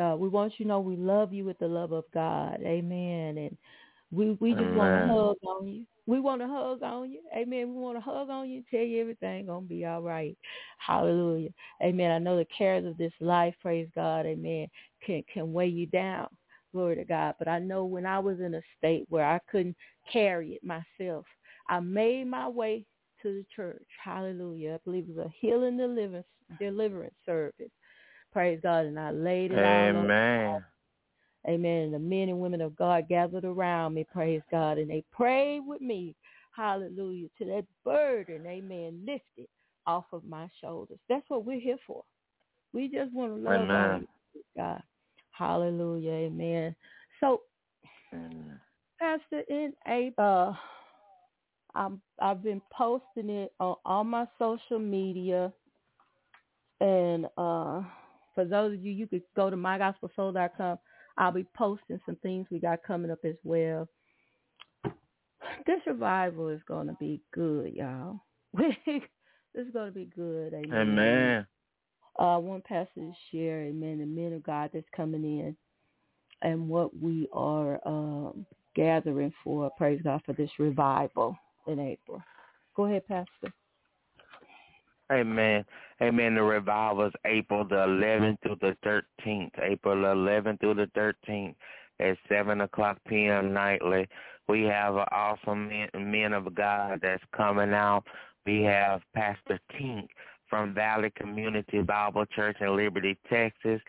Uh, 0.00 0.16
we 0.18 0.28
want 0.28 0.54
you 0.58 0.64
to 0.64 0.68
know 0.68 0.80
we 0.80 0.96
love 0.96 1.32
you 1.32 1.44
with 1.44 1.58
the 1.58 1.68
love 1.68 1.92
of 1.92 2.04
God. 2.12 2.58
Amen. 2.64 3.38
And 3.38 3.56
We 4.10 4.36
we 4.40 4.54
just 4.54 4.74
want 4.74 4.92
to 4.92 5.14
hug 5.14 5.36
on 5.46 5.66
you. 5.68 5.84
We 6.06 6.20
want 6.20 6.40
to 6.42 6.46
hug 6.46 6.82
on 6.82 7.10
you. 7.10 7.20
Amen. 7.34 7.74
We 7.74 7.80
want 7.80 7.96
to 7.96 8.00
hug 8.00 8.28
on 8.28 8.48
you, 8.48 8.62
tell 8.70 8.80
you 8.80 9.00
everything 9.00 9.46
gonna 9.46 9.66
be 9.66 9.84
all 9.86 10.02
right. 10.02 10.36
Hallelujah. 10.78 11.50
Amen. 11.82 12.10
I 12.10 12.18
know 12.18 12.36
the 12.36 12.46
cares 12.56 12.84
of 12.84 12.96
this 12.98 13.12
life, 13.20 13.54
praise 13.62 13.88
God, 13.94 14.26
amen, 14.26 14.68
can 15.04 15.22
can 15.32 15.52
weigh 15.52 15.68
you 15.68 15.86
down. 15.86 16.28
Glory 16.72 16.96
to 16.96 17.04
God. 17.04 17.36
But 17.38 17.48
I 17.48 17.58
know 17.60 17.84
when 17.84 18.04
I 18.04 18.18
was 18.18 18.40
in 18.40 18.54
a 18.54 18.62
state 18.76 19.06
where 19.08 19.24
I 19.24 19.38
couldn't 19.50 19.76
carry 20.12 20.54
it 20.54 20.64
myself, 20.64 21.24
I 21.68 21.80
made 21.80 22.26
my 22.26 22.48
way 22.48 22.84
to 23.22 23.32
the 23.32 23.46
church. 23.54 23.86
Hallelujah. 24.02 24.74
I 24.74 24.78
believe 24.84 25.06
it 25.08 25.16
was 25.16 25.26
a 25.26 25.34
healing 25.40 25.76
deliverance 25.76 26.26
deliverance 26.58 27.14
service. 27.24 27.70
Praise 28.34 28.60
God. 28.62 28.84
And 28.84 29.00
I 29.00 29.12
laid 29.12 29.52
it 29.52 29.60
Amen. 29.60 29.96
all 30.44 30.62
Amen. 31.48 31.82
And 31.84 31.94
the 31.94 31.98
men 31.98 32.28
and 32.28 32.40
women 32.40 32.60
of 32.60 32.76
God 32.76 33.08
gathered 33.08 33.44
around 33.44 33.94
me, 33.94 34.04
praise 34.12 34.42
God, 34.50 34.78
and 34.78 34.90
they 34.90 35.04
prayed 35.12 35.60
with 35.66 35.80
me, 35.80 36.14
hallelujah, 36.56 37.28
to 37.38 37.44
that 37.46 37.64
burden, 37.84 38.46
amen, 38.46 39.02
lifted 39.06 39.48
off 39.86 40.06
of 40.12 40.24
my 40.24 40.48
shoulders. 40.60 40.98
That's 41.08 41.24
what 41.28 41.44
we're 41.44 41.60
here 41.60 41.76
for. 41.86 42.02
We 42.72 42.88
just 42.88 43.12
want 43.12 43.32
to 43.32 43.36
love 43.36 43.62
amen. 43.62 44.08
God. 44.56 44.82
Hallelujah, 45.32 46.12
amen. 46.12 46.74
So, 47.20 47.42
amen. 48.12 48.60
Pastor 48.98 49.42
in 49.50 49.74
April, 49.86 50.56
I'm, 51.74 52.00
I've 52.20 52.42
been 52.42 52.62
posting 52.72 53.28
it 53.28 53.52
on 53.60 53.76
all 53.84 54.04
my 54.04 54.26
social 54.38 54.78
media, 54.78 55.52
and 56.80 57.26
uh, 57.36 57.82
for 58.34 58.44
those 58.44 58.74
of 58.74 58.84
you, 58.84 58.92
you 58.92 59.06
could 59.06 59.22
go 59.36 59.50
to 59.50 59.56
mygospelsoul.com 59.56 60.78
I'll 61.16 61.32
be 61.32 61.46
posting 61.54 62.00
some 62.04 62.16
things 62.16 62.46
we 62.50 62.58
got 62.58 62.82
coming 62.82 63.10
up 63.10 63.24
as 63.24 63.36
well. 63.44 63.88
This 65.66 65.80
revival 65.86 66.48
is 66.48 66.60
going 66.66 66.88
to 66.88 66.96
be 66.98 67.20
good, 67.32 67.72
y'all. 67.74 68.20
this 68.54 69.02
is 69.54 69.72
going 69.72 69.86
to 69.86 69.92
be 69.92 70.10
good. 70.16 70.52
Amen. 70.54 70.72
Amen. 70.72 71.46
Uh, 72.18 72.38
one 72.38 72.62
pastor 72.66 73.00
to 73.00 73.12
share, 73.30 73.62
amen, 73.62 73.98
the 73.98 74.06
men 74.06 74.32
of 74.32 74.42
God 74.44 74.70
that's 74.72 74.86
coming 74.94 75.24
in 75.24 75.56
and 76.42 76.68
what 76.68 76.96
we 76.96 77.28
are 77.32 77.80
um, 77.86 78.46
gathering 78.76 79.32
for, 79.42 79.70
praise 79.76 80.00
God, 80.02 80.20
for 80.24 80.32
this 80.32 80.50
revival 80.58 81.36
in 81.66 81.80
April. 81.80 82.22
Go 82.76 82.84
ahead, 82.84 83.06
Pastor. 83.08 83.52
Amen. 85.14 85.64
Amen. 86.02 86.34
The 86.34 86.42
revival 86.42 87.06
is 87.06 87.12
April 87.24 87.64
the 87.64 87.76
11th 87.76 88.38
through 88.42 88.56
the 88.60 88.76
13th. 88.84 89.52
April 89.62 89.96
11th 89.96 90.58
through 90.60 90.74
the 90.74 90.90
13th 90.96 91.54
at 92.00 92.16
7 92.28 92.60
o'clock 92.62 92.98
p.m. 93.08 93.52
nightly. 93.52 94.08
We 94.48 94.62
have 94.64 94.96
an 94.96 95.06
awesome 95.12 95.70
men, 95.94 96.32
of 96.32 96.52
God 96.54 96.98
that's 97.00 97.22
coming 97.34 97.72
out. 97.72 98.04
We 98.44 98.62
have 98.62 99.02
Pastor 99.14 99.60
Tink 99.72 100.08
from 100.50 100.74
Valley 100.74 101.12
Community 101.16 101.80
Bible 101.80 102.26
Church 102.26 102.56
in 102.60 102.76
Liberty, 102.76 103.16
Texas. 103.30 103.80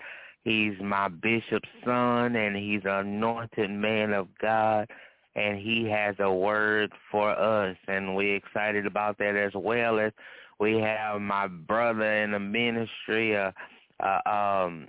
He's 0.43 0.73
my 0.79 1.07
bishop's 1.07 1.67
son, 1.83 2.35
and 2.35 2.55
he's 2.55 2.81
an 2.85 3.07
anointed 3.07 3.71
man 3.71 4.13
of 4.13 4.27
God, 4.39 4.87
and 5.35 5.57
he 5.57 5.89
has 5.89 6.15
a 6.19 6.31
word 6.31 6.91
for 7.11 7.31
us, 7.31 7.75
and 7.87 8.15
we're 8.15 8.35
excited 8.35 8.85
about 8.85 9.17
that 9.17 9.35
as 9.35 9.51
well 9.55 9.99
as 9.99 10.13
we 10.59 10.79
have 10.79 11.21
my 11.21 11.47
brother 11.47 12.23
in 12.23 12.31
the 12.31 12.39
ministry, 12.39 13.33
a, 13.33 13.53
a 13.99 14.29
um, 14.29 14.87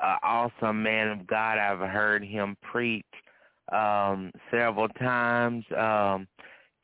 a 0.00 0.16
awesome 0.22 0.82
man 0.82 1.08
of 1.08 1.26
God. 1.26 1.58
I've 1.58 1.88
heard 1.88 2.24
him 2.24 2.56
preach 2.62 3.04
um, 3.72 4.30
several 4.50 4.88
times. 4.88 5.64
Um, 5.76 6.26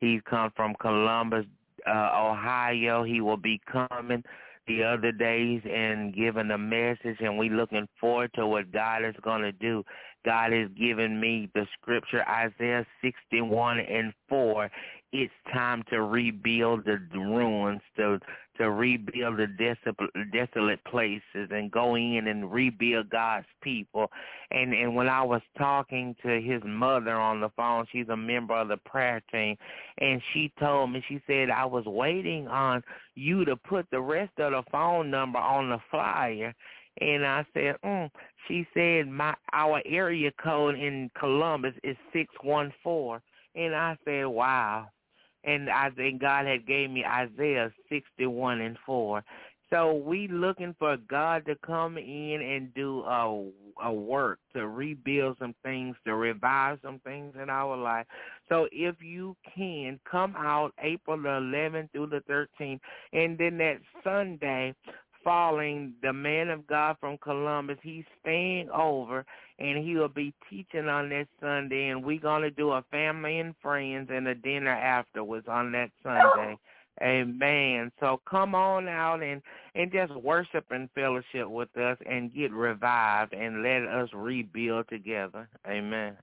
he's 0.01 0.21
come 0.29 0.51
from 0.57 0.75
Columbus, 0.81 1.45
uh, 1.87 2.11
Ohio. 2.15 3.05
He 3.05 3.21
will 3.21 3.37
be 3.37 3.61
coming 3.71 4.23
the 4.67 4.83
other 4.83 5.13
days 5.13 5.61
and 5.69 6.15
giving 6.15 6.51
a 6.51 6.59
message, 6.59 7.17
and 7.21 7.37
we 7.37 7.51
looking 7.51 7.87
forward 8.01 8.31
to 8.35 8.47
what 8.47 8.73
God 8.73 9.05
is 9.05 9.15
going 9.23 9.43
to 9.43 9.53
do. 9.53 9.83
God 10.25 10.53
has 10.53 10.69
given 10.79 11.21
me 11.21 11.51
the 11.55 11.67
scripture 11.81 12.27
Isaiah 12.29 12.87
61 13.03 13.81
and 13.81 14.13
4 14.29 14.71
it's 15.13 15.33
time 15.53 15.85
to 15.91 16.03
rebuild 16.03 16.87
the 16.87 16.99
ruins, 17.13 17.83
to 17.97 18.19
to 18.59 18.71
rebuild 18.71 19.39
the 19.39 19.47
desolate, 19.47 20.33
desolate 20.33 20.85
places, 20.85 21.49
and 21.51 21.71
go 21.71 21.97
in 21.97 22.27
and 22.29 22.51
rebuild 22.51 23.11
God's 23.11 23.47
people. 23.63 24.11
And 24.51 24.73
and 24.73 24.95
when 24.97 25.09
I 25.09 25.23
was 25.23 25.43
talking 25.59 26.17
to 26.23 26.41
his 26.41 26.63
mother 26.65 27.15
on 27.15 27.41
the 27.41 27.51
phone, 27.51 27.87
she's 27.93 28.09
a 28.09 28.17
member 28.17 28.55
of 28.55 28.69
the 28.69 28.79
prayer 28.79 29.23
team, 29.31 29.57
and 29.99 30.23
she 30.33 30.51
told 30.59 30.93
me 30.93 31.05
she 31.09 31.21
said 31.27 31.51
I 31.51 31.67
was 31.67 31.85
waiting 31.85 32.49
on 32.49 32.83
you 33.15 33.45
to 33.45 33.57
put 33.57 33.87
the 33.91 34.01
rest 34.01 34.33
of 34.39 34.53
the 34.53 34.63
phone 34.71 35.11
number 35.11 35.39
on 35.39 35.69
the 35.69 35.79
flyer. 35.91 36.55
And 37.01 37.25
I 37.25 37.45
said, 37.55 37.77
mm. 37.85 38.11
she 38.49 38.67
said 38.75 39.09
my 39.09 39.35
our 39.53 39.83
area 39.87 40.31
code 40.43 40.75
in 40.75 41.11
Columbus 41.19 41.75
is 41.85 41.97
six 42.15 42.33
one 42.43 42.73
four. 42.83 43.23
And 43.55 43.75
I 43.75 43.99
said, 44.07 44.25
wow 44.25 44.89
and 45.45 45.71
I 45.71 45.91
think 45.91 46.21
God 46.21 46.47
had 46.47 46.67
gave 46.67 46.91
me 46.91 47.05
Isaiah 47.05 47.73
61 47.89 48.61
and 48.61 48.77
4. 48.85 49.25
So 49.71 49.95
we 49.95 50.29
looking 50.29 50.75
for 50.79 50.99
God 50.99 51.47
to 51.47 51.57
come 51.65 51.97
in 51.97 52.43
and 52.43 52.75
do 52.75 53.01
a 53.01 53.51
a 53.83 53.93
work 53.93 54.39
to 54.55 54.69
rebuild 54.69 55.37
some 55.39 55.55
things, 55.63 55.97
to 56.05 56.15
revive 56.15 56.79
some 56.83 57.01
things 57.01 57.35
in 57.41 57.49
our 57.49 57.77
life. 57.77 58.07
So 58.49 58.69
if 58.71 58.97
you 59.03 59.37
can 59.55 59.99
come 60.11 60.35
out 60.37 60.73
April 60.83 61.17
the 61.17 61.29
11th 61.29 61.91
through 61.93 62.09
the 62.09 62.23
13th, 62.31 62.81
and 63.13 63.39
then 63.39 63.59
that 63.59 63.79
Sunday 64.05 64.75
following 65.25 65.95
the 66.03 66.13
man 66.13 66.51
of 66.51 66.67
God 66.67 66.97
from 67.01 67.19
Columbus. 67.19 67.79
He's 67.83 68.05
staying 68.21 68.71
over 68.71 69.25
and 69.59 69.85
he 69.85 69.95
will 69.95 70.09
be 70.09 70.35
teaching 70.51 70.89
on 70.89 71.09
that 71.11 71.29
Sunday 71.41 71.89
and 71.89 72.05
we're 72.05 72.21
to 72.21 72.51
do 72.51 72.73
a 72.73 72.85
family 72.91 73.39
and 73.39 73.55
friends 73.63 74.11
and 74.13 74.27
a 74.29 74.35
dinner 74.35 74.71
afterwards 74.71 75.47
on 75.49 75.73
that 75.73 75.91
Sunday. 76.03 76.59
Amen. 77.01 77.91
So 78.01 78.21
come 78.29 78.55
on 78.55 78.87
out 78.87 79.23
and 79.23 79.41
and 79.75 79.91
just 79.91 80.15
worship 80.15 80.67
and 80.71 80.91
fellowship 80.95 81.49
with 81.49 81.75
us 81.77 81.97
and 82.05 82.35
get 82.35 82.53
revived 82.53 83.33
and 83.33 83.63
let 83.63 83.83
us 83.83 84.11
rebuild 84.13 84.89
together. 84.89 85.49
Amen. 85.67 86.17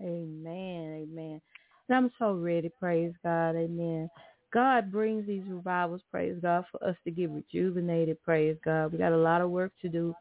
Amen. 0.00 1.06
Amen. 1.06 1.40
And 1.88 1.96
I'm 1.96 2.10
so 2.18 2.34
ready. 2.34 2.70
Praise 2.80 3.12
God. 3.22 3.54
Amen. 3.54 4.10
God 4.52 4.92
brings 4.92 5.26
these 5.26 5.44
revivals, 5.48 6.02
praise 6.10 6.36
God, 6.42 6.64
for 6.70 6.84
us 6.84 6.96
to 7.04 7.10
get 7.10 7.30
rejuvenated, 7.30 8.22
praise 8.22 8.56
God. 8.64 8.92
We 8.92 8.98
got 8.98 9.12
a 9.12 9.16
lot 9.16 9.40
of 9.40 9.50
work 9.50 9.72
to 9.82 9.88
do. 9.88 10.14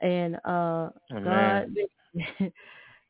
And 0.00 0.36
uh 0.44 0.90
God 1.24 1.74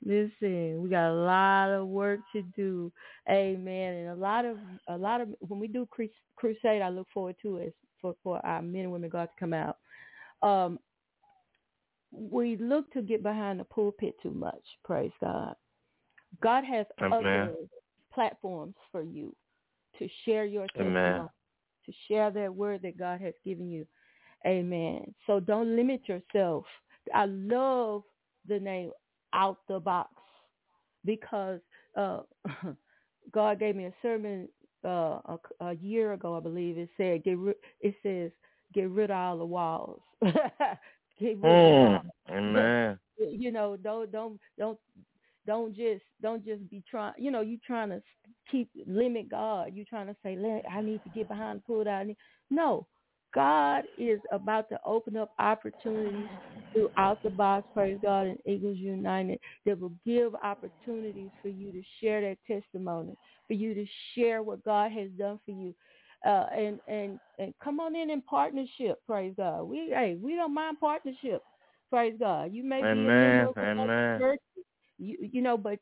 listen, 0.04 0.82
we 0.82 0.88
got 0.88 1.10
a 1.10 1.14
lot 1.14 1.70
of 1.70 1.88
work 1.88 2.20
to 2.32 2.42
do. 2.56 2.92
Amen. 3.28 3.94
And 3.94 4.08
a 4.08 4.14
lot 4.14 4.44
of 4.44 4.56
a 4.88 4.96
lot 4.96 5.20
of 5.20 5.28
when 5.40 5.60
we 5.60 5.68
do 5.68 5.86
crusade, 6.36 6.82
I 6.82 6.88
look 6.88 7.08
forward 7.12 7.36
to 7.42 7.58
it 7.58 7.74
for 8.00 8.14
for 8.22 8.44
our 8.44 8.62
men 8.62 8.82
and 8.82 8.92
women 8.92 9.10
God 9.10 9.26
to 9.26 9.40
come 9.40 9.52
out. 9.52 9.78
Um 10.42 10.78
we 12.12 12.56
look 12.56 12.90
to 12.92 13.02
get 13.02 13.22
behind 13.22 13.60
the 13.60 13.64
pulpit 13.64 14.16
too 14.22 14.32
much, 14.32 14.64
praise 14.84 15.12
God. 15.20 15.54
God 16.42 16.64
has 16.64 16.86
Amen. 17.00 17.12
other 17.12 17.54
platforms 18.12 18.74
for 18.90 19.02
you 19.02 19.34
to 20.00 20.08
share 20.24 20.44
your 20.44 20.66
testimony, 20.68 21.28
to 21.86 21.92
share 22.08 22.30
that 22.32 22.52
word 22.52 22.82
that 22.82 22.98
God 22.98 23.20
has 23.20 23.34
given 23.44 23.70
you. 23.70 23.86
Amen. 24.46 25.14
So 25.26 25.38
don't 25.38 25.76
limit 25.76 26.08
yourself. 26.08 26.64
I 27.14 27.26
love 27.26 28.02
the 28.48 28.58
name 28.58 28.90
Out 29.32 29.58
the 29.68 29.78
Box 29.78 30.10
because 31.04 31.60
uh, 31.96 32.20
God 33.32 33.60
gave 33.60 33.76
me 33.76 33.84
a 33.84 33.94
sermon 34.02 34.48
uh, 34.84 34.88
a, 34.88 35.38
a, 35.60 35.74
year 35.74 36.14
ago, 36.14 36.36
I 36.36 36.40
believe. 36.40 36.78
It 36.78 36.88
said, 36.96 37.22
"Get 37.22 37.38
rid." 37.38 37.56
It 37.80 37.94
says, 38.02 38.30
"Get 38.72 38.88
rid 38.88 39.10
of 39.10 39.16
all 39.16 39.38
the 39.38 39.46
walls." 39.46 40.00
Mm, 41.22 42.00
Amen. 42.30 42.98
You 43.18 43.52
know, 43.52 43.76
don't 43.76 44.10
don't 44.10 44.40
don't 44.58 44.78
don't 45.46 45.76
just 45.76 46.02
don't 46.22 46.44
just 46.44 46.68
be 46.70 46.82
trying. 46.90 47.12
You 47.18 47.30
know, 47.30 47.42
you 47.42 47.58
trying 47.66 47.90
to 47.90 48.02
keep 48.50 48.68
limit 48.86 49.28
God. 49.28 49.72
You 49.74 49.84
trying 49.84 50.06
to 50.08 50.16
say, 50.22 50.36
I 50.70 50.80
need 50.80 51.02
to 51.04 51.08
get 51.10 51.28
behind 51.28 51.62
the. 51.64 51.90
I 51.90 52.04
need 52.04 52.16
no. 52.50 52.86
God 53.34 53.84
is 53.96 54.20
about 54.32 54.68
to 54.70 54.80
open 54.84 55.16
up 55.16 55.32
opportunities 55.38 56.30
throughout 56.72 57.22
the 57.22 57.30
box, 57.30 57.66
praise 57.72 57.98
God, 58.02 58.26
and 58.26 58.38
Eagles 58.46 58.78
United 58.78 59.38
that 59.66 59.78
will 59.80 59.92
give 60.04 60.34
opportunities 60.42 61.30
for 61.42 61.48
you 61.48 61.72
to 61.72 61.82
share 62.00 62.20
that 62.22 62.38
testimony, 62.46 63.16
for 63.46 63.54
you 63.54 63.74
to 63.74 63.86
share 64.14 64.42
what 64.42 64.64
God 64.64 64.92
has 64.92 65.10
done 65.18 65.38
for 65.44 65.52
you. 65.52 65.74
Uh, 66.26 66.46
and 66.54 66.80
and 66.86 67.18
and 67.38 67.54
come 67.64 67.80
on 67.80 67.96
in 67.96 68.10
in 68.10 68.20
partnership, 68.22 68.98
praise 69.06 69.32
God. 69.36 69.62
We 69.62 69.88
hey, 69.88 70.18
we 70.20 70.34
don't 70.34 70.52
mind 70.52 70.78
partnership, 70.78 71.42
praise 71.88 72.14
God. 72.18 72.52
You 72.52 72.62
may 72.62 72.82
Amen. 72.84 73.48
be 73.54 73.60
a 73.62 73.64
member 73.64 74.18
church, 74.18 74.40
you 74.98 75.16
you 75.32 75.40
know, 75.40 75.56
but 75.56 75.78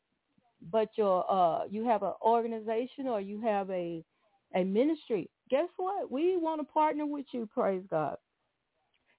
but 0.71 0.89
your 0.95 1.29
uh 1.31 1.65
you 1.69 1.85
have 1.85 2.03
an 2.03 2.13
organization 2.21 3.07
or 3.07 3.21
you 3.21 3.41
have 3.41 3.69
a 3.69 4.03
a 4.55 4.63
ministry, 4.63 5.29
guess 5.49 5.69
what? 5.77 6.11
We 6.11 6.37
want 6.37 6.59
to 6.59 6.65
partner 6.65 7.05
with 7.05 7.25
you, 7.31 7.47
praise 7.53 7.83
God. 7.89 8.17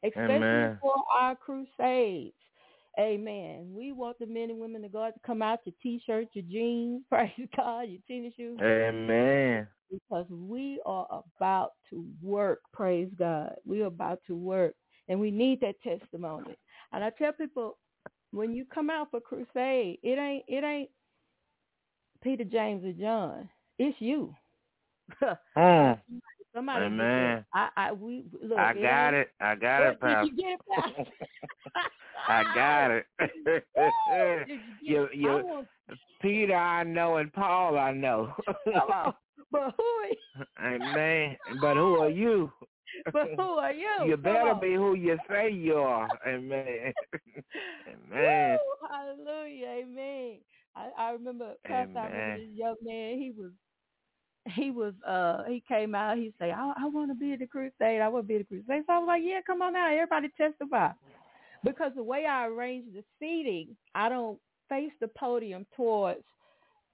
Especially 0.03 0.34
Amen. 0.36 0.78
for 0.80 0.95
our 1.18 1.36
crusades. 1.36 2.34
Amen. 2.99 3.72
We 3.72 3.93
want 3.93 4.18
the 4.18 4.26
men 4.26 4.51
and 4.51 4.59
women 4.59 4.84
of 4.84 4.93
God 4.93 5.12
to 5.14 5.20
come 5.24 5.43
out 5.43 5.61
your 5.64 5.74
t-shirts, 5.82 6.30
your 6.34 6.45
jeans, 6.51 7.03
praise 7.09 7.30
God, 7.57 7.82
your 7.82 8.01
tennis 8.09 8.34
shoes. 8.36 8.59
Amen. 8.61 9.66
Because 9.91 10.26
we 10.30 10.80
are 10.86 11.22
about 11.36 11.72
to 11.91 12.05
work, 12.22 12.61
praise 12.72 13.11
God. 13.18 13.55
We 13.64 13.82
are 13.82 13.86
about 13.86 14.20
to 14.26 14.36
work. 14.36 14.74
And 15.09 15.20
we 15.20 15.30
need 15.30 15.61
that 15.61 15.80
testimony. 15.82 16.57
And 16.93 17.03
I 17.03 17.11
tell 17.11 17.32
people, 17.32 17.78
when 18.32 18.55
you 18.55 18.64
come 18.64 18.91
out 18.91 19.11
for 19.11 19.20
crusade, 19.20 19.99
it 20.03 20.18
ain't 20.18 20.45
it 20.47 20.62
ain't 20.62 20.91
Peter, 22.23 22.45
James, 22.45 22.85
or 22.85 22.93
John. 22.93 23.49
It's 23.79 23.97
you. 24.01 24.35
Mm. 25.57 26.01
Somebody 26.55 26.87
Amen. 26.87 27.45
I, 27.55 27.68
I 27.77 27.93
we 27.93 28.25
look. 28.43 28.59
I 28.59 28.75
got 28.75 29.14
ain't- 29.14 29.16
it. 29.16 29.29
I 29.41 29.55
got 29.55 29.83
it, 29.85 29.87
Did 30.01 30.01
Pastor. 30.01 30.27
you 30.27 30.37
get 30.37 30.53
it, 30.53 30.61
Pastor? 30.68 31.11
I 32.29 32.43
got 32.55 32.91
it. 32.91 33.07
Did 34.49 34.61
you 34.81 34.81
You- 34.81 35.03
it? 35.05 35.14
you- 35.14 35.31
I 35.39 35.43
want, 35.43 35.68
Peter, 36.21 36.55
I 36.57 36.83
know, 36.85 37.16
and 37.18 37.33
Paul, 37.33 37.79
I 37.79 37.93
know. 37.93 38.35
come 38.47 38.91
on. 38.93 39.14
But 39.53 39.75
who 39.77 39.85
are 39.85 40.07
you? 40.09 40.47
Amen. 40.81 41.37
But 41.61 41.77
who 41.77 41.97
are 41.99 42.09
you? 42.11 42.53
But 43.12 43.29
who 43.37 43.43
are 43.43 43.73
you? 43.73 43.89
You 44.07 44.12
Come 44.16 44.23
better 44.23 44.51
on. 44.51 44.61
be 44.61 44.75
who 44.75 44.95
you 44.95 45.18
say 45.29 45.51
you 45.51 45.77
are. 45.77 46.09
Amen. 46.27 46.93
Amen. 48.12 48.59
Woo, 48.59 48.89
hallelujah, 48.91 49.66
amen. 49.83 50.39
I, 50.77 50.89
I 50.99 51.11
remember 51.12 51.55
Pastor, 51.66 51.99
Amen. 51.99 52.39
this 52.39 52.49
young 52.55 52.77
man. 52.85 53.18
He 53.18 53.33
was, 53.37 53.51
he 54.55 54.71
was, 54.71 54.95
uh, 55.07 55.45
he 55.49 55.62
came 55.66 55.95
out. 55.95 56.16
He 56.16 56.33
said, 56.39 56.51
"I, 56.51 56.73
I 56.79 56.87
want 56.87 57.11
to 57.11 57.14
be 57.14 57.33
at 57.33 57.41
the 57.41 57.47
crusade. 57.47 58.01
I 58.01 58.09
want 58.09 58.25
to 58.25 58.29
be 58.29 58.37
at 58.37 58.49
the 58.49 58.57
crusade." 58.57 58.85
So 58.87 58.93
I 58.93 58.99
was 58.99 59.07
like, 59.07 59.23
"Yeah, 59.25 59.41
come 59.47 59.62
on 59.62 59.77
out. 59.77 59.93
Everybody 59.93 60.29
testify." 60.37 60.91
Because 61.64 61.93
the 61.95 62.03
way 62.03 62.25
I 62.27 62.47
arrange 62.47 62.87
the 62.95 63.05
seating, 63.18 63.77
I 63.95 64.09
don't 64.09 64.39
face 64.68 64.93
the 65.01 65.09
podium 65.09 65.66
towards 65.77 66.23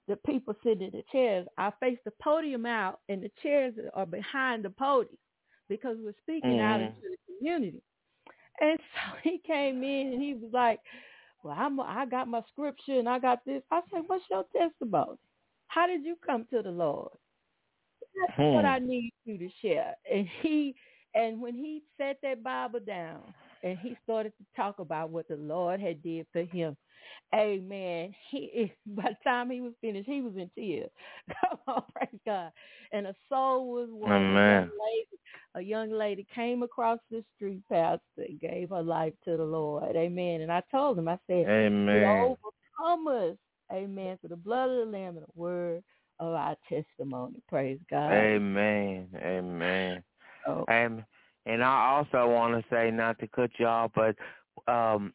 the 0.07 0.17
people 0.25 0.55
sitting 0.63 0.87
in 0.87 0.91
the 0.91 1.03
chairs. 1.11 1.47
I 1.57 1.71
face 1.79 1.99
the 2.03 2.11
podium 2.21 2.65
out, 2.65 2.99
and 3.09 3.21
the 3.23 3.31
chairs 3.41 3.73
are 3.93 4.05
behind 4.05 4.65
the 4.65 4.69
podium 4.71 5.17
because 5.69 5.97
we're 6.01 6.13
speaking 6.23 6.59
out 6.59 6.79
Mhm. 6.81 6.87
into 6.87 7.01
the 7.09 7.17
community. 7.37 7.81
And 8.59 8.79
so 8.93 9.17
he 9.23 9.39
came 9.39 9.83
in 9.83 10.13
and 10.13 10.21
he 10.21 10.33
was 10.33 10.51
like, 10.51 10.79
"Well, 11.47 11.57
I'm 11.59 11.79
I 11.81 12.05
got 12.07 12.27
my 12.29 12.41
scripture 12.53 12.99
and 12.99 13.09
I 13.09 13.19
got 13.19 13.45
this." 13.45 13.63
I 13.71 13.81
said, 13.93 14.03
"What's 14.07 14.25
your 14.31 14.45
testimony? 14.55 15.17
How 15.67 15.87
did 15.87 16.05
you 16.05 16.17
come 16.25 16.45
to 16.51 16.61
the 16.63 16.71
Lord?" 16.71 17.11
That's 18.15 18.33
what 18.51 18.65
Hmm. 18.65 18.65
I 18.65 18.79
need 18.79 19.13
you 19.25 19.37
to 19.39 19.49
share. 19.61 19.95
And 20.11 20.27
he 20.41 20.75
and 21.15 21.41
when 21.41 21.55
he 21.55 21.83
set 21.97 22.19
that 22.23 22.43
Bible 22.43 22.81
down 22.81 23.33
and 23.63 23.77
he 23.79 23.97
started 24.03 24.33
to 24.37 24.45
talk 24.55 24.79
about 24.79 25.09
what 25.09 25.27
the 25.27 25.35
Lord 25.35 25.79
had 25.79 26.01
did 26.03 26.25
for 26.31 26.43
him, 26.43 26.75
Amen. 27.35 28.13
He 28.29 28.71
by 28.87 29.03
the 29.03 29.17
time 29.23 29.49
he 29.49 29.61
was 29.61 29.73
finished, 29.81 30.07
he 30.07 30.21
was 30.21 30.33
in 30.35 30.49
tears. 30.55 30.89
Come 31.41 31.59
on, 31.67 31.83
praise 31.93 32.19
God. 32.25 32.51
And 32.91 33.07
a 33.07 33.15
soul 33.29 33.71
was 33.71 33.89
won. 33.91 34.11
A 34.11 34.15
young 34.15 34.29
Amen. 34.29 34.71
lady, 34.85 35.19
a 35.55 35.61
young 35.61 35.91
lady 35.91 36.25
came 36.33 36.63
across 36.63 36.99
the 37.11 37.23
street, 37.35 37.61
Pastor, 37.69 38.01
and 38.17 38.39
gave 38.39 38.69
her 38.69 38.81
life 38.81 39.13
to 39.25 39.35
the 39.35 39.43
Lord. 39.43 39.95
Amen. 39.95 40.41
And 40.41 40.51
I 40.51 40.61
told 40.71 40.97
him, 40.97 41.07
I 41.07 41.19
said, 41.27 41.47
Amen. 41.47 41.85
we 41.87 42.05
overcome 42.05 43.07
us. 43.07 43.37
Amen. 43.73 44.17
For 44.21 44.29
the 44.29 44.37
blood 44.37 44.69
of 44.69 44.87
the 44.87 44.97
Lamb 44.97 45.17
and 45.17 45.25
the 45.25 45.31
word 45.39 45.83
of 46.19 46.33
our 46.33 46.55
testimony. 46.69 47.41
Praise 47.49 47.79
God. 47.89 48.13
Amen. 48.13 49.07
Amen. 49.17 50.03
Oh, 50.47 50.63
Um, 50.69 51.03
and 51.47 51.63
I 51.63 51.95
also 51.95 52.29
want 52.29 52.53
to 52.53 52.69
say, 52.69 52.91
not 52.91 53.17
to 53.19 53.27
cut 53.27 53.49
you 53.57 53.65
off, 53.65 53.91
but 53.95 54.15
um, 54.71 55.13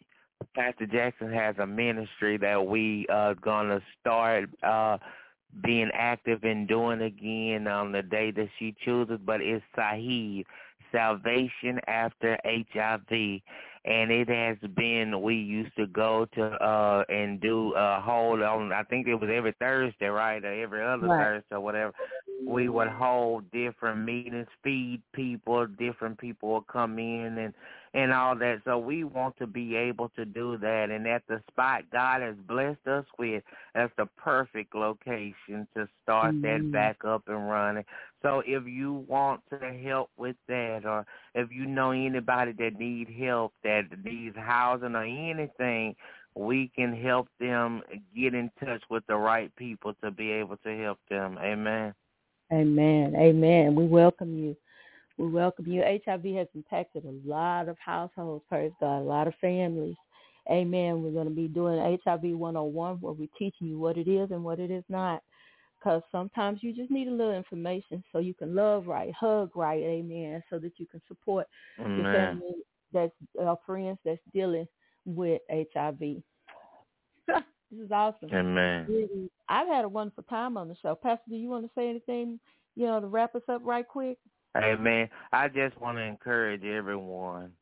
Pastor 0.54 0.86
Jackson 0.86 1.30
has 1.30 1.54
a 1.58 1.66
ministry 1.66 2.38
that 2.38 2.66
we 2.66 3.06
are 3.10 3.34
gonna 3.34 3.80
start 4.00 4.48
uh, 4.62 4.96
being 5.62 5.90
active 5.92 6.44
in 6.44 6.66
doing 6.66 7.02
again 7.02 7.66
on 7.68 7.92
the 7.92 8.02
day 8.02 8.30
that 8.30 8.48
she 8.58 8.74
chooses. 8.84 9.18
But 9.24 9.42
it's 9.42 9.62
Sahib, 9.76 10.46
Salvation 10.90 11.78
After 11.86 12.38
HIV. 12.44 13.40
And 13.84 14.10
it 14.12 14.28
has 14.28 14.58
been, 14.76 15.22
we 15.22 15.36
used 15.36 15.76
to 15.76 15.86
go 15.88 16.26
to 16.34 16.42
uh 16.44 17.04
and 17.08 17.40
do 17.40 17.74
a 17.76 18.00
hold 18.00 18.42
on, 18.42 18.72
I 18.72 18.82
think 18.84 19.08
it 19.08 19.14
was 19.16 19.30
every 19.32 19.54
Thursday, 19.58 20.06
right? 20.06 20.44
Or 20.44 20.52
every 20.52 20.84
other 20.84 21.08
Right. 21.08 21.18
Thursday 21.18 21.56
or 21.56 21.60
whatever 21.60 21.92
we 22.46 22.68
would 22.68 22.88
hold 22.88 23.50
different 23.52 24.04
meetings, 24.04 24.48
feed 24.64 25.02
people, 25.14 25.66
different 25.66 26.18
people 26.18 26.54
would 26.54 26.66
come 26.68 26.98
in 26.98 27.38
and 27.38 27.54
and 27.94 28.12
all 28.12 28.34
that. 28.36 28.62
So 28.64 28.78
we 28.78 29.04
want 29.04 29.36
to 29.38 29.46
be 29.46 29.76
able 29.76 30.08
to 30.10 30.24
do 30.24 30.56
that 30.58 30.90
and 30.90 31.06
at 31.06 31.22
the 31.28 31.40
spot 31.50 31.82
God 31.92 32.22
has 32.22 32.36
blessed 32.48 32.86
us 32.86 33.04
with, 33.18 33.42
that's 33.74 33.92
the 33.96 34.06
perfect 34.16 34.74
location 34.74 35.66
to 35.74 35.88
start 36.02 36.34
that 36.42 36.62
Mhm. 36.62 36.72
back 36.72 37.04
up 37.04 37.28
and 37.28 37.50
running. 37.50 37.84
So 38.22 38.42
if 38.46 38.66
you 38.66 39.04
want 39.08 39.42
to 39.50 39.58
help 39.58 40.10
with 40.16 40.36
that 40.48 40.86
or 40.86 41.04
if 41.34 41.52
you 41.52 41.66
know 41.66 41.90
anybody 41.90 42.52
that 42.52 42.78
need 42.78 43.08
help 43.10 43.52
that 43.62 43.86
needs 44.04 44.36
housing 44.36 44.94
or 44.94 45.04
anything, 45.04 45.94
we 46.34 46.68
can 46.68 46.94
help 46.94 47.28
them 47.38 47.82
get 48.16 48.34
in 48.34 48.50
touch 48.58 48.82
with 48.88 49.06
the 49.06 49.16
right 49.16 49.54
people 49.56 49.92
to 50.02 50.10
be 50.10 50.30
able 50.30 50.56
to 50.58 50.78
help 50.78 50.98
them. 51.10 51.36
Amen. 51.38 51.94
Amen. 52.52 53.14
Amen. 53.16 53.74
We 53.74 53.86
welcome 53.86 54.36
you. 54.38 54.56
We 55.18 55.28
welcome 55.28 55.66
you. 55.66 55.82
HIV 55.82 56.24
has 56.36 56.48
impacted 56.54 57.04
a 57.04 57.28
lot 57.28 57.68
of 57.68 57.76
households, 57.78 58.44
praise 58.48 58.72
God, 58.80 59.00
a 59.00 59.02
lot 59.02 59.28
of 59.28 59.34
families. 59.40 59.96
Amen. 60.50 61.02
We're 61.02 61.12
going 61.12 61.28
to 61.28 61.34
be 61.34 61.48
doing 61.48 61.98
HIV 62.04 62.24
101 62.24 62.96
where 62.96 63.12
we're 63.12 63.28
teaching 63.38 63.68
you 63.68 63.78
what 63.78 63.96
it 63.96 64.08
is 64.08 64.30
and 64.30 64.42
what 64.42 64.58
it 64.58 64.70
is 64.70 64.84
not. 64.88 65.22
Because 65.78 66.02
sometimes 66.10 66.62
you 66.62 66.72
just 66.72 66.90
need 66.90 67.08
a 67.08 67.12
little 67.12 67.34
information 67.34 68.02
so 68.12 68.18
you 68.18 68.34
can 68.34 68.54
love 68.54 68.86
right, 68.86 69.12
hug 69.12 69.50
right, 69.56 69.82
amen, 69.82 70.42
so 70.48 70.58
that 70.60 70.72
you 70.78 70.86
can 70.86 71.02
support 71.08 71.46
your 71.76 71.86
Amen. 71.86 72.40
family 72.40 72.54
that's 72.92 73.12
uh, 73.40 73.54
friends 73.66 73.98
that's 74.04 74.20
dealing 74.32 74.66
with 75.04 75.40
HIV. 75.50 75.98
this 77.26 77.80
is 77.80 77.90
awesome. 77.90 78.30
Amen. 78.32 79.28
I've 79.48 79.68
had 79.68 79.84
a 79.84 79.88
wonderful 79.88 80.24
time 80.24 80.56
on 80.56 80.68
the 80.68 80.76
show. 80.80 80.94
Pastor, 80.94 81.22
do 81.28 81.36
you 81.36 81.48
want 81.48 81.64
to 81.64 81.70
say 81.76 81.88
anything, 81.88 82.38
you 82.76 82.86
know, 82.86 83.00
to 83.00 83.06
wrap 83.06 83.34
us 83.34 83.42
up 83.48 83.62
right 83.64 83.86
quick? 83.86 84.18
Amen. 84.56 85.08
I 85.32 85.48
just 85.48 85.80
want 85.80 85.96
to 85.98 86.02
encourage 86.02 86.64
everyone 86.64 87.52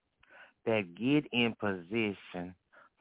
that 0.66 0.95
get 0.95 1.24
in 1.32 1.55
position 1.59 2.55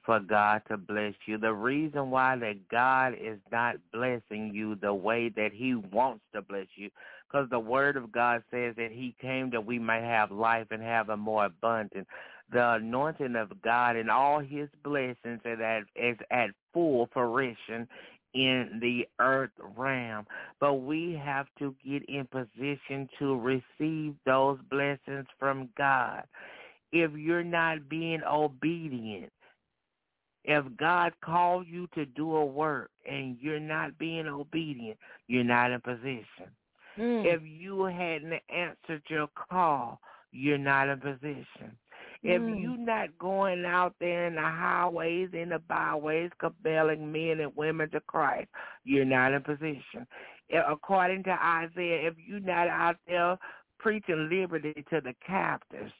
for 0.05 0.19
God 0.19 0.61
to 0.69 0.77
bless 0.77 1.13
you. 1.25 1.37
The 1.37 1.53
reason 1.53 2.09
why 2.09 2.35
that 2.37 2.67
God 2.69 3.15
is 3.19 3.39
not 3.51 3.75
blessing 3.91 4.51
you 4.53 4.75
the 4.75 4.93
way 4.93 5.29
that 5.29 5.51
he 5.53 5.75
wants 5.75 6.23
to 6.33 6.41
bless 6.41 6.67
you, 6.75 6.89
because 7.27 7.49
the 7.49 7.59
word 7.59 7.97
of 7.97 8.11
God 8.11 8.43
says 8.49 8.75
that 8.77 8.91
he 8.91 9.15
came 9.19 9.49
that 9.51 9.65
we 9.65 9.77
might 9.79 10.03
have 10.03 10.31
life 10.31 10.67
and 10.71 10.81
have 10.81 11.09
a 11.09 11.17
more 11.17 11.45
abundant. 11.45 12.07
The 12.51 12.73
anointing 12.73 13.35
of 13.35 13.61
God 13.61 13.95
and 13.95 14.09
all 14.09 14.39
his 14.39 14.69
blessings 14.83 15.41
are 15.45 15.61
at, 15.61 15.83
is 15.95 16.17
at 16.31 16.49
full 16.73 17.09
fruition 17.13 17.87
in 18.33 18.79
the 18.81 19.07
earth 19.19 19.51
realm. 19.77 20.25
But 20.59 20.75
we 20.75 21.19
have 21.23 21.47
to 21.59 21.75
get 21.85 22.03
in 22.07 22.27
position 22.27 23.09
to 23.19 23.37
receive 23.39 24.15
those 24.25 24.59
blessings 24.69 25.27
from 25.39 25.69
God. 25.77 26.23
If 26.91 27.11
you're 27.13 27.43
not 27.43 27.89
being 27.89 28.21
obedient, 28.23 29.31
if 30.43 30.65
God 30.77 31.13
called 31.23 31.67
you 31.67 31.87
to 31.93 32.05
do 32.05 32.35
a 32.35 32.45
work 32.45 32.89
and 33.09 33.37
you're 33.39 33.59
not 33.59 33.97
being 33.97 34.27
obedient, 34.27 34.97
you're 35.27 35.43
not 35.43 35.71
in 35.71 35.81
position. 35.81 36.49
Mm. 36.97 37.25
If 37.25 37.41
you 37.43 37.83
hadn't 37.83 38.41
answered 38.49 39.03
your 39.09 39.27
call, 39.49 39.99
you're 40.31 40.57
not 40.57 40.89
in 40.89 40.99
position. 40.99 41.77
If 42.21 42.41
Mm. 42.41 42.61
you 42.61 42.77
not 42.77 43.17
going 43.17 43.63
out 43.65 43.95
there 43.99 44.27
in 44.27 44.35
the 44.35 44.41
highways 44.41 45.33
and 45.33 45.51
the 45.51 45.59
byways 45.59 46.31
compelling 46.37 47.11
men 47.11 47.39
and 47.39 47.55
women 47.55 47.89
to 47.91 48.01
Christ, 48.01 48.49
you're 48.83 49.05
not 49.05 49.33
in 49.33 49.41
position. 49.41 50.05
According 50.51 51.23
to 51.23 51.31
Isaiah, 51.31 52.07
if 52.07 52.17
you're 52.17 52.41
not 52.41 52.67
out 52.67 52.97
there 53.07 53.37
preaching 53.77 54.29
liberty 54.29 54.83
to 54.89 54.99
the 54.99 55.13
captives, 55.25 55.93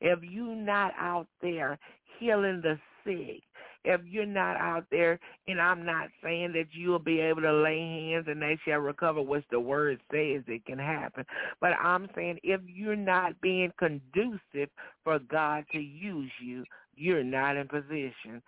if 0.00 0.22
you're 0.22 0.56
not 0.56 0.94
out 0.98 1.28
there 1.40 1.78
healing 2.18 2.60
the 2.60 2.78
sick, 3.04 3.42
if 3.84 4.00
you're 4.04 4.26
not 4.26 4.56
out 4.56 4.84
there, 4.90 5.18
and 5.48 5.60
I'm 5.60 5.84
not 5.84 6.08
saying 6.22 6.52
that 6.52 6.66
you'll 6.72 6.98
be 6.98 7.20
able 7.20 7.42
to 7.42 7.52
lay 7.52 7.78
hands 7.78 8.26
and 8.28 8.40
they 8.40 8.58
shall 8.64 8.78
recover, 8.78 9.22
which 9.22 9.44
the 9.50 9.60
word 9.60 10.00
says 10.12 10.42
it 10.46 10.64
can 10.66 10.78
happen, 10.78 11.24
but 11.60 11.72
I'm 11.80 12.08
saying 12.14 12.38
if 12.42 12.60
you're 12.66 12.96
not 12.96 13.40
being 13.40 13.72
conducive 13.78 14.70
for 15.04 15.18
God 15.18 15.64
to 15.72 15.78
use 15.78 16.30
you, 16.42 16.64
you're 16.94 17.24
not 17.24 17.56
in 17.56 17.68
position. 17.68 18.42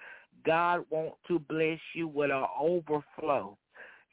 God 0.44 0.84
wants 0.90 1.16
to 1.28 1.38
bless 1.38 1.78
you 1.94 2.08
with 2.08 2.30
an 2.30 2.44
overflow. 2.60 3.56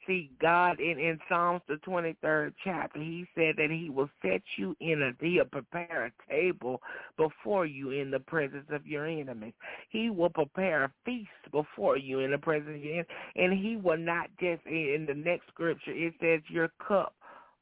See, 0.06 0.30
God 0.40 0.80
in, 0.80 0.98
in 0.98 1.18
Psalms 1.28 1.60
the 1.68 1.74
23rd 1.86 2.54
chapter, 2.64 2.98
he 2.98 3.26
said 3.34 3.54
that 3.58 3.70
he 3.70 3.90
will 3.90 4.08
set 4.22 4.42
you 4.56 4.74
in 4.80 5.02
a, 5.02 5.24
he'll 5.24 5.44
prepare 5.44 6.06
a 6.06 6.30
table 6.30 6.80
before 7.16 7.66
you 7.66 7.90
in 7.90 8.10
the 8.10 8.20
presence 8.20 8.66
of 8.70 8.86
your 8.86 9.06
enemies. 9.06 9.52
He 9.90 10.10
will 10.10 10.30
prepare 10.30 10.84
a 10.84 10.92
feast 11.04 11.28
before 11.52 11.98
you 11.98 12.20
in 12.20 12.30
the 12.30 12.38
presence 12.38 12.76
of 12.76 12.82
your 12.82 12.92
enemies. 12.94 13.10
And 13.36 13.52
he 13.52 13.76
will 13.76 13.98
not 13.98 14.30
just, 14.40 14.64
in 14.66 15.04
the 15.06 15.14
next 15.14 15.48
scripture, 15.48 15.92
it 15.92 16.14
says 16.20 16.40
your 16.48 16.70
cup 16.86 17.14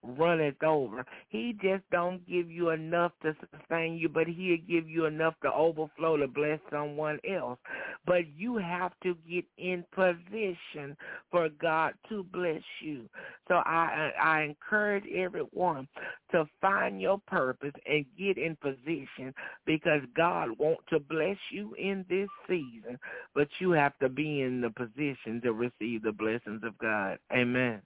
runneth 0.03 0.63
over. 0.63 1.05
He 1.29 1.57
just 1.63 1.83
don't 1.91 2.27
give 2.29 2.51
you 2.51 2.71
enough 2.71 3.13
to 3.23 3.35
sustain 3.53 3.97
you, 3.97 4.09
but 4.09 4.27
he'll 4.27 4.59
give 4.69 4.89
you 4.89 5.07
enough 5.07 5.35
to 5.43 5.53
overflow 5.53 6.17
to 6.17 6.29
bless 6.29 6.61
someone 6.71 7.19
else. 7.29 7.59
But 8.07 8.29
you 8.37 8.57
have 8.57 8.93
to 9.03 9.17
get 9.29 9.45
in 9.59 9.85
position 9.95 10.97
for 11.31 11.49
God 11.49 11.95
to 12.09 12.25
bless 12.33 12.63
you. 12.81 13.09
So 13.49 13.55
I 13.55 14.13
I 14.21 14.43
encourage 14.43 15.05
everyone 15.15 15.89
to 16.33 16.47
find 16.61 17.01
your 17.01 17.21
purpose 17.27 17.73
and 17.87 18.05
get 18.19 18.39
in 18.39 18.57
position 18.57 19.35
because 19.67 20.03
God 20.17 20.51
wants 20.59 20.83
to 20.91 21.01
bless 21.01 21.37
you 21.51 21.75
in 21.75 22.05
this 22.09 22.29
season, 22.47 22.99
but 23.35 23.49
you 23.59 23.73
have 23.73 23.99
to 23.99 24.09
be 24.09 24.43
in 24.43 24.61
the 24.61 24.71
position 24.71 25.41
to 25.43 25.53
receive 25.53 26.03
the 26.03 26.13
blessings 26.13 26.63
of 26.65 26.77
God. 26.79 27.19
Amen. 27.33 27.83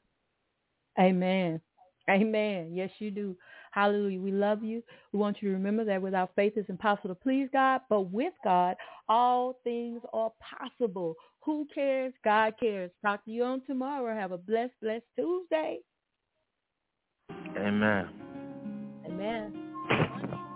Amen. 0.98 1.60
Amen. 2.10 2.70
Yes, 2.72 2.90
you 2.98 3.10
do. 3.10 3.36
Hallelujah. 3.70 4.20
We 4.20 4.32
love 4.32 4.62
you. 4.62 4.82
We 5.12 5.18
want 5.18 5.38
you 5.40 5.48
to 5.48 5.54
remember 5.54 5.84
that 5.84 6.02
without 6.02 6.32
faith 6.36 6.54
it's 6.56 6.68
impossible 6.68 7.14
to 7.14 7.20
please 7.20 7.48
God, 7.52 7.80
but 7.88 8.12
with 8.12 8.34
God, 8.44 8.76
all 9.08 9.58
things 9.64 10.02
are 10.12 10.32
possible. 10.40 11.14
Who 11.44 11.66
cares? 11.74 12.12
God 12.24 12.54
cares. 12.60 12.90
Talk 13.02 13.24
to 13.24 13.30
you 13.30 13.44
on 13.44 13.62
tomorrow. 13.66 14.14
Have 14.14 14.32
a 14.32 14.38
blessed, 14.38 14.74
blessed 14.82 15.04
Tuesday. 15.16 15.78
Amen. 17.56 18.08
Amen. 19.06 20.48